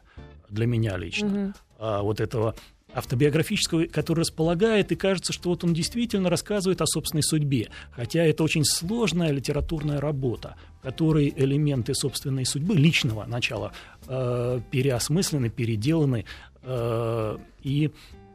для 0.49 0.67
меня 0.67 0.97
лично. 0.97 1.55
А, 1.77 2.03
вот 2.03 2.21
этого 2.21 2.55
автобиографического, 2.95 3.87
который 3.87 4.21
располагает, 4.21 4.93
и 4.93 4.97
кажется, 4.97 5.33
что 5.33 5.51
вот 5.51 5.65
он 5.65 5.75
действительно 5.75 6.31
рассказывает 6.31 6.81
о 6.81 6.87
собственной 6.87 7.23
судьбе. 7.23 7.69
Хотя 7.91 8.23
это 8.23 8.45
очень 8.45 8.65
сложная 8.65 9.31
литературная 9.33 10.01
работа, 10.01 10.57
в 10.79 10.83
которой 10.83 11.33
элементы 11.37 11.95
собственной 11.95 12.47
судьбы, 12.47 12.75
личного 12.77 13.25
начала, 13.25 13.73
э, 14.07 14.61
переосмыслены, 14.71 15.51
переделаны, 15.51 16.25
э, 16.63 17.39
и 17.63 17.91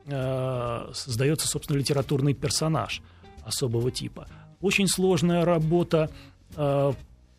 э, 0.06 0.89
создается, 0.93 1.48
собственно, 1.48 1.78
литературный 1.78 2.34
персонаж 2.34 3.02
особого 3.43 3.91
типа. 3.91 4.28
Очень 4.62 4.88
сложная 4.88 5.45
работа 5.45 6.10
э, 6.56 6.93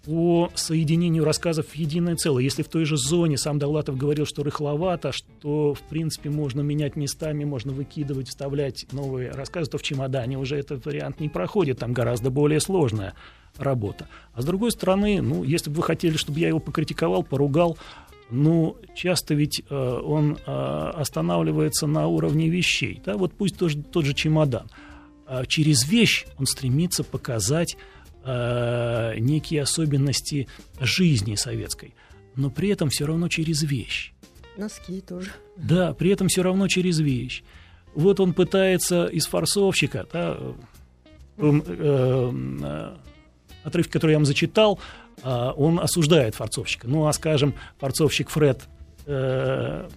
по 0.05 0.51
соединению 0.55 1.25
рассказов 1.25 1.67
в 1.67 1.75
единое 1.75 2.17
целое. 2.17 2.43
Если 2.43 2.63
в 2.63 2.69
той 2.69 2.85
же 2.85 2.97
зоне 2.97 3.37
сам 3.37 3.59
Довлатов 3.59 3.97
говорил, 3.97 4.25
что 4.27 4.43
рыхловато, 4.43 5.13
что, 5.13 5.75
в 5.75 5.83
принципе, 5.83 6.31
можно 6.31 6.63
менять 6.63 6.97
местами, 6.97 7.45
можно 7.45 7.73
выкидывать, 7.73 8.29
вставлять 8.29 8.87
новые 8.93 9.31
рассказы, 9.31 9.71
то 9.71 9.79
в 9.79 9.83
чемодане 9.83 10.39
уже 10.39 10.57
этот 10.57 10.85
вариант 10.87 11.21
не 11.21 11.29
проходит, 11.29 11.79
там 11.79 11.93
гораздо 11.93 12.31
более 12.31 12.61
сложная 12.61 13.15
работа. 13.59 14.09
А 14.33 14.43
с 14.43 14.45
другой 14.45 14.71
стороны, 14.71 15.21
ну, 15.21 15.45
если 15.45 15.71
бы 15.71 15.77
вы 15.77 15.83
хотели, 15.83 16.17
чтобы 16.17 16.41
я 16.41 16.49
его 16.49 16.61
покритиковал, 16.61 17.23
поругал, 17.23 17.77
ну, 18.31 18.77
часто 18.95 19.35
ведь 19.35 19.63
э, 19.69 19.75
он 19.75 20.39
э, 20.47 20.51
останавливается 20.51 21.87
на 21.87 22.07
уровне 22.07 22.49
вещей. 22.49 23.03
Да? 23.05 23.17
Вот 23.17 23.33
пусть 23.33 23.59
тоже, 23.59 23.83
тот 23.83 24.05
же 24.05 24.15
чемодан. 24.15 24.69
Э, 25.27 25.43
через 25.47 25.87
вещь 25.89 26.27
он 26.39 26.47
стремится 26.47 27.03
показать 27.03 27.77
э, 28.25 29.15
некие 29.19 29.63
особенности 29.63 30.49
жизни 30.81 31.35
советской, 31.35 31.95
но 32.37 32.51
при 32.51 32.69
этом 32.71 32.89
все 32.89 33.07
равно 33.07 33.29
через 33.29 33.63
вещь. 33.63 34.13
Носки 34.57 35.01
тоже. 35.01 35.31
Да, 35.57 35.95
при 35.95 36.11
этом 36.11 36.29
все 36.29 36.43
равно 36.43 36.69
через 36.69 37.01
вещь. 37.01 37.43
Вот 37.95 38.21
он 38.21 38.35
пытается 38.35 39.07
из 39.07 39.27
форсовщика, 39.27 40.07
да, 40.13 40.37
э, 41.39 41.61
э, 41.67 42.97
отрывки, 43.65 43.91
который 43.91 44.13
я 44.13 44.19
вам 44.19 44.27
зачитал, 44.27 44.79
э, 45.23 45.53
он 45.57 45.81
осуждает 45.81 46.35
форцовщика. 46.35 46.89
Ну, 46.89 47.07
а, 47.07 47.13
скажем, 47.13 47.55
форцовщик 47.79 48.31
Фред 48.31 48.69
э, 49.07 49.89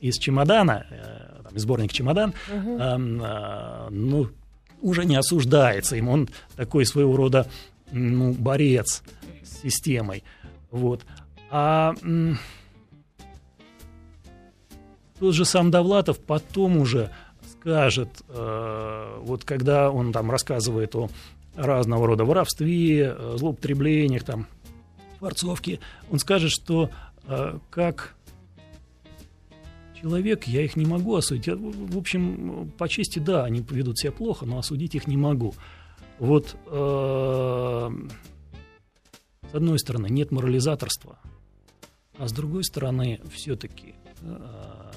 из 0.00 0.18
«Чемодана», 0.18 0.86
э, 0.90 1.42
там, 1.44 1.54
из 1.54 1.62
сборника 1.62 1.94
«Чемодан», 1.94 2.34
угу. 2.52 2.78
э, 2.78 2.96
э, 2.96 3.88
ну, 3.90 4.28
уже 4.82 5.04
не 5.04 5.16
осуждается 5.16 5.96
им. 5.96 6.08
Он 6.08 6.28
такой 6.56 6.84
своего 6.84 7.16
рода 7.16 7.46
ну, 7.90 8.32
борец 8.32 9.02
с 9.42 9.62
системой. 9.62 10.22
Вот. 10.70 11.02
А 11.50 11.94
тот 15.18 15.34
же 15.34 15.44
сам 15.44 15.70
Довлатов 15.70 16.18
потом 16.18 16.78
уже 16.78 17.10
скажет, 17.52 18.08
э, 18.28 19.18
вот 19.20 19.44
когда 19.44 19.90
он 19.90 20.12
там 20.12 20.30
рассказывает 20.30 20.96
о 20.96 21.08
разного 21.54 22.06
рода 22.06 22.24
воровстве, 22.24 23.14
э, 23.16 23.34
злоупотреблениях, 23.38 24.24
там, 24.24 24.46
форцовке, 25.20 25.78
он 26.10 26.18
скажет, 26.18 26.50
что 26.50 26.90
э, 27.28 27.58
как 27.70 28.16
человек 30.02 30.44
я 30.44 30.62
их 30.62 30.76
не 30.76 30.84
могу 30.84 31.14
осудить. 31.14 31.46
Я, 31.46 31.56
в 31.56 31.96
общем, 31.96 32.70
по 32.76 32.88
чести, 32.88 33.18
да, 33.20 33.44
они 33.44 33.64
ведут 33.70 33.98
себя 33.98 34.12
плохо, 34.12 34.44
но 34.44 34.58
осудить 34.58 34.94
их 34.94 35.06
не 35.06 35.16
могу. 35.16 35.54
Вот 36.18 36.56
э, 36.66 37.90
с 39.50 39.54
одной 39.54 39.78
стороны 39.78 40.08
нет 40.08 40.30
морализаторства, 40.30 41.18
а 42.18 42.28
с 42.28 42.32
другой 42.32 42.64
стороны 42.64 43.20
все-таки 43.32 43.94
э, 44.20 44.90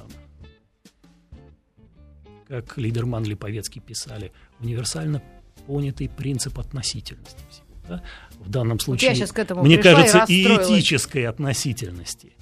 как 2.47 2.77
Лидерман 2.77 3.23
Липовецкий 3.23 3.81
писали, 3.81 4.31
универсально 4.59 5.21
понятый 5.67 6.09
принцип 6.09 6.59
относительности 6.59 7.39
всего. 7.49 7.65
Да? 7.87 8.03
В 8.39 8.49
данном 8.49 8.79
случае, 8.79 9.11
вот 9.11 9.17
я 9.17 9.27
к 9.27 9.39
этому 9.39 9.63
мне 9.63 9.77
кажется, 9.77 10.25
и, 10.27 10.43
и 10.43 10.45
этической 10.45 11.25
относительности. 11.25 12.33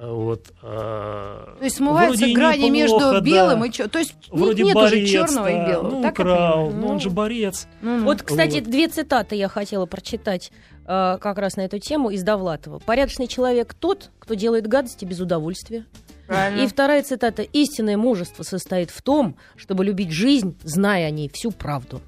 Вот, 0.00 0.52
а, 0.62 1.56
То 1.58 1.64
есть 1.64 1.76
смываются 1.78 2.24
грани 2.32 2.68
неплохо, 2.68 3.14
между 3.14 3.20
белым 3.20 3.60
да. 3.60 3.66
и 3.66 3.72
черным. 3.72 3.90
То 3.90 3.98
есть 3.98 4.14
вроде 4.30 4.62
нет 4.62 4.74
борец, 4.74 4.92
уже 4.92 5.06
черного 5.06 5.48
да, 5.48 5.50
и 5.50 5.68
белого. 5.68 5.90
Ну, 5.90 6.02
так 6.02 6.12
украл, 6.12 6.70
ну, 6.70 6.86
он 6.86 7.00
же 7.00 7.10
борец. 7.10 7.66
Ну, 7.82 8.04
вот, 8.04 8.22
кстати, 8.22 8.60
вот. 8.60 8.70
две 8.70 8.86
цитаты 8.86 9.34
я 9.34 9.48
хотела 9.48 9.86
прочитать 9.86 10.52
э, 10.86 11.18
как 11.20 11.38
раз 11.38 11.56
на 11.56 11.62
эту 11.62 11.80
тему 11.80 12.10
из 12.10 12.22
Довлатова. 12.22 12.78
«Порядочный 12.78 13.26
человек 13.26 13.74
тот, 13.74 14.12
кто 14.20 14.34
делает 14.34 14.68
гадости 14.68 15.04
без 15.04 15.18
удовольствия». 15.18 15.84
Правильно. 16.28 16.62
И 16.62 16.68
вторая 16.68 17.02
цитата. 17.02 17.42
«Истинное 17.42 17.96
мужество 17.96 18.44
состоит 18.44 18.90
в 18.90 19.02
том, 19.02 19.36
чтобы 19.56 19.84
любить 19.84 20.12
жизнь, 20.12 20.56
зная 20.62 21.08
о 21.08 21.10
ней 21.10 21.28
всю 21.28 21.50
правду». 21.50 22.00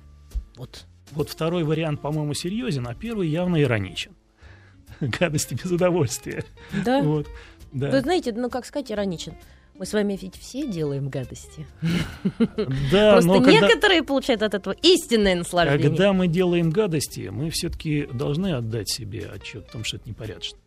Вот. 0.57 0.85
Вот 1.11 1.29
второй 1.29 1.65
вариант, 1.65 2.01
по-моему, 2.01 2.35
серьезен, 2.35 2.87
а 2.87 2.95
первый 2.95 3.29
явно 3.29 3.61
ироничен. 3.61 4.13
Гадости 5.01 5.55
без 5.55 5.73
удовольствия. 5.73 6.45
Да? 6.85 7.03
Вот. 7.03 7.27
Да. 7.73 7.91
Вы 7.91 8.01
знаете, 8.01 8.33
ну, 8.33 8.51
как 8.51 8.65
сказать, 8.65 8.91
ироничен. 8.91 9.35
Мы 9.79 9.87
с 9.87 9.95
вами 9.95 10.19
ведь 10.21 10.37
все 10.37 10.67
делаем 10.67 11.09
гадости. 11.09 11.67
Да, 12.93 13.13
Просто 13.13 13.29
но 13.29 13.39
некоторые 13.39 14.01
когда, 14.01 14.05
получают 14.05 14.43
от 14.43 14.55
этого 14.55 14.75
истинное 14.83 15.35
наслаждение. 15.37 15.89
Когда 15.89 16.13
мы 16.13 16.29
делаем 16.29 16.71
гадости, 16.71 17.31
мы 17.33 17.49
все-таки 17.51 18.07
должны 18.13 18.53
отдать 18.53 18.91
себе 18.91 19.31
отчет 19.33 19.69
о 19.69 19.73
том, 19.73 19.85
что 19.85 19.97
это 19.97 20.09
непорядочно. 20.09 20.59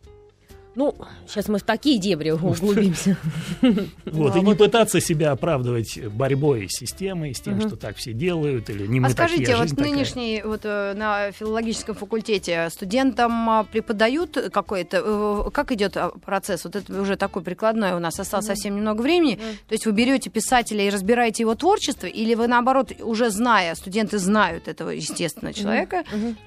Ну, 0.76 0.94
сейчас 1.26 1.48
мы 1.48 1.58
в 1.58 1.62
такие 1.62 1.98
дебри 1.98 2.30
углубимся. 2.30 3.16
Вот, 4.04 4.36
и 4.36 4.40
не 4.40 4.54
пытаться 4.54 5.00
себя 5.00 5.32
оправдывать 5.32 5.98
борьбой 6.06 6.68
с 6.68 6.78
системой, 6.78 7.34
с 7.34 7.40
тем, 7.40 7.60
что 7.60 7.76
так 7.76 7.96
все 7.96 8.12
делают, 8.12 8.70
или 8.70 8.86
не 8.86 9.00
мы 9.00 9.08
А 9.08 9.10
скажите, 9.10 9.56
вот 9.56 9.72
нынешний, 9.72 10.42
вот 10.44 10.60
э, 10.64 10.94
на 10.94 11.32
филологическом 11.32 11.94
факультете 11.94 12.68
студентам 12.70 13.50
а, 13.50 13.64
преподают 13.64 14.38
какой-то, 14.52 15.46
э, 15.46 15.50
как 15.50 15.72
идет 15.72 15.96
а, 15.96 16.10
процесс? 16.10 16.64
Вот 16.64 16.76
это 16.76 17.00
уже 17.00 17.16
такой 17.16 17.42
прикладной 17.42 17.92
у 17.92 17.98
нас 17.98 18.18
осталось 18.20 18.46
совсем 18.46 18.76
немного 18.76 19.02
времени. 19.02 19.36
То 19.36 19.72
есть 19.72 19.86
вы 19.86 19.92
берете 19.92 20.30
писателя 20.30 20.86
и 20.86 20.90
разбираете 20.90 21.42
его 21.42 21.54
творчество, 21.54 22.06
или 22.06 22.34
вы 22.34 22.46
наоборот, 22.46 22.92
уже 23.00 23.30
зная, 23.30 23.74
студенты 23.74 24.18
знают 24.18 24.68
этого, 24.68 24.90
естественно, 24.90 25.52
человека, 25.52 26.04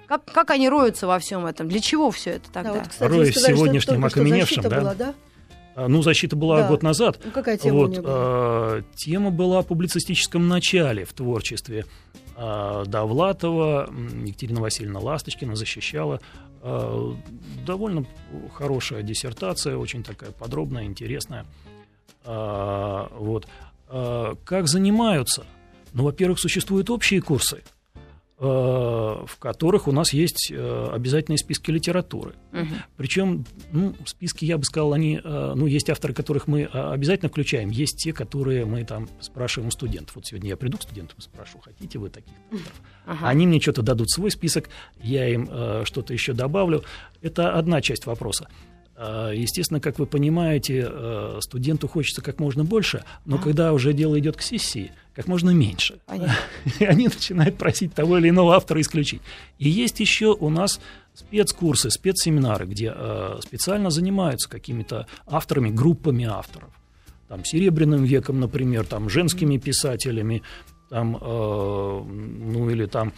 как, 0.07 0.25
как 0.25 0.51
они 0.51 0.69
роются 0.69 1.05
во 1.05 1.19
всем 1.19 1.45
этом? 1.45 1.67
Для 1.67 1.79
чего 1.79 2.11
все 2.11 2.31
это 2.31 2.51
тогда? 2.51 2.73
Да, 2.73 2.79
вот, 2.79 2.87
кстати, 2.87 3.11
Роясь 3.11 3.35
в 3.35 3.39
сегодняшнем 3.39 4.05
окаменевшим, 4.05 4.63
да? 4.63 4.79
Была, 4.79 4.95
да? 4.95 5.13
А, 5.75 5.87
ну, 5.87 6.01
защита 6.01 6.35
была 6.35 6.61
да. 6.61 6.67
год 6.69 6.81
назад. 6.81 7.19
Ну, 7.23 7.31
какая 7.31 7.57
тема 7.57 7.77
вот, 7.77 7.89
у 7.89 7.91
нее 7.91 8.01
была? 8.01 8.13
А, 8.15 8.83
тема 8.95 9.31
была 9.31 9.59
о 9.59 9.63
публицистическом 9.63 10.47
начале 10.47 11.05
в 11.05 11.13
творчестве. 11.13 11.85
А, 12.35 12.85
Довлатова, 12.85 13.89
Екатерина 14.25 14.61
Васильевна 14.61 14.99
Ласточкина 14.99 15.55
защищала 15.55 16.21
а, 16.61 17.13
довольно 17.65 18.05
хорошая 18.53 19.03
диссертация, 19.03 19.77
очень 19.77 20.03
такая 20.03 20.31
подробная, 20.31 20.85
интересная. 20.85 21.45
А, 22.23 23.11
вот. 23.17 23.45
А, 23.89 24.35
как 24.45 24.67
занимаются? 24.67 25.45
Ну, 25.93 26.03
во-первых, 26.03 26.39
существуют 26.39 26.89
общие 26.89 27.21
курсы– 27.21 27.61
в 28.39 29.39
которых 29.39 29.87
у 29.87 29.91
нас 29.91 30.13
есть 30.13 30.51
э, 30.51 30.89
обязательные 30.91 31.39
списки 31.39 31.71
литературы. 31.71 32.35
Угу. 32.53 32.67
Причем, 32.95 33.45
ну, 33.71 33.95
списки, 34.05 34.45
я 34.45 34.59
бы 34.59 34.63
сказал, 34.63 34.93
они, 34.93 35.19
э, 35.23 35.53
ну, 35.55 35.65
есть 35.65 35.89
авторы, 35.89 36.13
которых 36.13 36.47
мы 36.47 36.65
обязательно 36.65 37.29
включаем, 37.29 37.71
есть 37.71 37.97
те, 37.97 38.13
которые 38.13 38.65
мы 38.65 38.83
там 38.83 39.09
спрашиваем 39.21 39.69
у 39.69 39.71
студентов. 39.71 40.15
Вот 40.15 40.27
сегодня 40.27 40.49
я 40.49 40.57
приду 40.57 40.77
к 40.77 40.83
студентам 40.83 41.17
и 41.17 41.21
спрошу, 41.23 41.57
хотите 41.59 41.97
вы 41.97 42.09
таких 42.09 42.33
авторов? 42.51 42.81
Ага. 43.07 43.27
Они 43.27 43.47
мне 43.47 43.59
что-то 43.59 43.81
дадут 43.81 44.11
свой 44.11 44.29
список, 44.29 44.69
я 45.01 45.27
им 45.27 45.47
что-то 45.85 46.13
еще 46.13 46.33
добавлю. 46.33 46.83
Это 47.21 47.53
одна 47.53 47.81
часть 47.81 48.05
вопроса. 48.05 48.49
Естественно, 48.97 49.79
как 49.79 49.99
вы 49.99 50.07
понимаете, 50.07 50.91
студенту 51.41 51.87
хочется 51.87 52.21
как 52.23 52.39
можно 52.39 52.63
больше, 52.63 53.03
но 53.25 53.35
а. 53.35 53.39
когда 53.39 53.73
уже 53.73 53.93
дело 53.93 54.17
идет 54.17 54.37
к 54.37 54.41
сессии, 54.41 54.91
как 55.13 55.27
можно 55.27 55.51
меньше. 55.51 55.99
Понятно. 56.05 56.35
И 56.79 56.85
они 56.85 57.05
начинают 57.05 57.57
просить 57.57 57.93
того 57.93 58.17
или 58.17 58.29
иного 58.29 58.55
автора 58.55 58.81
исключить. 58.81 59.21
И 59.59 59.69
есть 59.69 59.99
еще 59.99 60.35
у 60.39 60.49
нас 60.49 60.79
спецкурсы, 61.13 61.89
спецсеминары, 61.89 62.65
где 62.65 62.93
э, 62.95 63.39
специально 63.41 63.89
занимаются 63.89 64.49
какими-то 64.49 65.07
авторами, 65.25 65.69
группами 65.69 66.25
авторов. 66.25 66.69
Там, 67.27 67.43
Серебряным 67.43 68.03
веком, 68.03 68.39
например, 68.39 68.85
там, 68.85 69.09
женскими 69.09 69.57
писателями, 69.57 70.43
там, 70.89 71.17
ну 71.21 72.69
или 72.69 72.85
там 72.85 73.11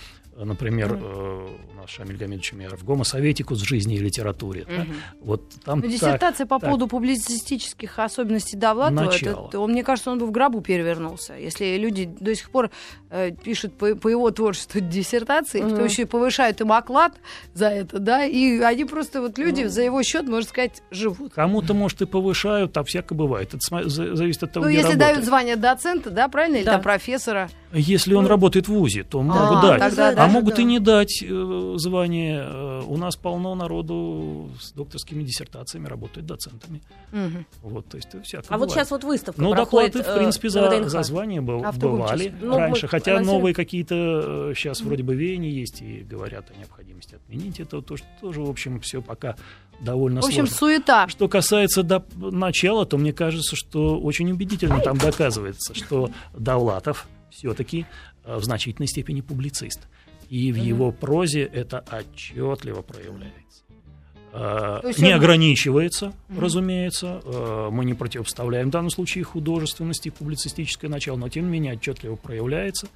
например, 0.45 0.93
mm-hmm. 0.93 1.71
у 1.71 1.75
нас 1.75 1.89
Шамиль 1.89 2.17
Гамидович 2.17 2.53
Умеров, 2.53 2.83
«Гомо 2.83 3.03
советикус 3.03 3.61
в 3.61 3.65
жизни 3.65 3.95
и 3.95 3.99
литературе». 3.99 4.61
Mm-hmm. 4.61 4.77
Да? 4.77 4.85
Вот 5.21 5.49
там 5.65 5.79
Но 5.79 5.85
ну, 5.85 5.91
диссертация 5.91 6.45
так, 6.45 6.47
по 6.47 6.59
так. 6.59 6.69
поводу 6.69 6.87
публицистических 6.87 7.99
особенностей 7.99 8.57
Довлатова, 8.57 9.11
это, 9.11 9.59
он, 9.59 9.71
мне 9.71 9.83
кажется, 9.83 10.11
он 10.11 10.19
бы 10.19 10.25
в 10.25 10.31
гробу 10.31 10.61
перевернулся. 10.61 11.33
Если 11.33 11.77
люди 11.77 12.05
до 12.05 12.35
сих 12.35 12.51
пор 12.51 12.71
э, 13.09 13.31
пишут 13.31 13.77
по, 13.77 13.95
по 13.95 14.07
его 14.07 14.31
творчеству 14.31 14.79
диссертации, 14.81 15.61
mm-hmm. 15.61 15.75
то 15.75 15.83
еще 15.83 16.03
и 16.03 16.05
повышают 16.05 16.61
им 16.61 16.71
оклад 16.71 17.13
за 17.53 17.67
это, 17.67 17.99
да, 17.99 18.23
и 18.23 18.59
они 18.59 18.85
просто, 18.85 19.21
вот 19.21 19.37
люди 19.37 19.61
mm-hmm. 19.61 19.69
за 19.69 19.81
его 19.81 20.03
счет, 20.03 20.27
можно 20.27 20.49
сказать, 20.49 20.81
живут. 20.91 21.33
Кому-то, 21.33 21.73
может, 21.73 22.01
и 22.01 22.05
повышают, 22.05 22.77
а 22.77 22.83
всяко 22.83 23.13
бывает. 23.13 23.53
Это 23.53 23.89
зависит 23.89 24.43
от 24.43 24.53
того, 24.53 24.65
Ну, 24.65 24.71
если 24.71 24.91
работает. 24.91 25.13
дают 25.13 25.25
звание 25.25 25.55
доцента, 25.55 26.09
да, 26.09 26.27
правильно, 26.27 26.57
или 26.57 26.65
да. 26.65 26.73
там 26.73 26.81
профессора. 26.81 27.49
Если 27.72 28.15
он 28.15 28.24
ну, 28.24 28.30
работает 28.30 28.67
в 28.67 28.72
ВУЗе, 28.72 29.03
то 29.03 29.22
могут 29.22 29.57
а, 29.59 29.61
дать. 29.61 29.80
Тогда, 29.80 30.24
а 30.24 30.28
могут 30.28 30.55
да. 30.55 30.61
и 30.61 30.65
не 30.65 30.80
дать 30.80 31.24
э, 31.24 31.74
звание. 31.78 32.43
Э, 32.43 32.82
у 32.88 32.97
нас 32.97 33.15
полно 33.15 33.53
народу 33.53 34.49
с 34.59 34.72
докторскими 34.72 35.22
диссертациями 35.24 35.88
работает 35.88 36.26
доцентами. 36.26 36.82
Угу. 37.11 37.70
Вот, 37.70 37.88
то 37.88 37.97
есть 37.97 38.09
всякое 38.24 38.47
А 38.47 38.53
бывает. 38.53 38.59
вот 38.59 38.72
сейчас 38.72 38.89
вот 38.89 39.03
выставка 39.03 39.39
Ну, 39.39 39.51
проходит, 39.51 39.93
доклады, 39.93 40.11
в 40.11 40.17
принципе, 40.17 40.47
э, 40.47 40.51
за, 40.51 40.89
за 40.89 41.03
звание 41.03 41.41
был, 41.41 41.63
бывали 41.76 42.34
ну, 42.41 42.57
раньше. 42.57 42.88
Хотя 42.88 43.11
анонсируем. 43.11 43.39
новые 43.39 43.53
какие-то 43.53 44.53
сейчас 44.55 44.82
вроде 44.82 45.03
бы 45.03 45.13
веяния 45.13 45.51
есть 45.51 45.82
и 45.82 45.99
говорят 45.99 46.45
о 46.49 46.57
необходимости 46.57 47.15
отменить 47.15 47.59
это. 47.59 47.84
То, 47.84 47.97
что 47.97 48.07
тоже, 48.20 48.41
в 48.41 48.49
общем, 48.49 48.80
все 48.80 49.03
пока 49.03 49.36
довольно 49.80 50.22
сложно. 50.22 50.38
В 50.38 50.41
общем, 50.41 50.57
сложно. 50.57 50.78
суета. 50.78 51.07
Что 51.07 51.28
касается 51.28 51.84
до 51.84 52.03
начала, 52.17 52.88
то 52.88 52.97
мне 52.97 53.13
кажется, 53.13 53.55
что 53.55 53.99
очень 53.99 54.32
убедительно 54.32 54.80
там 54.80 54.97
доказывается, 54.97 55.76
что 55.76 56.09
Довлатов 56.34 57.07
все-таки 57.32 57.86
в 58.25 58.43
значительной 58.43 58.88
степени 58.88 59.21
публицист. 59.21 59.88
И 60.30 60.51
в 60.51 60.55
его 60.57 60.91
прозе 60.91 61.43
это 61.43 61.84
отчетливо 61.91 62.82
проявляется. 62.84 63.63
Э, 64.32 64.82
есть 64.84 64.99
Не 64.99 65.09
он- 65.13 65.19
ограничивается, 65.19 66.13
разумеется. 66.38 67.21
Э, 67.25 67.69
Мы 67.71 67.84
не 67.86 67.95
противопоставляем 67.95 68.67
в 68.67 68.71
данном 68.71 68.91
случае 68.91 69.23
художественности 69.23 70.09
и 70.09 70.11
публицистическое 70.11 70.89
начало, 70.91 71.17
но 71.17 71.30
тем 71.30 71.45
не 71.45 71.51
менее 71.51 71.73
отчетливо 71.73 72.15
проявляется. 72.15 72.88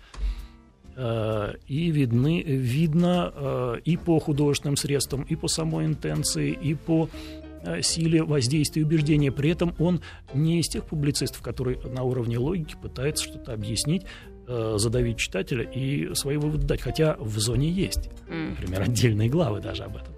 Э, 0.95 1.53
И 1.67 1.89
видны, 1.89 2.43
видно 2.43 3.31
э, 3.35 3.75
и 3.83 3.97
по 3.97 4.19
художественным 4.19 4.77
средствам, 4.77 5.23
и 5.23 5.35
по 5.35 5.47
самой 5.47 5.85
интенции, 5.87 6.51
и 6.51 6.75
по 6.75 7.09
э, 7.11 7.52
силе 7.81 8.23
воздействия 8.23 8.81
и 8.81 8.85
убеждения. 8.85 9.31
При 9.31 9.49
этом 9.49 9.75
он 9.79 10.01
не 10.33 10.59
из 10.59 10.67
тех 10.67 10.85
публицистов, 10.85 11.41
которые 11.41 11.79
на 11.79 12.03
уровне 12.03 12.37
логики 12.37 12.75
пытаются 12.81 13.25
что-то 13.25 13.53
объяснить, 13.53 14.03
э, 14.47 14.75
задавить 14.77 15.17
читателя 15.17 15.63
и 15.63 16.13
свои 16.15 16.37
выводы 16.37 16.65
дать. 16.67 16.81
Хотя 16.81 17.15
в 17.19 17.37
зоне 17.39 17.69
есть, 17.69 18.09
например, 18.27 18.81
отдельные 18.81 19.29
главы 19.29 19.61
даже 19.61 19.83
об 19.83 19.97
этом. 19.97 20.13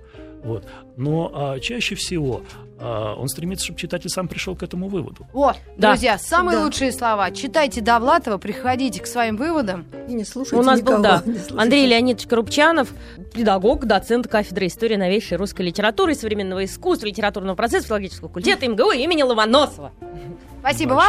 Вот. 0.46 0.64
Но 0.96 1.32
а, 1.34 1.60
чаще 1.60 1.96
всего 1.96 2.44
а, 2.80 3.16
он 3.16 3.28
стремится, 3.28 3.66
чтобы 3.66 3.80
читатель 3.80 4.10
сам 4.10 4.28
пришел 4.28 4.56
к 4.56 4.62
этому 4.64 4.88
выводу. 4.90 5.26
О, 5.34 5.54
Да. 5.78 5.90
друзья, 5.92 6.18
самые 6.20 6.60
Да. 6.60 6.64
лучшие 6.66 6.92
слова. 6.92 7.32
Читайте 7.32 7.82
Довлатова, 7.82 8.38
приходите 8.38 9.02
к 9.02 9.08
своим 9.08 9.38
выводам. 9.38 9.86
И 10.08 10.14
не 10.14 10.24
слушайте 10.24 10.58
У 10.58 10.62
нас 10.62 10.82
был, 10.82 11.00
никого, 11.00 11.04
да, 11.04 11.24
не 11.26 11.34
слушайте. 11.40 11.58
Андрей 11.60 11.88
Леонидович 11.88 12.28
Крупчанов, 12.28 12.94
педагог, 13.34 13.86
доцент 13.86 14.28
кафедры 14.28 14.68
истории 14.68 14.96
новейшей 14.98 15.38
русской 15.38 15.64
литературы 15.64 16.12
и 16.12 16.16
современного 16.16 16.64
искусства, 16.64 17.08
литературного 17.08 17.56
процесса, 17.56 17.88
филологического 17.88 18.28
факультета 18.30 18.68
МГУ 18.68 18.92
имени 18.92 19.24
Ломоносова. 19.24 19.92
Спасибо 20.60 20.90
вам. 20.94 21.00